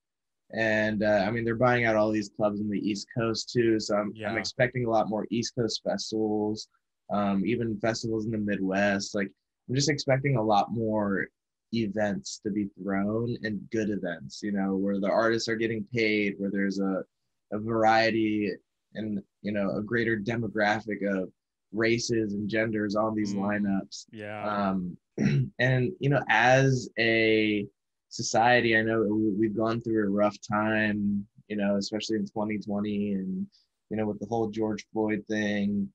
And 0.55 1.03
uh, 1.03 1.23
I 1.27 1.29
mean, 1.29 1.45
they're 1.45 1.55
buying 1.55 1.85
out 1.85 1.95
all 1.95 2.11
these 2.11 2.31
clubs 2.35 2.61
in 2.61 2.69
the 2.69 2.79
East 2.79 3.07
Coast 3.15 3.51
too. 3.51 3.79
So 3.79 3.95
I'm, 3.95 4.11
yeah. 4.15 4.29
I'm 4.29 4.37
expecting 4.37 4.85
a 4.85 4.89
lot 4.89 5.09
more 5.09 5.27
East 5.29 5.53
Coast 5.55 5.81
festivals, 5.83 6.67
um, 7.11 7.45
even 7.45 7.79
festivals 7.79 8.25
in 8.25 8.31
the 8.31 8.37
Midwest. 8.39 9.13
Like 9.13 9.31
I'm 9.67 9.75
just 9.75 9.89
expecting 9.89 10.37
a 10.37 10.43
lot 10.43 10.71
more 10.71 11.27
events 11.73 12.39
to 12.43 12.51
be 12.51 12.69
thrown 12.81 13.35
and 13.43 13.69
good 13.71 13.89
events, 13.89 14.41
you 14.41 14.51
know, 14.51 14.75
where 14.75 14.99
the 14.99 15.09
artists 15.09 15.49
are 15.49 15.55
getting 15.55 15.85
paid, 15.93 16.35
where 16.37 16.51
there's 16.51 16.79
a, 16.79 17.03
a 17.51 17.59
variety 17.59 18.51
and, 18.93 19.21
you 19.41 19.51
know, 19.51 19.75
a 19.75 19.81
greater 19.81 20.17
demographic 20.17 21.05
of 21.05 21.29
races 21.73 22.33
and 22.33 22.49
genders 22.49 22.95
on 22.95 23.13
these 23.13 23.33
mm. 23.33 23.41
lineups. 23.41 24.05
Yeah. 24.11 24.69
Um, 24.69 24.97
and, 25.59 25.91
you 25.99 26.09
know, 26.09 26.21
as 26.29 26.89
a 26.97 27.67
society, 28.09 28.77
I 28.77 28.81
know 28.81 29.05
we've 29.37 29.55
gone 29.55 29.81
through 29.81 30.07
a 30.07 30.09
rough 30.09 30.37
time, 30.49 31.25
you 31.47 31.57
know, 31.57 31.75
especially 31.75 32.17
in 32.17 32.25
2020 32.25 33.11
and, 33.13 33.47
you 33.89 33.97
know, 33.97 34.05
with 34.05 34.19
the 34.19 34.27
whole 34.27 34.49
George 34.49 34.85
Floyd 34.93 35.23
thing. 35.29 35.89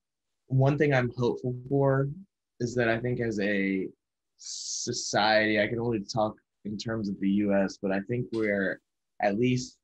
One 0.49 0.77
thing 0.77 0.93
I'm 0.93 1.11
hopeful 1.17 1.57
for 1.69 2.09
is 2.63 2.75
that 2.77 2.89
I 2.89 2.99
think 2.99 3.21
as 3.21 3.41
a 3.41 3.89
society, 4.37 5.61
I 5.61 5.67
can 5.67 5.81
only 5.81 6.01
talk 6.01 6.37
in 6.65 6.79
terms 6.79 7.09
of 7.09 7.19
the 7.21 7.29
US, 7.47 7.77
but 7.83 7.91
I 7.91 8.01
think 8.09 8.27
we're 8.33 8.81
at 9.21 9.39
least 9.39 9.79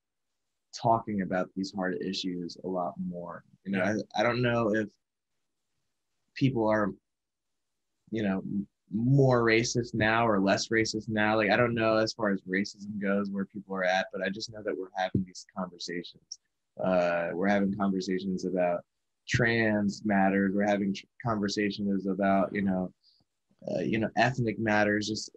talking 0.72 1.22
about 1.22 1.48
these 1.56 1.72
hard 1.74 1.98
issues 2.00 2.56
a 2.64 2.68
lot 2.68 2.94
more. 3.04 3.42
You 3.64 3.72
know, 3.72 3.82
I, 3.82 4.20
I 4.20 4.22
don't 4.22 4.42
know 4.42 4.74
if 4.74 4.88
people 6.34 6.68
are, 6.68 6.92
you 8.10 8.22
know, 8.22 8.42
more 8.92 9.42
racist 9.42 9.92
now 9.92 10.26
or 10.26 10.40
less 10.40 10.68
racist 10.68 11.08
now. 11.08 11.36
Like, 11.36 11.50
I 11.50 11.56
don't 11.56 11.74
know 11.74 11.96
as 11.96 12.12
far 12.12 12.30
as 12.30 12.40
racism 12.42 13.00
goes 13.00 13.28
where 13.30 13.44
people 13.44 13.74
are 13.74 13.84
at, 13.84 14.06
but 14.12 14.22
I 14.22 14.28
just 14.28 14.52
know 14.52 14.62
that 14.62 14.76
we're 14.78 14.86
having 14.96 15.24
these 15.26 15.46
conversations. 15.56 16.38
Uh, 16.82 17.30
we're 17.32 17.48
having 17.48 17.76
conversations 17.76 18.44
about 18.44 18.80
trans 19.28 20.02
matters. 20.04 20.52
We're 20.54 20.66
having 20.66 20.94
conversations 21.24 22.06
about 22.06 22.52
you 22.54 22.62
know, 22.62 22.92
uh, 23.70 23.80
you 23.80 23.98
know, 23.98 24.08
ethnic 24.16 24.58
matters, 24.58 25.08
just 25.08 25.30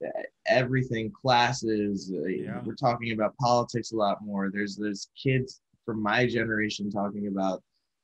everything, 0.47 1.11
classes. 1.11 2.11
Uh, 2.13 2.27
yeah. 2.27 2.61
We're 2.63 2.75
talking 2.75 3.11
about 3.11 3.35
politics 3.37 3.91
a 3.91 3.97
lot 3.97 4.23
more. 4.23 4.49
There's 4.51 4.75
there's 4.75 5.09
kids 5.21 5.61
from 5.85 6.01
my 6.01 6.27
generation 6.27 6.89
talking 6.89 7.27
about, 7.27 7.61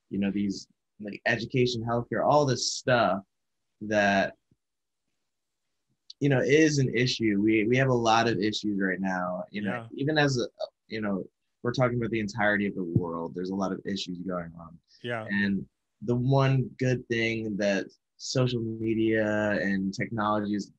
you 0.10 0.20
know, 0.20 0.32
these 0.32 0.68
like 1.00 1.22
education, 1.26 1.86
healthcare, 1.88 2.26
all 2.26 2.46
this 2.46 2.74
stuff 2.74 3.22
that 3.82 4.34
you 6.20 6.30
know 6.30 6.40
is 6.40 6.80
an 6.80 6.94
issue. 6.96 7.40
We 7.42 7.66
we 7.66 7.78
have 7.78 7.90
a 7.90 7.94
lot 7.94 8.28
of 8.28 8.38
issues 8.40 8.80
right 8.82 9.00
now. 9.00 9.44
You 9.52 9.64
know, 9.64 9.72
yeah. 9.72 9.86
even 9.96 10.18
as 10.18 10.38
a 10.38 10.48
you 10.88 11.02
know, 11.02 11.24
we're 11.64 11.74
talking 11.74 11.98
about 11.98 12.12
the 12.12 12.20
entirety 12.20 12.68
of 12.68 12.76
the 12.76 12.84
world. 12.84 13.34
There's 13.36 13.52
a 13.52 13.56
lot 13.56 13.72
of 13.72 13.80
issues 13.86 14.18
going 14.20 14.52
on. 14.60 14.78
Yeah. 15.04 15.26
And 15.30 15.66
the 16.02 16.16
one 16.16 16.70
good 16.80 17.08
thing 17.08 17.56
that 17.58 17.86
social 18.18 18.62
media 18.62 19.52
and 19.62 19.94
technology 19.94 20.54
has 20.54 20.72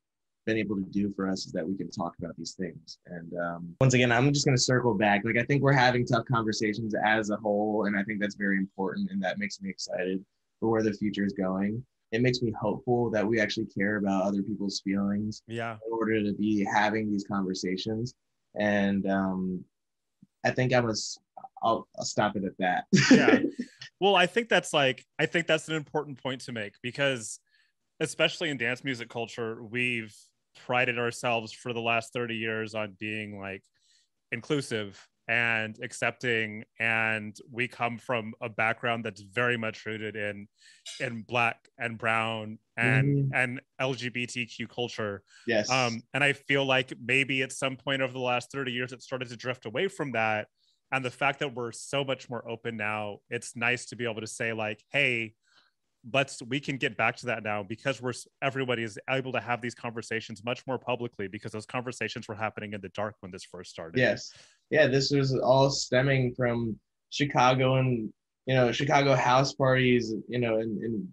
been 0.47 0.57
able 0.57 0.77
to 0.77 0.83
do 0.83 1.13
for 1.15 1.29
us 1.29 1.45
is 1.45 1.53
that 1.53 1.67
we 1.67 1.77
can 1.77 1.91
talk 1.91 2.15
about 2.19 2.35
these 2.37 2.55
things. 2.55 2.99
And 3.07 3.33
um, 3.39 3.75
once 3.81 3.95
again, 3.95 4.11
I'm 4.11 4.33
just 4.33 4.47
going 4.47 4.57
to 4.57 4.63
circle 4.63 4.95
back. 4.95 5.23
Like, 5.25 5.37
I 5.37 5.45
think 5.45 5.63
we're 5.63 5.73
having 5.73 6.07
tough 6.07 6.25
conversations 6.25 6.95
as 7.05 7.29
a 7.31 7.37
whole, 7.37 7.85
and 7.85 7.99
I 7.99 8.03
think 8.05 8.19
that's 8.19 8.35
very 8.35 8.57
important, 8.57 9.11
and 9.11 9.23
that 9.23 9.39
makes 9.39 9.61
me 9.61 9.69
excited 9.69 10.25
for 10.59 10.71
where 10.71 10.83
the 10.83 10.95
future 10.95 11.25
is 11.25 11.35
going. 11.35 11.85
It 12.13 12.23
makes 12.23 12.41
me 12.41 12.51
hopeful 12.59 13.11
that 13.11 13.27
we 13.27 13.39
actually 13.39 13.67
care 13.67 13.97
about 13.97 14.25
other 14.25 14.43
people's 14.43 14.81
feelings. 14.81 15.43
Yeah. 15.47 15.75
In 15.75 15.93
order 15.93 16.25
to 16.25 16.33
be 16.33 16.65
having 16.65 17.11
these 17.11 17.27
conversations, 17.31 18.15
and 18.59 19.09
um, 19.11 19.63
I 20.45 20.51
think 20.51 20.73
I'm 20.73 20.89
a 20.89 20.95
I'll, 21.63 21.89
I'll 21.99 22.05
stop 22.05 22.37
it 22.37 22.45
at 22.45 22.57
that. 22.59 22.85
yeah. 23.11 23.41
Well, 24.01 24.15
I 24.15 24.27
think 24.27 24.49
that's 24.49 24.73
like, 24.73 25.05
I 25.19 25.27
think 25.27 25.49
that's 25.49 25.69
an 25.69 25.75
important 25.75 26.23
point 26.23 26.43
to 26.43 26.53
make 26.53 26.75
because, 26.85 27.41
especially 27.99 28.49
in 28.49 28.57
dance 28.57 28.85
music 28.85 29.09
culture, 29.09 29.61
we've 29.61 30.15
prided 30.67 31.01
ourselves 31.01 31.53
for 31.53 31.73
the 31.73 31.81
last 31.81 32.13
30 32.13 32.37
years 32.37 32.77
on 32.77 32.97
being 33.01 33.41
like 33.41 33.65
inclusive 34.31 35.05
and 35.29 35.79
accepting 35.83 36.65
and 36.81 37.37
we 37.53 37.69
come 37.69 37.99
from 37.99 38.33
a 38.41 38.49
background 38.49 39.05
that's 39.05 39.21
very 39.21 39.59
much 39.59 39.85
rooted 39.85 40.17
in 40.17 40.49
in 41.01 41.23
black 41.23 41.69
and 41.79 41.99
brown 41.99 42.59
and 42.79 43.31
mm-hmm. 43.31 43.35
and 43.35 43.61
lgbtq 43.79 44.69
culture 44.71 45.23
yes 45.47 45.71
um 45.71 46.01
and 46.15 46.25
i 46.25 46.33
feel 46.33 46.65
like 46.65 46.95
maybe 47.05 47.43
at 47.43 47.53
some 47.53 47.77
point 47.77 48.01
over 48.01 48.13
the 48.13 48.19
last 48.19 48.51
30 48.51 48.73
years 48.73 48.93
it 48.93 49.03
started 49.03 49.29
to 49.29 49.37
drift 49.37 49.67
away 49.67 49.87
from 49.87 50.13
that 50.13 50.49
and 50.93 51.05
the 51.05 51.11
fact 51.11 51.41
that 51.41 51.55
we're 51.55 51.73
so 51.73 52.05
much 52.05 52.29
more 52.31 52.49
open 52.49 52.77
now 52.77 53.19
it's 53.31 53.57
nice 53.57 53.87
to 53.87 53.97
be 53.97 54.05
able 54.05 54.21
to 54.21 54.27
say 54.27 54.53
like 54.53 54.83
hey 54.91 55.35
let's 56.13 56.41
we 56.43 56.61
can 56.61 56.77
get 56.77 56.97
back 56.97 57.17
to 57.17 57.27
that 57.27 57.43
now 57.43 57.63
because 57.63 58.01
we're 58.01 58.13
everybody 58.43 58.83
is 58.83 58.99
able 59.11 59.33
to 59.33 59.41
have 59.41 59.61
these 59.61 59.75
conversations 59.75 60.45
much 60.45 60.67
more 60.67 60.79
publicly 60.79 61.29
because 61.29 61.53
those 61.53 61.67
conversations 61.67 62.29
were 62.29 62.35
happening 62.35 62.73
in 62.73 62.81
the 62.81 62.89
dark 62.91 63.15
when 63.21 63.33
this 63.33 63.45
first 63.45 63.71
started 63.71 63.99
yes 63.99 64.33
yeah 64.71 64.87
this 64.87 65.11
was 65.11 65.37
all 65.39 65.71
stemming 65.71 66.33
from 66.35 66.79
chicago 67.11 67.77
and 67.77 68.13
you 68.47 68.55
know 68.55 68.71
chicago 68.71 69.15
house 69.15 69.55
parties 69.55 70.15
you 70.29 70.39
know 70.39 70.57
in, 70.59 70.79
in 70.83 71.13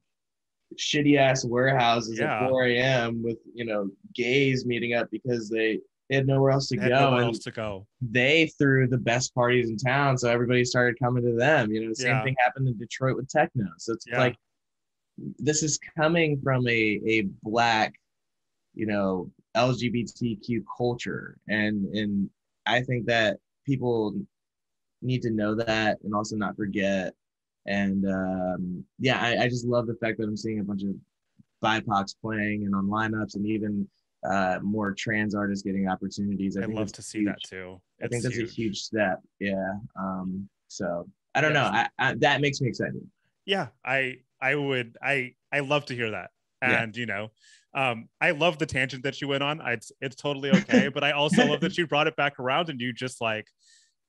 shitty 0.78 1.18
ass 1.18 1.44
warehouses 1.44 2.20
yeah. 2.20 2.44
at 2.44 2.50
4 2.50 2.66
a.m 2.68 3.24
with 3.24 3.38
you 3.54 3.66
know 3.66 3.90
gays 4.14 4.66
meeting 4.66 4.94
up 4.94 5.08
because 5.12 5.50
they 5.50 5.80
they 6.10 6.18
had 6.18 6.28
nowhere 6.28 6.52
else 6.52 6.68
to 6.68 6.78
go. 6.78 6.88
Nowhere 6.88 7.24
else 7.24 7.40
to 7.40 7.52
go. 7.52 7.88
They 8.02 8.48
threw 8.60 8.88
the 8.88 8.98
best 8.98 9.34
parties 9.34 9.70
in 9.70 9.78
town, 9.78 10.18
so 10.18 10.30
everybody 10.30 10.64
started 10.64 11.00
coming 11.00 11.24
to 11.24 11.34
them. 11.34 11.72
You 11.72 11.82
know, 11.82 11.90
the 11.90 11.96
same 11.96 12.16
yeah. 12.16 12.24
thing 12.24 12.36
happened 12.40 12.68
in 12.68 12.78
Detroit 12.78 13.16
with 13.16 13.28
techno. 13.28 13.66
So 13.78 13.94
it's 13.94 14.06
yeah. 14.08 14.20
like 14.20 14.36
this 15.18 15.64
is 15.64 15.80
coming 15.98 16.40
from 16.44 16.68
a 16.68 17.02
a 17.08 17.28
black, 17.42 17.96
you 18.76 18.86
know, 18.86 19.32
LGBTQ 19.58 20.64
culture, 20.78 21.38
and 21.48 21.86
and 21.96 22.30
I 22.68 22.82
think 22.82 23.08
that 23.08 23.38
people 23.66 24.14
need 25.02 25.24
to 25.24 25.32
know 25.32 25.56
that 25.56 25.98
and 26.04 26.14
also 26.14 26.36
not 26.36 26.56
forget. 26.56 27.14
And 27.66 28.06
um, 28.06 28.84
yeah, 29.00 29.20
I, 29.20 29.46
I 29.46 29.50
just 29.50 29.66
love 29.66 29.88
the 29.88 29.96
fact 29.96 30.20
that 30.20 30.26
I'm 30.26 30.38
seeing 30.38 30.60
a 30.60 30.64
bunch 30.64 30.84
of 30.84 30.90
BIPOCs 31.64 32.16
playing 32.22 32.66
and 32.66 32.76
on 32.76 32.86
lineups, 32.86 33.36
and 33.36 33.48
even 33.48 33.88
uh, 34.30 34.60
more 34.62 34.94
trans 34.94 35.36
artists 35.36 35.64
getting 35.64 35.88
opportunities. 35.88 36.58
I 36.58 36.64
I'd 36.64 36.70
love 36.70 36.92
to 36.94 37.02
see 37.02 37.20
huge. 37.20 37.28
that 37.28 37.38
too. 37.48 37.82
It's 38.00 38.06
I 38.06 38.08
think 38.10 38.24
that's 38.24 38.36
huge. 38.36 38.50
a 38.50 38.54
huge 38.54 38.80
step. 38.80 39.22
Yeah. 39.40 39.74
Um, 40.00 40.50
so 40.68 41.08
I 41.34 41.42
don't 41.42 41.54
know. 41.54 41.64
I, 41.64 41.88
I, 42.00 42.16
that 42.16 42.42
makes 42.42 42.62
me 42.62 42.70
excited. 42.70 43.06
Yeah, 43.46 43.68
I 43.84 44.18
I 44.42 44.56
would 44.56 44.98
I 45.02 45.34
I 45.52 45.60
love 45.60 45.86
to 45.86 45.96
hear 45.96 46.12
that. 46.12 46.32
And 46.62 46.96
yeah. 46.96 47.00
you 47.00 47.06
know, 47.06 47.32
um, 47.74 48.08
I 48.22 48.32
love 48.32 48.58
the 48.58 48.66
tangent 48.66 49.04
that 49.04 49.22
you 49.22 49.28
went 49.28 49.44
on. 49.44 49.62
I, 49.62 49.74
it's 49.74 49.92
it's 50.02 50.16
totally 50.16 50.50
okay, 50.52 50.88
but 50.94 51.04
I 51.04 51.12
also 51.12 51.46
love 51.46 51.62
that 51.62 51.78
you 51.78 51.88
brought 51.88 52.08
it 52.08 52.16
back 52.16 52.40
around 52.40 52.70
and 52.70 52.80
you 52.80 52.94
just 52.94 53.22
like 53.22 53.48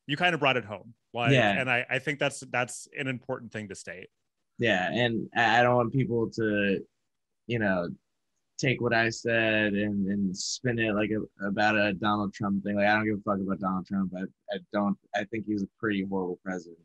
you 0.07 0.17
kind 0.17 0.35
of 0.35 0.41
brought 0.41 0.57
it 0.57 0.65
home. 0.65 0.95
Like, 1.13 1.33
yeah. 1.33 1.51
and 1.51 1.71
I 1.71 1.85
I 1.91 1.99
think 1.99 2.19
that's 2.19 2.41
that's 2.51 2.89
an 2.97 3.09
important 3.09 3.53
thing 3.53 3.69
to 3.69 3.75
state. 3.75 4.09
Yeah, 4.59 4.89
and 4.91 5.29
I 5.37 5.63
don't 5.63 5.77
want 5.77 5.93
people 5.93 6.31
to, 6.31 6.81
you 7.47 7.59
know, 7.59 7.89
take 8.59 8.81
what 8.81 8.95
I 8.95 9.09
said 9.09 9.75
and, 9.75 10.07
and 10.07 10.37
spin 10.37 10.79
it 10.79 10.95
like 10.95 11.11
a, 11.11 11.47
about 11.47 11.77
a 11.77 11.93
Donald 11.93 12.33
Trump 12.33 12.65
thing. 12.65 12.77
Like 12.77 12.87
I 12.87 12.95
don't 12.95 13.05
give 13.05 13.19
a 13.19 13.23
fuck 13.23 13.41
about 13.41 13.61
Donald 13.61 13.87
Trump. 13.87 14.13
I, 14.17 14.23
I 14.55 14.59
don't. 14.73 14.97
I 15.15 15.25
think 15.25 15.47
he's 15.47 15.63
a 15.63 15.69
pretty 15.79 16.05
horrible 16.09 16.39
president. 16.45 16.79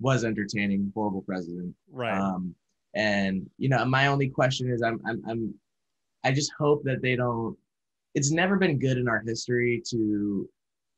Was 0.00 0.24
entertaining, 0.24 0.90
horrible 0.94 1.22
president. 1.22 1.74
Right. 1.90 2.18
Um, 2.18 2.54
and 2.94 3.48
you 3.58 3.68
know, 3.68 3.84
my 3.84 4.08
only 4.08 4.28
question 4.28 4.70
is, 4.70 4.82
I'm, 4.82 5.00
I'm, 5.06 5.22
I'm, 5.28 5.54
I 6.24 6.32
just 6.32 6.52
hope 6.58 6.82
that 6.84 7.02
they 7.02 7.16
don't. 7.16 7.56
It's 8.14 8.30
never 8.30 8.56
been 8.56 8.78
good 8.78 8.98
in 8.98 9.08
our 9.08 9.22
history 9.24 9.82
to 9.90 10.48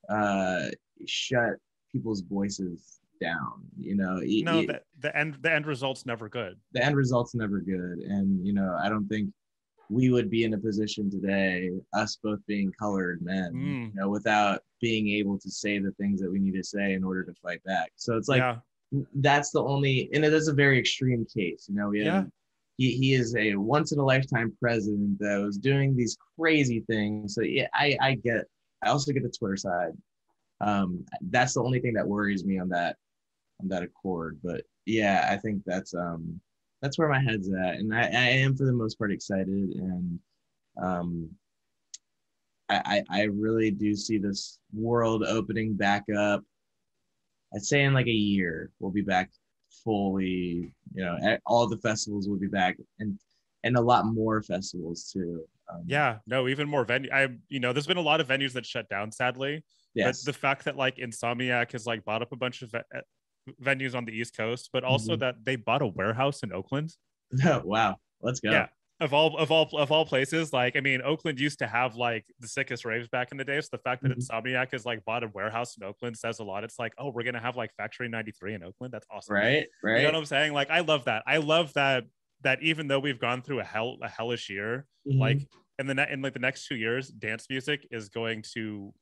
uh, 0.09 0.67
shut 1.07 1.55
people's 1.93 2.23
voices 2.23 3.01
down. 3.21 3.65
You 3.79 3.97
know. 3.97 4.21
No, 4.23 4.63
the, 4.63 4.81
the 5.01 5.17
end. 5.17 5.39
The 5.41 5.53
end 5.53 5.67
result's 5.67 6.07
never 6.07 6.29
good. 6.29 6.59
The 6.73 6.85
end 6.85 6.97
result's 6.97 7.35
never 7.35 7.61
good, 7.61 7.99
and 7.99 8.47
you 8.47 8.53
know, 8.53 8.77
I 8.81 8.89
don't 8.89 9.09
think 9.09 9.31
we 9.89 10.11
would 10.11 10.29
be 10.29 10.45
in 10.45 10.55
a 10.55 10.59
position 10.59 11.11
today, 11.11 11.71
us 11.93 12.19
both 12.23 12.41
being 12.47 12.73
colored 12.79 13.23
men, 13.23 13.53
mm. 13.53 13.87
you 13.87 13.93
know, 13.95 14.09
without 14.09 14.63
being 14.81 15.09
able 15.11 15.39
to 15.39 15.51
say 15.51 15.79
the 15.79 15.93
things 15.93 16.21
that 16.21 16.31
we 16.31 16.39
need 16.39 16.55
to 16.55 16.65
say 16.65 16.95
in 16.95 17.05
order 17.05 17.23
to 17.23 17.33
fight 17.35 17.63
back. 17.65 17.93
So 17.97 18.17
it's 18.17 18.29
like 18.29 18.41
yeah. 18.41 18.57
that's 19.15 19.51
the 19.51 19.63
only, 19.63 20.11
and 20.13 20.25
it 20.25 20.33
is 20.33 20.49
a 20.49 20.53
very 20.53 20.79
extreme 20.79 21.25
case. 21.33 21.67
You 21.69 21.77
know, 21.77 21.89
we 21.89 22.05
yeah. 22.05 22.25
he, 22.77 22.97
he 22.97 23.15
is 23.15 23.35
a 23.37 23.55
once 23.55 23.93
in 23.93 23.99
a 23.99 24.05
lifetime 24.05 24.57
president 24.61 25.19
that 25.21 25.41
was 25.41 25.57
doing 25.57 25.97
these 25.97 26.19
crazy 26.39 26.81
things. 26.89 27.35
So 27.35 27.43
yeah, 27.43 27.69
I, 27.73 27.97
I 28.01 28.15
get, 28.15 28.45
I 28.83 28.89
also 28.89 29.13
get 29.13 29.23
the 29.23 29.31
Twitter 29.31 29.57
side. 29.57 29.93
Um, 30.61 31.05
that's 31.31 31.55
the 31.55 31.63
only 31.63 31.81
thing 31.81 31.95
that 31.95 32.09
worries 32.09 32.45
me 32.45 32.59
on 32.59 32.69
that, 32.71 32.97
on 33.63 33.69
that 33.69 33.83
accord. 33.83 34.39
But 34.43 34.63
yeah, 34.85 35.29
I 35.31 35.37
think 35.37 35.63
that's, 35.65 35.95
um, 35.95 36.41
that's 36.83 36.99
where 36.99 37.09
my 37.09 37.21
head's 37.21 37.49
at, 37.51 37.77
and 37.77 37.95
I, 37.95 38.03
I 38.03 38.29
am 38.29 38.57
for 38.57 38.65
the 38.65 38.73
most 38.73 38.99
part 38.99 39.13
excited, 39.13 39.49
and 39.49 40.19
um, 40.81 41.31
I, 42.69 43.03
I 43.11 43.23
really 43.23 43.71
do 43.71 43.95
see 43.95 44.19
this 44.19 44.59
world 44.73 45.23
opening 45.23 45.75
back 45.75 46.05
up. 46.17 46.43
I'd 47.55 47.65
say 47.65 47.85
in 47.85 47.95
like 47.95 48.07
a 48.07 48.11
year 48.11 48.71
we'll 48.81 48.91
be 48.91 49.03
back 49.03 49.31
fully. 49.85 50.73
You 50.95 51.05
know, 51.05 51.39
all 51.47 51.67
the 51.69 51.79
festivals 51.79 52.29
will 52.29 52.39
be 52.39 52.49
back, 52.49 52.77
and 52.99 53.19
and 53.65 53.77
a 53.77 53.81
lot 53.81 54.07
more 54.07 54.43
festivals 54.43 55.11
too. 55.13 55.45
Um, 55.73 55.83
yeah, 55.87 56.19
no, 56.27 56.49
even 56.49 56.69
more 56.69 56.85
venue. 56.85 57.11
I, 57.13 57.29
you 57.49 57.61
know, 57.61 57.73
there's 57.73 57.87
been 57.87 57.97
a 57.97 58.03
lot 58.03 58.21
of 58.21 58.29
venues 58.29 58.53
that 58.53 58.67
shut 58.67 58.89
down, 58.89 59.11
sadly. 59.11 59.65
Yes. 59.95 60.23
But 60.23 60.33
the 60.33 60.39
fact 60.39 60.65
that 60.65 60.77
like 60.77 60.97
Insomniac 60.97 61.73
has 61.73 61.87
like 61.87 62.05
bought 62.05 62.23
up 62.23 62.33
a 62.33 62.37
bunch 62.37 62.63
of 62.63 62.75
venues 63.63 63.95
on 63.95 64.05
the 64.05 64.13
East 64.13 64.37
Coast, 64.37 64.71
but 64.73 64.85
also 64.85 65.13
mm-hmm. 65.13 65.21
that 65.21 65.37
they 65.45 65.57
bought 65.57 65.83
a 65.83 65.87
warehouse 65.87 66.43
in 66.43 66.53
Oakland. 66.53 66.93
Oh, 67.45 67.61
wow. 67.65 67.97
Let's 68.23 68.39
go. 68.39 68.53
Yeah. 68.53 68.69
Of 69.01 69.13
all 69.13 69.37
of 69.37 69.51
all 69.51 69.69
of 69.75 69.91
all 69.91 70.07
places, 70.07 70.53
like 70.53 70.77
I 70.77 70.81
mean, 70.81 71.03
Oakland 71.03 71.41
used 71.41 71.59
to 71.59 71.67
have 71.67 71.97
like 71.97 72.25
the 72.39 72.47
sickest 72.47 72.85
raves 72.85 73.09
back 73.09 73.33
in 73.33 73.37
the 73.37 73.45
day. 73.45 73.61
So 73.61 73.69
the 73.73 73.79
fact 73.79 74.03
that 74.03 74.17
mm-hmm. 74.17 74.21
Insomniac 74.21 74.73
is 74.73 74.87
like 74.87 75.05
bought 75.05 75.25
a 75.25 75.29
warehouse 75.35 75.77
in 75.77 75.83
Oakland 75.83 76.17
says 76.17 76.39
a 76.39 76.45
lot. 76.45 76.63
It's 76.63 76.79
like, 76.79 76.93
oh, 76.99 77.11
we're 77.11 77.25
gonna 77.25 77.41
have 77.41 77.57
like 77.57 77.73
Factory 77.77 78.09
93 78.09 78.55
in 78.55 78.63
Oakland. 78.63 78.95
That's 78.95 79.05
awesome. 79.11 79.35
Right. 79.35 79.67
Right. 79.83 79.97
You 79.97 80.03
know 80.05 80.13
what 80.13 80.19
I'm 80.21 80.25
saying? 80.25 80.53
Like, 80.55 80.71
I 80.71 80.81
love 80.81 81.05
that. 81.07 81.25
I 81.27 81.39
love 81.39 81.75
that 81.75 82.05
that 82.43 82.63
even 82.63 82.87
though 82.87 83.01
we've 83.01 83.21
gone 83.21 83.43
through 83.43 83.61
a 83.61 83.65
hell 83.65 83.99
a 84.03 84.09
hellish 84.09 84.49
year, 84.49 84.87
mm-hmm. 85.07 85.21
like 85.21 85.47
in 85.79 85.87
the 85.87 85.95
ne- 85.95 86.11
in 86.11 86.23
like 86.23 86.33
the 86.33 86.39
next 86.39 86.67
two 86.67 86.77
years, 86.77 87.09
dance 87.09 87.47
music 87.51 87.87
is 87.91 88.09
going 88.09 88.45
to 88.55 88.95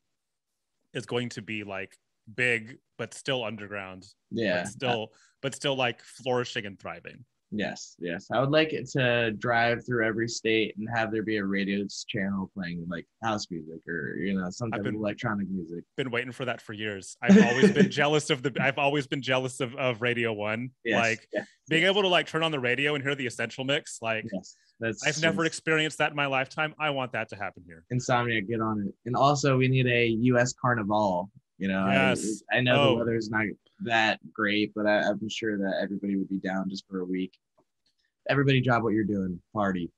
is 0.94 1.06
going 1.06 1.28
to 1.28 1.42
be 1.42 1.64
like 1.64 1.96
big 2.34 2.78
but 2.98 3.12
still 3.14 3.44
underground 3.44 4.06
yeah 4.30 4.62
but 4.62 4.68
still 4.68 5.12
but 5.42 5.54
still 5.54 5.76
like 5.76 6.02
flourishing 6.02 6.66
and 6.66 6.78
thriving 6.78 7.24
Yes, 7.56 7.94
yes. 8.00 8.26
I 8.32 8.40
would 8.40 8.50
like 8.50 8.72
it 8.72 8.88
to 8.90 9.30
drive 9.32 9.86
through 9.86 10.04
every 10.04 10.26
state 10.26 10.74
and 10.76 10.88
have 10.92 11.12
there 11.12 11.22
be 11.22 11.36
a 11.36 11.44
radio 11.44 11.86
channel 12.08 12.50
playing 12.52 12.84
like 12.90 13.06
house 13.22 13.46
music 13.48 13.78
or 13.86 14.16
you 14.16 14.36
know 14.36 14.50
some 14.50 14.72
type 14.72 14.82
been- 14.82 14.96
of 14.96 15.00
electronic 15.00 15.48
music. 15.48 15.84
Been 15.96 16.10
waiting 16.10 16.32
for 16.32 16.44
that 16.46 16.60
for 16.60 16.72
years. 16.72 17.16
I've 17.22 17.40
always 17.44 17.70
been 17.70 17.90
jealous 17.92 18.30
of 18.30 18.42
the. 18.42 18.52
I've 18.60 18.78
always 18.78 19.06
been 19.06 19.22
jealous 19.22 19.60
of, 19.60 19.74
of 19.76 20.02
Radio 20.02 20.32
One. 20.32 20.70
Yes, 20.84 21.00
Like 21.00 21.28
yes, 21.32 21.46
being 21.68 21.84
able 21.84 22.02
to 22.02 22.08
like 22.08 22.26
turn 22.26 22.42
on 22.42 22.50
the 22.50 22.58
radio 22.58 22.96
and 22.96 23.04
hear 23.04 23.14
the 23.14 23.26
essential 23.26 23.64
mix. 23.64 23.98
Like 24.02 24.24
yes. 24.32 24.56
That's 24.80 25.06
I've 25.06 25.22
never 25.22 25.44
experienced 25.44 25.98
that 25.98 26.10
in 26.10 26.16
my 26.16 26.26
lifetime. 26.26 26.74
I 26.80 26.90
want 26.90 27.12
that 27.12 27.28
to 27.28 27.36
happen 27.36 27.62
here. 27.64 27.84
Insomniac. 27.92 28.48
Get 28.48 28.60
on 28.60 28.84
it. 28.88 28.94
And 29.06 29.14
also, 29.14 29.56
we 29.56 29.68
need 29.68 29.86
a 29.86 30.06
U.S. 30.06 30.52
Carnival. 30.60 31.30
You 31.58 31.68
know, 31.68 31.84
I- 31.84 31.94
Yes. 31.94 32.42
I, 32.52 32.60
know 32.60 32.80
Oh. 32.80 32.88
the 32.90 33.04
weather's 33.04 33.30
not 33.30 33.46
that 33.84 34.20
great, 34.32 34.72
but 34.74 34.86
I, 34.86 35.00
I'm 35.08 35.28
sure 35.28 35.56
that 35.58 35.78
everybody 35.82 36.16
would 36.16 36.28
be 36.28 36.38
down 36.40 36.68
just 36.68 36.84
for 36.88 37.00
a 37.00 37.04
week. 37.04 37.32
Everybody, 38.28 38.60
drop 38.60 38.82
what 38.82 38.94
you're 38.94 39.04
doing. 39.04 39.40
Party. 39.52 39.90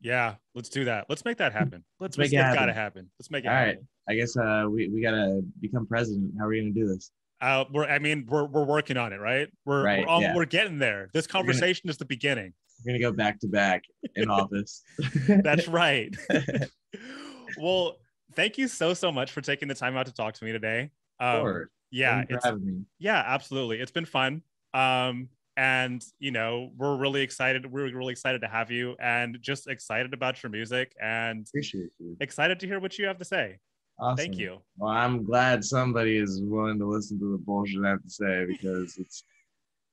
Yeah, 0.00 0.34
let's 0.54 0.68
do 0.68 0.84
that. 0.84 1.06
Let's 1.08 1.24
make 1.24 1.38
that 1.38 1.52
happen. 1.52 1.82
Let's 1.98 2.18
make 2.18 2.26
make 2.30 2.38
it 2.38 2.42
happen. 2.42 2.58
Gotta 2.58 2.72
happen. 2.74 3.10
Let's 3.18 3.30
make 3.30 3.44
it. 3.44 3.48
All 3.48 3.54
right. 3.54 3.66
happen. 3.68 3.88
I 4.08 4.14
guess 4.14 4.36
uh, 4.36 4.66
we 4.70 4.88
we 4.88 5.00
gotta 5.00 5.40
become 5.60 5.86
president. 5.86 6.32
How 6.38 6.44
are 6.44 6.48
we 6.48 6.60
gonna 6.60 6.72
do 6.72 6.86
this? 6.86 7.10
Uh, 7.40 7.64
we're. 7.72 7.86
I 7.86 7.98
mean, 7.98 8.26
we're 8.28 8.44
we're 8.44 8.64
working 8.66 8.96
on 8.98 9.12
it, 9.14 9.16
right? 9.20 9.48
We're 9.64 9.82
Right, 9.82 10.00
we're, 10.06 10.12
on, 10.12 10.22
yeah. 10.22 10.34
we're 10.36 10.44
getting 10.44 10.78
there. 10.78 11.08
This 11.14 11.26
gonna- 11.26 11.44
conversation 11.44 11.88
is 11.88 11.96
the 11.96 12.04
beginning. 12.04 12.52
We're 12.84 12.92
gonna 12.92 13.00
go 13.00 13.12
back 13.12 13.40
to 13.40 13.48
back 13.48 13.82
in 14.14 14.28
office. 14.30 14.82
That's 15.26 15.68
right. 15.68 16.14
well, 17.58 17.96
thank 18.34 18.58
you 18.58 18.68
so 18.68 18.94
so 18.94 19.10
much 19.12 19.32
for 19.32 19.40
taking 19.40 19.68
the 19.68 19.74
time 19.74 19.96
out 19.96 20.06
to 20.06 20.12
talk 20.12 20.34
to 20.34 20.44
me 20.44 20.52
today. 20.52 20.90
Um, 21.20 21.66
yeah, 21.90 22.18
Thank 22.18 22.30
it's 22.30 22.44
having 22.44 22.66
me. 22.66 22.82
yeah, 22.98 23.22
absolutely. 23.26 23.80
It's 23.80 23.92
been 23.92 24.04
fun. 24.04 24.42
Um, 24.72 25.28
and 25.56 26.04
you 26.18 26.32
know, 26.32 26.70
we're 26.76 26.96
really 26.96 27.22
excited. 27.22 27.70
We're 27.70 27.94
really 27.94 28.12
excited 28.12 28.40
to 28.40 28.48
have 28.48 28.70
you, 28.70 28.96
and 29.00 29.38
just 29.40 29.68
excited 29.68 30.12
about 30.12 30.42
your 30.42 30.50
music, 30.50 30.92
and 31.00 31.46
Appreciate 31.48 31.90
you. 31.98 32.16
excited 32.20 32.58
to 32.60 32.66
hear 32.66 32.80
what 32.80 32.98
you 32.98 33.06
have 33.06 33.18
to 33.18 33.24
say. 33.24 33.58
Awesome. 34.00 34.16
Thank 34.16 34.38
you. 34.38 34.58
Well, 34.76 34.90
I'm 34.90 35.24
glad 35.24 35.64
somebody 35.64 36.16
is 36.16 36.40
willing 36.42 36.80
to 36.80 36.86
listen 36.86 37.18
to 37.20 37.30
the 37.30 37.38
bullshit 37.38 37.84
I 37.84 37.90
have 37.90 38.02
to 38.02 38.10
say 38.10 38.44
because 38.44 38.96
it's 38.98 39.20
it, 39.20 39.33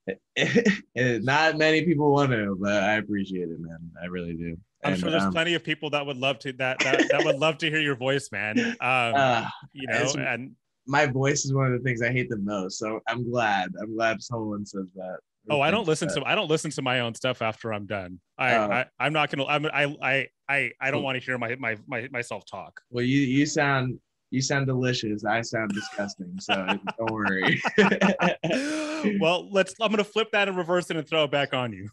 not 0.96 1.58
many 1.58 1.84
people 1.84 2.12
want 2.12 2.32
to, 2.32 2.56
but 2.60 2.82
I 2.82 2.94
appreciate 2.94 3.48
it, 3.48 3.60
man. 3.60 3.78
I 4.02 4.06
really 4.06 4.34
do. 4.34 4.56
I'm 4.84 4.92
And, 4.92 5.00
sure 5.00 5.10
there's 5.10 5.22
um, 5.24 5.32
plenty 5.32 5.54
of 5.54 5.62
people 5.62 5.90
that 5.90 6.04
would 6.04 6.16
love 6.16 6.38
to 6.40 6.52
that 6.54 6.80
that, 6.80 7.08
that 7.10 7.24
would 7.24 7.38
love 7.38 7.58
to 7.58 7.70
hear 7.70 7.80
your 7.80 7.94
voice, 7.96 8.30
man. 8.32 8.58
Um, 8.58 8.76
uh, 8.80 9.46
you 9.72 9.86
know, 9.86 10.12
and 10.18 10.52
my 10.86 11.06
voice 11.06 11.44
is 11.44 11.54
one 11.54 11.66
of 11.66 11.72
the 11.72 11.78
things 11.78 12.02
I 12.02 12.10
hate 12.10 12.28
the 12.28 12.38
most. 12.38 12.78
So 12.78 13.00
I'm 13.06 13.30
glad. 13.30 13.70
I'm 13.80 13.94
glad 13.94 14.20
someone 14.22 14.66
says 14.66 14.86
that. 14.96 15.18
oh, 15.50 15.60
I 15.60 15.70
don't 15.70 15.86
listen 15.86 16.08
that. 16.08 16.20
to 16.20 16.26
I 16.26 16.34
don't 16.34 16.50
listen 16.50 16.70
to 16.72 16.82
my 16.82 17.00
own 17.00 17.14
stuff 17.14 17.42
after 17.42 17.72
I'm 17.72 17.86
done. 17.86 18.18
I, 18.38 18.54
Oh. 18.56 18.70
I 18.70 18.86
I'm 18.98 19.12
not 19.12 19.30
gonna 19.30 19.46
I'm 19.46 19.66
I 19.66 19.94
I 20.02 20.28
I 20.48 20.72
I 20.80 20.90
don't 20.90 21.04
want 21.04 21.18
to 21.18 21.24
hear 21.24 21.38
my 21.38 21.54
my 21.56 21.76
my 21.86 22.08
myself 22.10 22.44
talk. 22.50 22.80
Well, 22.90 23.04
you 23.04 23.20
you 23.20 23.46
sound 23.46 23.98
you 24.30 24.40
sound 24.40 24.66
delicious. 24.66 25.24
I 25.24 25.42
sound 25.42 25.70
disgusting. 25.72 26.34
So 26.40 26.54
don't 26.98 27.10
worry. 27.12 27.60
well, 29.20 29.48
let's. 29.50 29.74
I'm 29.80 29.90
gonna 29.90 30.04
flip 30.04 30.30
that 30.32 30.48
and 30.48 30.56
reverse 30.56 30.90
it 30.90 30.96
and 30.96 31.08
throw 31.08 31.24
it 31.24 31.30
back 31.30 31.54
on 31.54 31.72
you. 31.72 31.88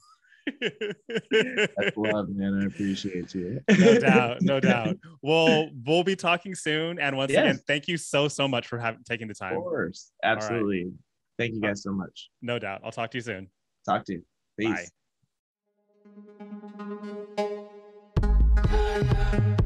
That's 0.61 1.97
love, 1.97 2.29
man. 2.29 2.59
I 2.61 2.65
appreciate 2.65 3.33
you. 3.35 3.61
no 3.77 3.99
doubt, 3.99 4.41
no 4.41 4.59
doubt. 4.59 4.97
Well, 5.21 5.69
we'll 5.85 6.03
be 6.03 6.15
talking 6.15 6.55
soon. 6.55 6.99
And 6.99 7.15
once 7.17 7.31
Yes. 7.31 7.39
again, 7.43 7.59
thank 7.67 7.87
you 7.87 7.97
so 7.97 8.27
so 8.27 8.47
much 8.47 8.67
for 8.67 8.79
having 8.79 9.03
taking 9.03 9.27
the 9.27 9.33
time. 9.33 9.57
Of 9.57 9.63
course, 9.63 10.11
absolutely. 10.23 10.91
Thank 11.37 11.53
you 11.53 11.61
guys 11.61 11.83
so 11.83 11.91
much. 11.91 12.29
No 12.41 12.59
doubt. 12.59 12.81
I'll 12.83 12.91
talk 12.91 13.11
to 13.11 13.17
you 13.17 13.21
soon. 13.21 13.47
Talk 13.85 14.05
to 14.05 14.13
you. 14.13 14.23
Peace. 14.57 14.91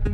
Bye. 0.06 0.13